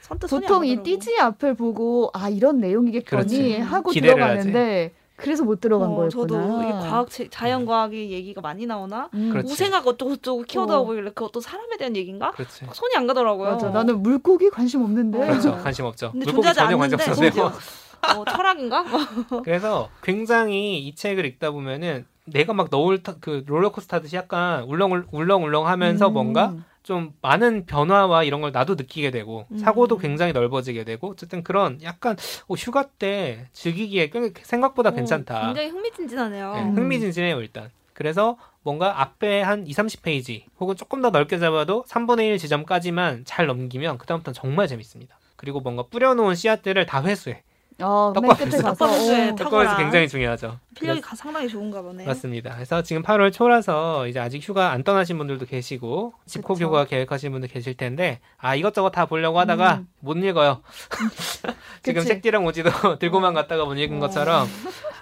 선뜻 0.00 0.28
손이 0.28 0.42
보통 0.48 0.62
안 0.62 0.66
이. 0.66 0.82
띠지 0.82 1.16
앞을 1.20 1.54
보고 1.54 2.10
아 2.12 2.28
이런 2.28 2.58
내용이겠거니 2.58 3.04
그렇지. 3.22 3.58
하고 3.60 3.90
기대를 3.92 4.16
들어가는데 4.16 4.92
그래서 5.16 5.44
못 5.44 5.60
들어간 5.60 5.90
어, 5.90 5.94
거였구나. 5.96 6.10
저도 6.10 6.62
이게 6.62 6.70
과학 6.72 7.08
책, 7.10 7.30
자연과학의 7.30 8.10
얘기가 8.10 8.40
많이 8.40 8.66
나오나? 8.66 9.10
음. 9.14 9.42
우생학 9.44 9.86
어쩌고 9.86 10.16
저쩌고 10.16 10.42
키워드하고 10.42 10.82
어. 10.84 10.86
보길래 10.86 11.12
그 11.14 11.24
어떤 11.24 11.40
사람에 11.40 11.76
대한 11.76 11.94
얘기인가? 11.96 12.32
그렇지. 12.32 12.66
손이 12.72 12.96
안 12.96 13.06
가더라고요. 13.06 13.50
맞아. 13.52 13.70
나는 13.70 14.02
물고기 14.02 14.50
관심 14.50 14.82
없는데. 14.82 15.18
그렇죠. 15.18 15.56
관심 15.62 15.84
없죠. 15.84 16.10
근데 16.12 16.26
물고기 16.26 16.46
존재하지 16.48 16.58
전혀 16.60 16.76
관심. 16.76 17.14
심지어 17.14 17.46
어, 17.46 18.24
철학인가? 18.24 18.84
그래서 19.44 19.88
굉장히 20.02 20.78
이 20.80 20.94
책을 20.94 21.24
읽다 21.26 21.52
보면은 21.52 22.06
내가 22.26 22.52
막 22.52 22.68
너울 22.70 23.02
타- 23.02 23.14
그 23.20 23.44
롤러코스터 23.46 23.96
하듯이 23.98 24.16
약간 24.16 24.64
울렁울 24.64 25.06
울렁울렁 25.12 25.66
하면서 25.66 26.08
음. 26.08 26.12
뭔가 26.12 26.54
좀 26.84 27.14
많은 27.22 27.64
변화와 27.64 28.24
이런 28.24 28.42
걸 28.42 28.52
나도 28.52 28.74
느끼게 28.74 29.10
되고 29.10 29.46
음. 29.50 29.58
사고도 29.58 29.96
굉장히 29.96 30.32
넓어지게 30.34 30.84
되고 30.84 31.08
어쨌든 31.10 31.42
그런 31.42 31.82
약간 31.82 32.14
어, 32.46 32.54
휴가 32.54 32.86
때 32.86 33.48
즐기기에 33.52 34.10
꽤 34.10 34.32
생각보다 34.42 34.90
어, 34.90 34.92
괜찮다. 34.92 35.46
굉장히 35.46 35.68
흥미진진하네요. 35.70 36.54
네, 36.54 36.62
음. 36.62 36.76
흥미진진해요 36.76 37.40
일단. 37.40 37.70
그래서 37.94 38.36
뭔가 38.62 39.00
앞에 39.00 39.40
한 39.40 39.66
2, 39.66 39.72
30페이지 39.72 40.44
혹은 40.60 40.76
조금 40.76 41.00
더 41.00 41.08
넓게 41.10 41.38
잡아도 41.38 41.84
3분의 41.88 42.28
1 42.28 42.38
지점까지만 42.38 43.24
잘 43.24 43.46
넘기면 43.46 43.96
그다음부터는 43.98 44.34
정말 44.34 44.68
재밌습니다. 44.68 45.18
그리고 45.36 45.60
뭔가 45.60 45.84
뿌려놓은 45.84 46.34
씨앗들을 46.34 46.84
다 46.84 47.02
회수해. 47.02 47.42
어, 47.80 48.12
맨 48.14 48.22
떡밥 48.22 48.38
끝에 48.38 48.48
있어. 48.48 48.62
가서 48.62 48.86
떡밥을 48.86 49.20
어. 49.20 49.34
탁- 49.34 49.36
떡밥에서. 49.50 49.76
굉장히 49.78 50.08
중요하죠. 50.08 50.58
필력이 50.76 51.00
가- 51.00 51.16
상당히 51.16 51.48
좋은가 51.48 51.82
보네. 51.82 52.04
맞습니다. 52.06 52.54
그래서 52.54 52.82
지금 52.82 53.02
8월 53.02 53.32
초라서 53.32 54.06
이제 54.06 54.20
아직 54.20 54.38
휴가 54.46 54.70
안 54.70 54.84
떠나신 54.84 55.18
분들도 55.18 55.46
계시고 55.46 56.12
집콕. 56.26 56.60
휴가 56.60 56.84
계획하시는 56.84 57.32
분들 57.32 57.48
계실 57.48 57.76
텐데 57.76 58.20
아 58.38 58.54
이것저것 58.54 58.90
다 58.90 59.06
보려고 59.06 59.38
하다가 59.40 59.74
음. 59.76 59.88
못 60.00 60.16
읽어요. 60.16 60.62
지금 61.82 62.00
그치. 62.02 62.08
책디랑 62.14 62.44
오지도 62.46 62.70
들고만 62.98 63.34
갔다가 63.34 63.64
못 63.64 63.74
읽은 63.74 63.96
어. 63.96 64.00
것처럼 64.00 64.46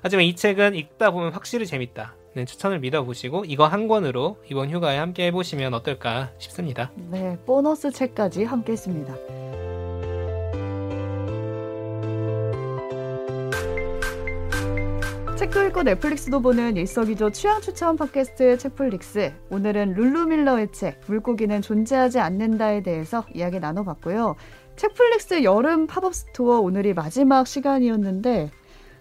하지만 0.03 0.25
이 0.25 0.35
책은 0.35 0.75
읽다 0.75 1.11
보면 1.11 1.33
확실히 1.33 1.67
재밌다. 1.67 2.15
네, 2.35 2.47
추천을 2.47 2.79
믿어보시고 2.81 3.45
이거 3.47 3.67
한 3.67 3.89
권으로 3.89 4.39
이번 4.51 4.71
휴가에 4.71 4.97
함께 4.97 5.27
해보시면 5.27 5.75
어떨까 5.75 6.31
싶습니다. 6.39 6.91
네, 6.97 7.37
보너스 7.45 7.91
책까지 7.93 8.45
함께 8.45 8.73
했습니다. 8.73 9.15
책도 15.43 15.67
읽고 15.67 15.83
넷플릭스도 15.83 16.41
보는 16.41 16.77
일석이조 16.77 17.31
취향 17.31 17.61
추천 17.61 17.97
팟캐스트 17.97 18.59
책플릭스. 18.59 19.33
오늘은 19.51 19.95
룰루밀러의 19.95 20.69
책 20.71 21.01
물고기는 21.07 21.61
존재하지 21.63 22.21
않는다에 22.21 22.85
대해서 22.85 23.27
이야기 23.35 23.59
나눠봤고요. 23.59 24.37
책플릭스 24.77 25.43
여름 25.43 25.89
팝업 25.89 26.15
스토어 26.15 26.61
오늘이 26.61 26.95
마지막 26.95 27.49
시간이었는데 27.49 28.53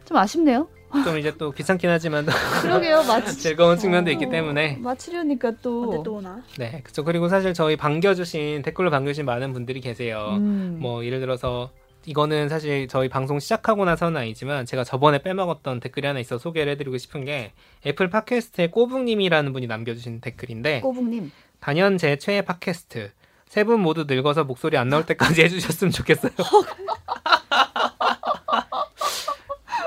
좀 0.05 0.17
아쉽네요. 0.17 0.67
좀 1.03 1.19
이제 1.19 1.31
또 1.37 1.51
귀찮긴 1.51 1.91
하지만 1.91 2.25
그러게요, 2.63 3.03
마치 3.07 3.37
즐거운 3.37 3.77
측면도 3.77 4.09
있기 4.09 4.25
어, 4.25 4.29
때문에 4.29 4.77
마치려니까 4.77 5.57
또. 5.61 5.91
언제 5.91 6.01
또 6.03 6.15
오나? 6.15 6.41
네, 6.57 6.81
그쵸. 6.83 7.03
그리고 7.03 7.29
사실 7.29 7.53
저희 7.53 7.77
반겨주신 7.77 8.63
댓글로 8.63 8.89
반겨주신 8.89 9.25
많은 9.25 9.53
분들이 9.53 9.79
계세요. 9.79 10.37
음. 10.39 10.79
뭐 10.81 11.05
예를 11.05 11.19
들어서 11.19 11.69
이거는 12.05 12.49
사실 12.49 12.87
저희 12.87 13.09
방송 13.09 13.39
시작하고 13.39 13.85
나서는 13.85 14.21
아니지만 14.21 14.65
제가 14.65 14.83
저번에 14.83 15.21
빼먹었던 15.21 15.79
댓글이 15.79 16.07
하나 16.07 16.19
있어 16.19 16.37
소개를 16.37 16.73
해드리고 16.73 16.97
싶은 16.97 17.25
게 17.25 17.53
애플 17.85 18.09
팟캐스트에 18.09 18.67
꼬북님이라는 18.71 19.53
분이 19.53 19.67
남겨주신 19.67 20.21
댓글인데 20.21 20.81
꼬북님. 20.81 21.31
단연 21.59 21.97
제 21.97 22.17
최애 22.17 22.41
팟캐스트 22.41 23.11
세 23.47 23.63
분 23.65 23.81
모두 23.81 24.05
늙어서 24.07 24.43
목소리 24.45 24.77
안 24.77 24.89
나올 24.89 25.05
때까지 25.05 25.43
해주셨으면 25.43 25.91
좋겠어요. 25.91 26.31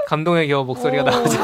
감동에 0.06 0.46
겨워 0.46 0.64
목소리가 0.64 1.02
어. 1.02 1.06
나오지 1.06 1.36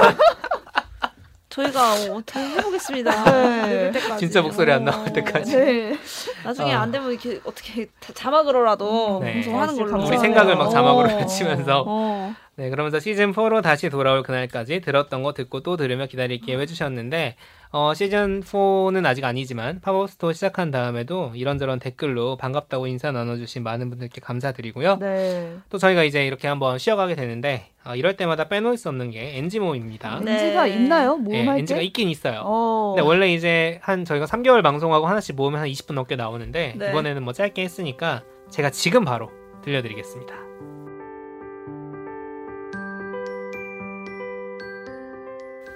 저희가 1.50 1.92
어, 1.94 2.16
어떻게 2.16 2.38
해보겠습니다. 2.40 3.10
네. 3.66 3.92
진짜 4.18 4.40
목소리 4.40 4.70
안 4.72 4.86
어. 4.86 4.90
나올 4.92 5.12
때까지. 5.12 5.56
네. 5.56 5.98
나중에 6.44 6.72
어. 6.74 6.78
안 6.78 6.90
되면 6.92 7.10
이렇게 7.10 7.40
어떻게 7.44 7.86
자- 8.00 8.12
자막으로라도 8.14 9.20
네. 9.22 9.34
방송하는 9.34 9.76
걸로. 9.76 10.06
우리. 10.06 10.16
생각을 10.18 10.56
막 10.56 10.70
자막으로 10.70 11.10
어. 11.10 11.16
외치면서 11.18 11.84
어. 11.86 12.34
네, 12.60 12.68
그러면서 12.68 13.00
시즌 13.00 13.32
4로 13.32 13.62
다시 13.62 13.88
돌아올 13.88 14.22
그날까지 14.22 14.82
들었던 14.82 15.22
거 15.22 15.32
듣고 15.32 15.60
또 15.60 15.78
들으며 15.78 16.04
기다릴게요 16.04 16.60
해주셨는데, 16.60 17.36
어, 17.72 17.94
시즌 17.94 18.42
4는 18.42 19.06
아직 19.06 19.24
아니지만, 19.24 19.80
팝업 19.80 20.10
스토어 20.10 20.34
시작한 20.34 20.70
다음에도 20.70 21.32
이런저런 21.34 21.78
댓글로 21.78 22.36
반갑다고 22.36 22.86
인사 22.86 23.12
나눠주신 23.12 23.62
많은 23.62 23.88
분들께 23.88 24.20
감사드리고요. 24.20 24.98
네. 25.00 25.56
또 25.70 25.78
저희가 25.78 26.04
이제 26.04 26.26
이렇게 26.26 26.48
한번 26.48 26.76
쉬어가게 26.76 27.14
되는데, 27.14 27.70
어, 27.86 27.96
이럴 27.96 28.18
때마다 28.18 28.48
빼놓을 28.48 28.76
수 28.76 28.90
없는 28.90 29.10
게 29.10 29.38
NG 29.38 29.50
모음입니다. 29.50 30.20
네. 30.22 30.32
NG가 30.32 30.66
있나요? 30.66 31.16
네, 31.16 31.22
모을 31.22 31.58
NG가 31.60 31.80
때? 31.80 31.84
있긴 31.86 32.10
있어요. 32.10 32.42
어. 32.44 32.92
근데 32.94 33.08
원래 33.08 33.32
이제 33.32 33.78
한 33.80 34.04
저희가 34.04 34.26
3개월 34.26 34.62
방송하고 34.62 35.06
하나씩 35.06 35.34
모으면 35.34 35.60
한 35.60 35.68
20분 35.68 35.94
넘게 35.94 36.16
나오는데, 36.16 36.74
네. 36.76 36.90
이번에는 36.90 37.22
뭐 37.22 37.32
짧게 37.32 37.62
했으니까 37.62 38.22
제가 38.50 38.68
지금 38.68 39.06
바로 39.06 39.30
들려드리겠습니다. 39.64 40.49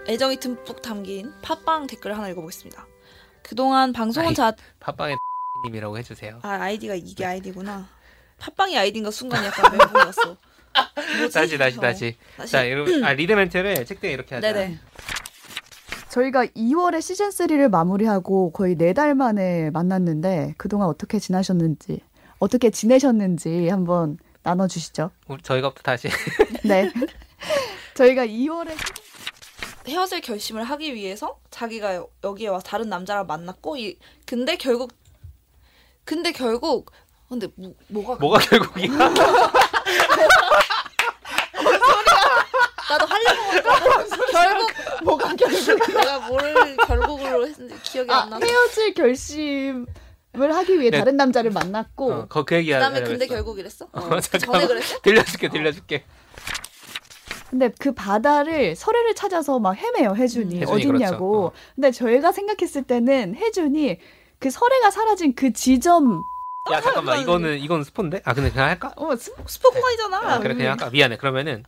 애정이 0.07 0.37
듬뿍 0.37 0.83
담긴 0.83 1.33
팟빵 1.43 1.87
댓글 1.87 2.17
하나 2.17 2.29
읽어보겠습니다. 2.29 2.87
그동안 3.43 3.93
방송은 3.93 4.29
아이. 4.29 4.35
자 4.35 4.53
팟빵의 4.81 5.17
님이라고 5.67 5.99
해주세요. 5.99 6.41
아 6.43 6.49
아이디가 6.49 6.95
이게 6.95 7.25
아이디구나. 7.25 7.89
팟빵이 8.39 8.77
아이디인가 8.77 9.11
순간 9.11 9.45
약간 9.45 9.77
멘붕이었어. 9.77 10.37
뭐지? 11.19 11.33
다시, 11.35 11.57
다시, 11.57 11.79
어, 11.79 11.81
다시. 11.81 12.17
다시. 12.37 12.51
자, 12.53 12.69
여러분, 12.69 13.05
아, 13.05 13.13
리드 13.13 13.33
멘트를 13.33 13.87
책대에 13.87 14.13
이렇게 14.13 14.35
하자. 14.35 14.53
네네. 14.53 14.79
저희가 16.11 16.47
2월에 16.47 17.01
시즌 17.01 17.29
3를 17.31 17.69
마무리하고 17.69 18.51
거의 18.53 18.75
네달 18.75 19.15
만에 19.15 19.71
만났는데 19.71 20.55
그동안 20.57 20.89
어떻게 20.89 21.19
지나셨는지 21.19 22.01
어떻게 22.39 22.71
지내셨는지 22.71 23.69
한번 23.69 24.19
나눠주시죠. 24.43 25.11
우리 25.29 25.43
저희가부터 25.43 25.83
다시 25.83 26.09
네. 26.65 26.91
저희가 27.95 28.27
2월에 28.27 28.77
헤어질 29.87 30.21
결심을 30.21 30.65
하기 30.65 30.95
위해서 30.95 31.39
자기가 31.51 31.95
여- 31.97 32.09
여기에 32.23 32.49
와서 32.49 32.65
다른 32.65 32.89
남자랑 32.89 33.27
만났고 33.27 33.77
이 33.77 33.99
근데 34.27 34.57
결국 34.57 34.93
근데 36.05 36.33
결국 36.33 36.91
근데 37.29 37.49
뭐, 37.57 37.75
뭐가 37.89 38.15
뭐가 38.17 38.39
결국이야? 38.39 38.89
나도 42.91 43.07
하려고. 43.07 43.43
결국 44.31 44.71
뭐가 45.03 45.35
결국 45.35 45.87
내가 45.89 46.19
뭘 46.29 46.77
결국으로 46.87 47.47
했는지 47.47 47.75
기억이 47.83 48.11
아, 48.13 48.21
안 48.23 48.31
나서 48.31 48.47
헤어질 48.47 48.95
결심 48.95 49.87
을 50.37 50.53
하기 50.57 50.81
위해 50.81 50.91
네. 50.91 50.99
다른 50.99 51.17
남자를 51.17 51.53
만났고 51.53 52.13
어, 52.13 52.27
그, 52.29 52.45
그 52.45 52.57
얘기 52.57 52.73
그다음에 52.73 53.03
근데. 53.03 53.27
결국 53.29 53.57
이랬어? 53.61 53.87
어, 53.93 54.09
그 54.09 54.39
전에. 54.39 54.67
그랬어? 54.67 54.99
들려줄게, 55.03 55.49
들려줄게. 55.49 56.05
근데 57.55 57.71
그 57.79 57.93
바다를 57.93 58.75
설해를 58.75 59.15
찾아서 59.15 59.61
막 59.61 59.77
헤매요 59.77 60.17
혜준이 60.17 60.57
음, 60.57 60.61
혜준이 60.63 60.75
어딨냐고. 60.89 61.31
그렇죠. 61.31 61.47
어. 61.47 61.53
근데 61.77 61.93
저희가 61.93 62.33
생각했을 62.33 62.83
때는 62.83 63.37
혜준이 63.37 63.99
그 64.41 64.51
설해가 64.51 64.91
사라진 64.91 65.37
그 65.37 65.53
지점 65.53 66.21
야, 66.73 66.81
잠깐만, 66.81 67.21
이거는, 67.21 67.59
이건 67.61 67.85
스폰데? 67.85 68.23
아, 68.25 68.33
근데 68.35 68.51
그냥 68.51 68.69
할까? 68.71 68.91
어 68.97 69.15
스- 69.15 69.33
스포코이잖아. 69.47 70.17
아, 70.35 70.39
그래, 70.41 70.55
그냥 70.55 70.73
할까? 70.73 70.89
미안해. 70.91 71.19
그러면은, 71.19 71.63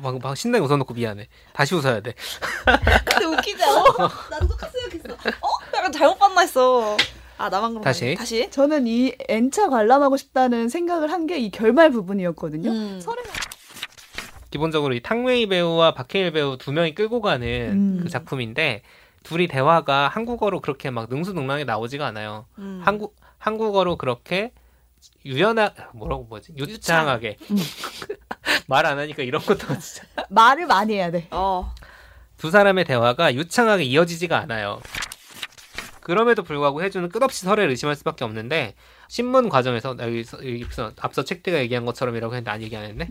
막, 0.00 0.18
막 0.22 0.36
신나게 0.36 0.64
웃어놓고 0.64 0.94
미안해. 0.94 1.26
다시 1.52 1.74
웃어야 1.74 2.00
돼. 2.00 2.14
근데 3.04 3.24
웃기지 3.26 3.62
않아? 3.64 3.82
나도 4.30 4.46
똑같이 4.48 4.78
생각했어. 4.88 5.32
어? 5.42 5.48
약간 5.76 5.90
잘못 5.92 6.16
봤나 6.18 6.40
했어. 6.42 6.96
아 7.38 7.48
나만 7.50 7.70
그런 7.72 7.82
다시. 7.82 8.14
다시. 8.16 8.48
저는 8.50 8.86
이 8.86 9.12
N차 9.28 9.68
관람하고 9.68 10.16
싶다는 10.16 10.68
생각을 10.70 11.10
한 11.12 11.26
게 11.26 11.36
이 11.38 11.50
결말 11.50 11.90
부분이었거든요. 11.90 12.70
음. 12.70 13.00
설해가 13.00 13.28
기본적으로 14.50 14.94
이 14.94 15.00
탕웨이 15.00 15.46
배우와 15.46 15.94
박해일 15.94 16.32
배우 16.32 16.56
두 16.56 16.72
명이 16.72 16.94
끌고 16.94 17.20
가는 17.20 17.46
음. 17.72 18.00
그 18.02 18.08
작품인데, 18.08 18.82
둘이 19.22 19.48
대화가 19.48 20.08
한국어로 20.08 20.60
그렇게 20.60 20.90
막 20.90 21.08
능수능란하게 21.10 21.64
나오지가 21.64 22.06
않아요. 22.06 22.46
음. 22.58 22.80
한국, 22.84 23.16
한국어로 23.38 23.96
그렇게 23.96 24.52
유연하, 25.24 25.72
뭐라고 25.94 26.24
뭐지? 26.24 26.54
유창하게. 26.56 27.36
음. 27.50 27.56
말안 28.68 28.98
하니까 28.98 29.22
이런 29.22 29.42
것도 29.42 29.66
진짜. 29.78 30.04
말을 30.28 30.66
많이 30.66 30.94
해야 30.94 31.10
돼. 31.10 31.26
어. 31.30 31.72
두 32.36 32.50
사람의 32.50 32.84
대화가 32.84 33.34
유창하게 33.34 33.84
이어지지가 33.84 34.38
않아요. 34.38 34.80
그럼에도 36.02 36.44
불구하고 36.44 36.82
혜주는 36.82 37.08
끝없이 37.08 37.44
설애를 37.46 37.70
의심할 37.70 37.96
수밖에 37.96 38.24
없는데 38.24 38.74
신문 39.08 39.48
과정에서 39.48 39.94
나 39.94 40.04
여기서, 40.04 40.38
여기서 40.38 40.92
앞서 41.00 41.24
책대가 41.24 41.58
얘기한 41.58 41.84
것처럼이라고 41.84 42.32
했는데 42.34 42.50
안 42.50 42.62
얘기 42.62 42.76
안 42.76 42.84
했네. 42.84 43.08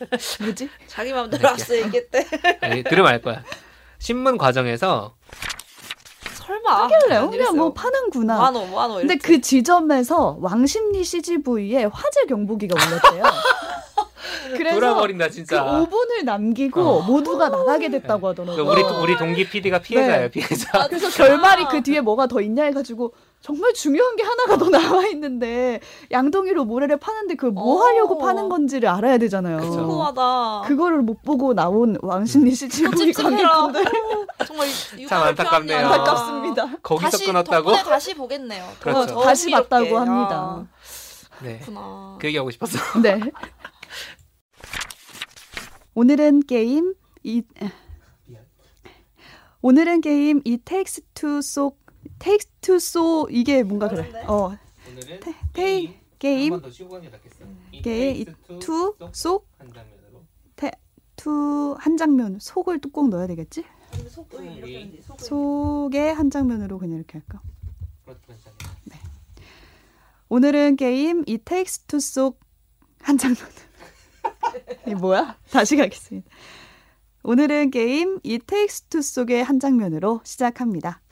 뭐지? 0.40 0.68
자기 0.86 1.12
마음대로 1.12 1.46
왔어 1.48 1.76
얘기했대. 1.76 2.26
아니, 2.62 2.82
들으면 2.82 3.06
알 3.12 3.20
거야. 3.20 3.42
신문 3.98 4.38
과정에서 4.38 5.14
설마. 6.34 6.84
하길래요. 6.84 7.20
안 7.20 7.30
그냥 7.30 7.56
뭐. 7.56 7.72
파는구나. 7.72 8.38
만원 8.38 8.70
만원. 8.70 9.00
근데 9.00 9.16
그 9.16 9.40
지점에서 9.40 10.38
왕십리 10.40 11.04
CGV에 11.04 11.84
화재 11.84 12.24
경보기가 12.28 12.74
울렸대요. 12.74 13.24
그래서 14.56 14.80
돌아버린다 14.80 15.26
그 15.26 15.30
진짜. 15.32 15.64
5분을 15.64 16.24
남기고 16.24 16.80
어. 16.80 17.02
모두가 17.02 17.50
나가게 17.50 17.90
됐다고 17.90 18.20
그 18.22 18.26
하더라고요. 18.28 18.70
우리 18.70 18.82
우리 18.82 19.16
동기 19.16 19.48
PD가 19.48 19.78
피해자예요 19.80 20.22
네. 20.22 20.30
피해자. 20.30 20.88
그래서 20.88 21.08
결말이 21.10 21.66
그 21.70 21.82
뒤에 21.82 22.00
뭐가 22.00 22.26
더 22.26 22.40
있냐 22.40 22.64
해가지고 22.64 23.12
정말 23.42 23.72
중요한 23.72 24.16
게 24.16 24.22
하나가 24.22 24.58
더 24.58 24.68
나와 24.68 25.06
있는데 25.08 25.80
양동이로 26.10 26.66
모래를 26.66 26.98
파는데 26.98 27.36
그뭐 27.36 27.54
어. 27.80 27.86
하려고 27.86 28.18
파는 28.18 28.50
건지를 28.50 28.88
알아야 28.90 29.16
되잖아요. 29.18 29.58
궁금하다. 29.58 30.62
그거를 30.68 30.98
못 31.02 31.22
보고 31.22 31.54
나온 31.54 31.96
CGV 32.26 32.54
찝찝해라. 33.14 33.48
관객분들 33.48 33.84
정말 34.46 34.68
참 35.08 35.22
안타깝네요. 35.22 35.78
안타깝습니다. 35.86 36.76
거기서 36.82 37.10
다시 37.10 37.24
끊었다고? 37.26 37.70
덕분에 37.72 37.82
다시 37.90 38.14
보겠네요. 38.14 38.62
더- 38.74 38.78
그렇죠. 38.80 39.14
더 39.14 39.22
다시 39.22 39.44
흥미롭게. 39.44 39.68
봤다고 39.70 39.98
아, 39.98 40.00
합니다. 40.02 40.68
네. 41.42 41.54
그렇구나. 41.60 42.18
그 42.20 42.26
얘기하고 42.26 42.50
싶었어. 42.50 42.78
네. 43.00 43.20
오늘은 45.94 46.42
게임 46.46 46.94
이 47.22 47.42
오늘은 49.62 50.00
게임 50.02 50.40
이 50.44 50.58
텍스 50.64 51.02
투속 51.14 51.78
텍스 52.20 52.46
투소 52.60 53.26
이게 53.30 53.64
뭔가 53.64 53.88
그래. 53.88 54.08
어 54.26 54.56
오늘은 54.88 55.20
테, 55.20 55.34
테이 55.52 55.98
게임 56.18 56.60
게 56.60 56.70
게임 57.80 57.82
테이스트 57.82 58.58
투쏙속한 58.60 59.72
장면으로. 59.72 60.22
투한 61.16 61.98
장면 61.98 62.38
속을 62.40 62.80
또 62.80 62.88
꼭 62.90 63.08
넣어야 63.10 63.26
되겠지? 63.26 63.64
근데 63.92 64.08
속을 64.08 64.42
이렇게 64.56 64.80
했는데 64.80 65.02
속을 65.02 65.24
속의 65.24 66.14
한 66.14 66.30
장면으로 66.30 66.78
그냥 66.78 66.96
이렇게 66.96 67.18
할까? 67.18 67.42
괜찮아요. 68.06 69.10
오늘은 70.30 70.76
게임 70.76 71.24
이 71.26 71.38
텍스트 71.44 72.00
속한 72.00 73.18
장면. 73.18 73.36
이 74.86 74.94
뭐야? 74.94 75.36
다시 75.50 75.76
가겠습니다. 75.76 76.28
오늘은 77.22 77.70
게임 77.70 78.18
이 78.22 78.38
텍스트 78.38 79.02
속의 79.02 79.44
한 79.44 79.60
장면으로 79.60 80.20
시작합니다. 80.24 81.02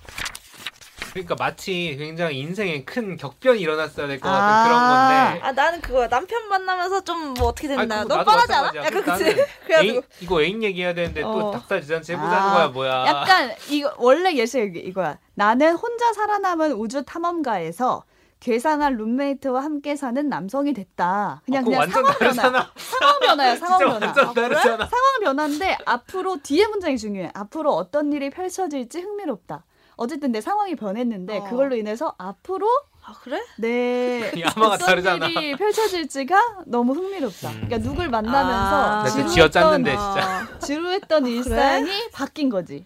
그러니까 1.22 1.34
마치 1.38 1.96
굉장히 1.98 2.38
인생에 2.40 2.84
큰 2.84 3.16
격변이 3.16 3.60
일어났어야 3.60 4.06
될것 4.06 4.30
아. 4.30 4.36
같은 4.38 4.64
그런 4.68 4.80
건데. 4.88 5.46
아 5.46 5.52
나는 5.52 5.80
그거야 5.80 6.08
남편 6.08 6.48
만나면서 6.48 7.02
좀 7.04 7.18
뭐 7.38 7.48
어떻게 7.48 7.68
아니, 7.68 7.78
됐나 7.78 8.02
그거 8.02 8.14
너무 8.14 8.24
뻔하지 8.24 8.52
않아? 8.52 8.72
약간 8.76 9.02
그치? 9.02 9.24
그래가지고 9.66 9.92
애인, 9.94 10.02
이거 10.20 10.42
애인 10.42 10.62
얘기해야 10.62 10.94
되는데 10.94 11.20
또 11.20 11.28
어. 11.48 11.50
닭살 11.52 11.82
대잔치 11.82 12.12
해보자는 12.12 12.36
아, 12.38 12.54
거야 12.54 12.68
뭐야. 12.68 13.06
약간 13.06 13.52
이거 13.68 13.92
원래 13.98 14.34
예시 14.34 14.58
이거야. 14.74 15.18
나는 15.34 15.74
혼자 15.76 16.12
살아남은 16.12 16.72
우주 16.72 17.04
탐험가에서 17.04 18.04
괴상한 18.40 18.96
룸메이트와 18.96 19.62
함께 19.62 19.96
사는 19.96 20.28
남성이 20.28 20.72
됐다. 20.72 21.42
그냥 21.44 21.64
아, 21.76 21.86
그거 21.86 22.12
그냥 22.14 22.32
상황 22.34 22.50
변화. 22.52 22.70
상황 22.76 23.20
변화야. 23.20 23.56
상황 23.56 23.78
변화. 23.78 24.06
아, 24.08 24.32
그래? 24.32 24.54
상황 24.56 25.20
변화인데 25.22 25.76
앞으로 25.84 26.38
뒤에 26.42 26.66
문장이 26.68 26.96
중요해. 26.98 27.30
앞으로 27.34 27.72
어떤 27.74 28.12
일이 28.12 28.30
펼쳐질지 28.30 29.00
흥미롭다. 29.00 29.64
어쨌든 29.98 30.32
내 30.32 30.40
상황이 30.40 30.74
변했는데 30.76 31.38
어. 31.38 31.44
그걸로 31.44 31.74
인해서 31.76 32.14
앞으로 32.18 32.66
아 33.04 33.14
그래? 33.22 33.42
내 33.58 34.32
야마가 34.40 34.74
어떤 34.74 34.86
다르잖아. 34.86 35.26
일이 35.26 35.56
펼쳐질지가 35.56 36.62
너무 36.66 36.92
흥미롭다. 36.94 37.48
음. 37.50 37.54
그러니까 37.66 37.78
누굴 37.78 38.08
만나면서 38.08 38.76
아. 38.76 39.02
나 39.02 39.08
진짜 39.08 39.28
지루했던 39.50 39.86
아, 39.88 40.46
진짜. 40.46 40.58
지루했던 40.60 41.26
일상이 41.26 41.90
바뀐 42.12 42.48
거지. 42.48 42.84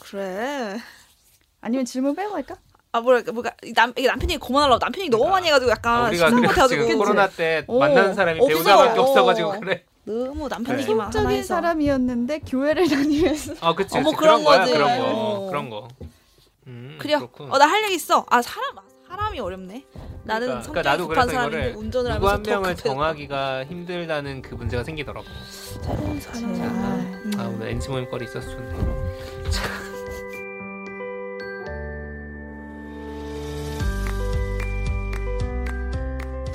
그래. 0.00 0.78
아니면 1.60 1.84
질문 1.84 2.14
빼고 2.16 2.34
할까? 2.34 2.56
아 2.90 3.00
뭐랄까 3.00 3.32
뭐가 3.32 3.52
남 3.74 3.92
이게 3.96 4.06
남편이 4.08 4.36
고만하려고 4.38 4.78
남편이 4.84 5.08
너무 5.10 5.28
많이 5.28 5.46
해가지고 5.46 5.70
아, 5.70 5.74
약간 5.74 6.08
우리가 6.08 6.28
식상 6.28 6.42
그래 6.42 6.68
지금 6.68 6.98
코로나 6.98 7.28
때 7.28 7.64
어, 7.68 7.78
만나는 7.78 8.14
사람이 8.14 8.40
없어. 8.40 8.48
배우자밖에 8.48 8.98
어. 8.98 9.02
없어가지고 9.02 9.60
그래. 9.60 9.84
너무 10.04 10.48
남편 10.48 10.74
그래. 10.76 10.82
얘기만 10.82 11.00
하나 11.06 11.10
적인 11.10 11.30
해서 11.30 11.48
사람이었는데 11.54 12.40
교회를 12.40 12.88
다니면서 12.88 13.54
아 13.60 13.74
그치. 13.74 13.96
어머, 13.98 14.10
그치. 14.10 14.16
그런 14.20 14.42
거야 14.44 14.58
거지. 14.60 14.72
그런 14.72 14.98
거 14.98 15.04
어. 15.06 15.46
그런 15.48 15.70
거. 15.70 15.88
음, 16.66 16.96
그래요. 17.00 17.18
그렇군. 17.18 17.52
어나 17.52 17.66
할 17.66 17.84
얘기 17.84 17.94
있어. 17.94 18.24
아 18.28 18.42
사람 18.42 18.78
아, 18.78 18.82
사람이 19.08 19.38
어렵네. 19.40 19.84
나는 20.24 20.46
그러니까, 20.46 20.62
성격이 20.62 20.82
그러니까 20.82 20.90
나도 20.90 21.08
급한 21.08 21.28
사람인데 21.28 21.72
운전을 21.78 22.12
누구 22.14 22.28
하면서 22.28 22.52
한 22.52 22.62
명을. 22.62 22.76
정하기가 22.76 23.64
힘들다는 23.66 24.42
그 24.42 24.54
문제가 24.54 24.82
생기더라고. 24.84 25.26
새로운 25.80 26.20
사람. 26.20 27.32
아 27.38 27.44
오늘 27.48 27.68
엔지 27.68 27.88
모임 27.88 28.08
거리 28.10 28.24
있어서 28.24 28.48
좋네. 28.50 28.72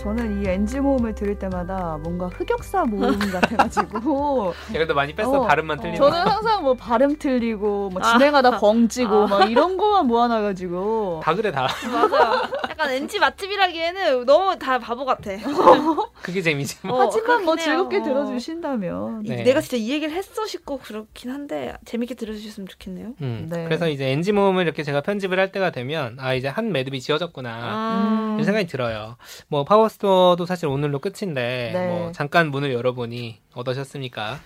저는 0.08 0.41
이 0.41 0.47
NG 0.47 0.80
모음을 0.80 1.14
들을 1.16 1.38
때마다 1.38 1.99
뭔가 2.01 2.28
흑역사 2.28 2.86
모임 2.86 3.20
같아가지고 3.30 4.53
야 4.70 4.72
그래도 4.72 4.93
많이 4.93 5.14
뺐어. 5.14 5.30
어, 5.30 5.45
발음만 5.45 5.80
틀리는 5.82 5.97
저는 5.97 6.24
거. 6.24 6.30
항상 6.30 6.64
뭐 6.64 6.76
발음 6.76 7.18
틀리고 7.18 7.89
뭐 7.89 8.01
아. 8.01 8.14
진행하다 8.14 8.58
벙찌고 8.60 9.14
아. 9.14 9.28
막 9.28 9.51
이런 9.51 9.76
거만 9.76 10.08
모아놔가지고 10.08 11.20
다 11.26 11.36
그래 11.36 11.51
다. 11.51 11.68
맞아요. 11.91 12.41
약간 12.70 12.91
NG 12.91 13.20
맛집이라기에는 13.20 14.26
너무 14.26 14.58
다 14.58 14.80
바보 14.80 15.03
같아. 15.03 15.32
그게 16.24 16.41
재미지. 16.41 16.78
뭐. 16.88 17.03
어, 17.03 17.05
하지만 17.08 17.43
뭐. 17.43 17.58
즐겁게 17.58 17.97
어. 17.97 18.03
들어주신다면 18.03 19.24
네. 19.24 19.43
내가 19.43 19.60
진짜 19.60 19.76
이 19.76 19.89
얘기를 19.89 20.14
했어 20.14 20.45
싶고 20.45 20.78
그렇긴 20.80 21.32
한데 21.32 21.74
재밌게 21.84 22.14
들어주셨으면 22.16 22.68
좋겠네요. 22.70 23.14
음. 23.22 23.47
네. 23.51 23.66
그래서 23.66 23.89
이제 23.89 24.10
엔지 24.12 24.32
모음을 24.32 24.64
이렇게 24.64 24.84
제가 24.84 25.01
편집을 25.01 25.38
할 25.38 25.51
때가 25.51 25.72
되면 25.72 26.16
아 26.20 26.34
이제 26.34 26.47
한 26.47 26.72
매듭이 26.72 27.01
지어졌구나. 27.01 27.49
아, 27.49 28.03
음. 28.30 28.34
이런 28.36 28.45
생각이 28.45 28.68
들어요. 28.68 29.18
뭐 29.49 29.66
팝업 29.65 29.89
스토어도 30.01 30.45
사실 30.45 30.67
오늘로 30.67 30.99
끝인데 30.99 31.71
네. 31.73 31.87
뭐 31.87 32.11
잠깐 32.11 32.51
문을 32.51 32.71
열어보니 32.71 33.39
어떠셨습니까? 33.55 34.37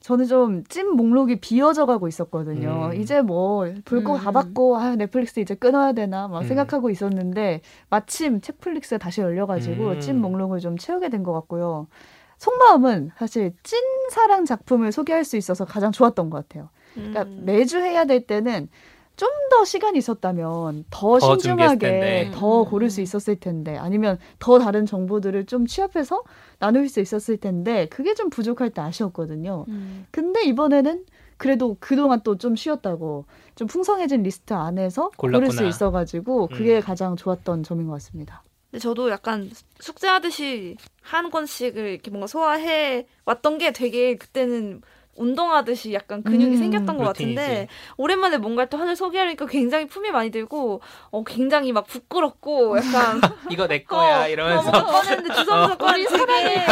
저는 0.00 0.26
좀 0.26 0.64
찜 0.68 0.88
목록이 0.96 1.40
비어져 1.40 1.84
가고 1.84 2.08
있었거든요. 2.08 2.90
음. 2.92 3.00
이제 3.00 3.20
뭐 3.22 3.66
볼거다 3.84 4.30
음. 4.30 4.32
봤고 4.32 4.78
아 4.78 4.96
넷플릭스 4.96 5.40
이제 5.40 5.54
끊어야 5.54 5.92
되나 5.92 6.28
막 6.28 6.42
음. 6.42 6.46
생각하고 6.48 6.90
있었는데 6.90 7.60
마침 7.90 8.40
책플릭스가 8.40 8.98
다시 8.98 9.20
열려가지고 9.20 9.88
음. 9.88 10.00
찐 10.00 10.18
목록을 10.20 10.60
좀 10.60 10.78
채우게 10.78 11.10
된 11.10 11.22
것 11.22 11.32
같고요. 11.32 11.88
속마음은 12.38 13.12
사실 13.18 13.52
찐 13.62 13.78
사랑 14.10 14.44
작품을 14.44 14.92
소개할 14.92 15.24
수 15.24 15.36
있어서 15.36 15.64
가장 15.64 15.90
좋았던 15.92 16.30
것 16.30 16.46
같아요. 16.48 16.68
그러니까 16.94 17.22
음. 17.22 17.42
매주 17.44 17.78
해야 17.78 18.04
될 18.04 18.26
때는 18.26 18.68
좀 19.16 19.28
더 19.48 19.64
시간이 19.64 19.96
있었다면 19.98 20.84
더 20.90 21.18
더 21.18 21.20
신중하게. 21.38 22.30
더 22.34 22.62
음. 22.62 22.68
고를 22.68 22.90
수 22.90 23.00
있었을 23.00 23.36
텐데 23.36 23.76
아니면 23.78 24.18
더 24.38 24.58
다른 24.58 24.84
정보들을 24.84 25.46
좀 25.46 25.66
취합해서 25.66 26.22
나눌 26.58 26.88
수 26.88 27.00
있었을 27.00 27.38
텐데 27.38 27.86
그게 27.88 28.14
좀 28.14 28.28
부족할 28.28 28.70
때 28.70 28.82
아쉬웠거든요. 28.82 29.64
음. 29.68 30.06
근데 30.10 30.42
이번에는 30.44 31.04
그래도 31.38 31.76
그동안 31.80 32.20
또 32.22 32.36
좀 32.36 32.56
쉬었다고 32.56 33.24
좀 33.54 33.66
풍성해진 33.68 34.22
리스트 34.24 34.52
안에서 34.52 35.10
고를 35.16 35.38
수 35.46 35.56
골랐구나. 35.58 35.68
있어가지고 35.68 36.48
그게 36.48 36.76
음. 36.76 36.80
가장 36.82 37.16
좋았던 37.16 37.62
점인 37.62 37.86
것 37.86 37.94
같습니다. 37.94 38.42
근데 38.70 38.80
저도 38.82 39.10
약간 39.10 39.48
숙제하듯이 39.80 40.76
한 41.00 41.30
권씩을 41.30 41.76
이렇게 41.92 42.10
뭔가 42.10 42.26
소화해 42.26 43.06
왔던 43.24 43.58
게 43.58 43.72
되게 43.72 44.16
그때는 44.16 44.82
운동하듯이 45.16 45.92
약간 45.92 46.22
근육이 46.22 46.54
음. 46.54 46.58
생겼던 46.58 46.98
것. 46.98 47.06
같은데 47.06 47.68
오랜만에 47.96 48.36
뭔가 48.36 48.64
또 48.66 48.76
하늘 48.78 48.96
소개하니까 48.96 49.46
굉장히 49.46 49.86
품이 49.86 50.10
많이 50.10 50.30
들고 50.30 50.80
어 51.10 51.24
굉장히 51.24 51.72
막 51.72 51.86
부끄럽고 51.86 52.76
약간 52.78 53.20
이거 53.50 53.66
내 53.68 53.84
거야 53.84 54.24
어, 54.24 54.28
이러면서 54.28 54.70
어, 54.70 54.86
꺼냈는데 54.86 55.34
주섬주섬 55.34 55.88
우리 55.88 56.06
되게 56.06 56.66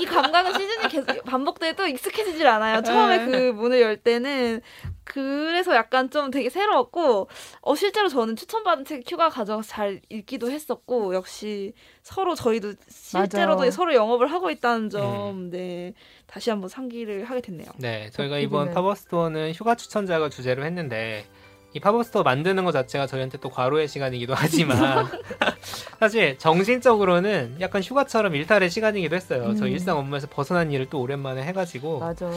이 0.00 0.04
감각은 0.04 0.52
시즌이 0.52 0.88
계속 0.88 1.24
반복돼도 1.24 1.86
익숙해지질 1.86 2.46
않아요. 2.46 2.82
처음에 2.82 3.18
네. 3.18 3.26
그 3.26 3.36
문을 3.52 3.80
열 3.80 3.96
때는 3.96 4.60
그래서 5.04 5.74
약간 5.74 6.10
좀 6.10 6.30
되게 6.30 6.48
새로웠고 6.48 7.28
어 7.60 7.74
실제로 7.74 8.08
저는 8.08 8.36
추천받은 8.36 8.84
책 8.84 9.02
큐가 9.06 9.28
가져가서 9.30 9.68
잘 9.68 10.00
읽기도 10.08 10.50
했었고 10.50 11.14
역시 11.14 11.72
서로 12.02 12.34
저희도 12.34 12.74
실제로도 12.88 13.58
맞아요. 13.58 13.70
서로 13.70 13.94
영업을 13.94 14.28
하고 14.30 14.50
있다는 14.50 14.90
점 14.90 15.50
네. 15.50 15.94
다시 16.26 16.50
한번 16.50 16.68
상기를 16.68 17.24
하게 17.24 17.40
됐네요. 17.40 17.68
네, 17.78 18.10
저희가 18.10 18.36
그 18.36 18.42
이번. 18.42 18.72
팝업 18.72 19.00
스토어는 19.00 19.52
휴가 19.52 19.74
추천작을 19.74 20.30
주제로 20.30 20.64
했는데 20.64 21.26
이 21.74 21.80
팝업 21.80 21.99
스토어 21.99 22.22
만드는 22.22 22.64
것 22.64 22.72
자체가 22.72 23.06
저희한테 23.06 23.38
또 23.38 23.48
과로의 23.48 23.88
시간이기도 23.88 24.34
하지만 24.34 25.06
사실 25.98 26.38
정신적으로는 26.38 27.56
약간 27.60 27.82
휴가처럼 27.82 28.34
일탈의 28.34 28.70
시간이기도 28.70 29.16
했어요. 29.16 29.54
저 29.56 29.64
음. 29.64 29.70
일상 29.70 29.98
업무에서 29.98 30.26
벗어난 30.28 30.70
일을 30.70 30.86
또 30.90 31.00
오랜만에 31.00 31.42
해가지고 31.44 31.98
맞아. 32.00 32.30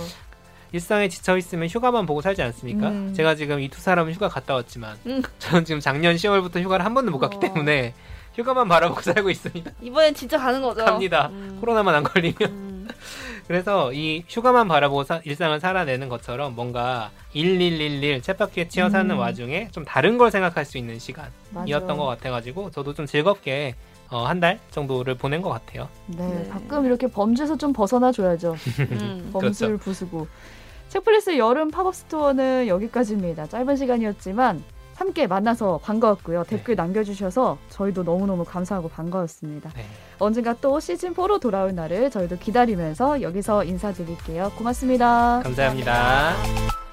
일상에 0.71 1.07
지쳐 1.09 1.37
있으면 1.37 1.67
휴가만 1.69 2.05
보고 2.05 2.21
살지 2.21 2.41
않습니까? 2.41 2.89
음. 2.89 3.13
제가 3.13 3.35
지금 3.35 3.59
이 3.59 3.69
두 3.69 3.79
사람은 3.81 4.13
휴가 4.13 4.27
갔다 4.29 4.53
왔지만 4.55 4.97
음. 5.05 5.21
저는 5.39 5.65
지금 5.65 5.79
작년 5.79 6.15
10월부터 6.15 6.61
휴가를 6.61 6.85
한 6.85 6.93
번도 6.93 7.11
못 7.11 7.19
갔기 7.19 7.37
어. 7.37 7.39
때문에 7.39 7.93
휴가만 8.35 8.67
바라보고 8.67 9.01
살고 9.01 9.29
있습니다. 9.29 9.71
이번엔 9.81 10.13
진짜 10.13 10.37
가는 10.37 10.61
거죠. 10.61 10.83
갑니다. 10.83 11.29
음. 11.31 11.57
코로나만 11.61 11.95
안 11.95 12.03
걸리면. 12.03 12.35
음. 12.41 12.87
그래서 13.47 13.93
이 13.93 14.23
휴가만 14.27 14.67
바라보고 14.67 15.03
사- 15.03 15.21
일상을 15.23 15.57
살아내는 15.59 16.09
것처럼 16.09 16.55
뭔가 16.55 17.11
1111 17.33 18.21
쳇바퀴에 18.21 18.67
치여 18.67 18.89
사는 18.89 19.09
음. 19.11 19.19
와중에 19.19 19.69
좀 19.71 19.85
다른 19.85 20.17
걸 20.17 20.31
생각할 20.31 20.65
수 20.65 20.77
있는 20.77 20.97
시간이었던 20.99 21.33
맞아. 21.53 21.93
것 21.95 22.05
같아가지고 22.05 22.71
저도 22.71 22.93
좀 22.93 23.05
즐겁게 23.05 23.75
어, 24.11 24.25
한 24.25 24.39
달 24.39 24.59
정도를 24.71 25.15
보낸 25.15 25.41
것 25.41 25.49
같아요. 25.49 25.87
네, 26.07 26.27
네. 26.27 26.49
가끔 26.49 26.85
이렇게 26.85 27.07
범주에서 27.07 27.57
좀 27.57 27.73
벗어나 27.73 28.11
줘야죠. 28.11 28.55
음. 28.91 29.29
범주를 29.33 29.77
부수고. 29.77 30.27
책플릭스 30.89 31.37
여름 31.37 31.71
팝업 31.71 31.93
스토어는 31.95 32.67
여기까지입니다. 32.67 33.47
짧은 33.47 33.75
시간이었지만 33.75 34.63
함께 34.95 35.27
만나서 35.27 35.79
반가웠고요. 35.83 36.45
댓글 36.45 36.75
남겨주셔서 36.75 37.57
저희도 37.69 38.03
너무너무 38.03 38.45
감사하고 38.45 38.87
반가웠습니다. 38.87 39.71
네. 39.75 39.85
언젠가 40.19 40.53
또 40.61 40.77
시즌4로 40.77 41.41
돌아올 41.41 41.75
날을 41.75 42.09
저희도 42.11 42.37
기다리면서 42.37 43.21
여기서 43.21 43.65
인사드릴게요. 43.65 44.51
고맙습니다. 44.55 45.41
감사합니다. 45.43 46.84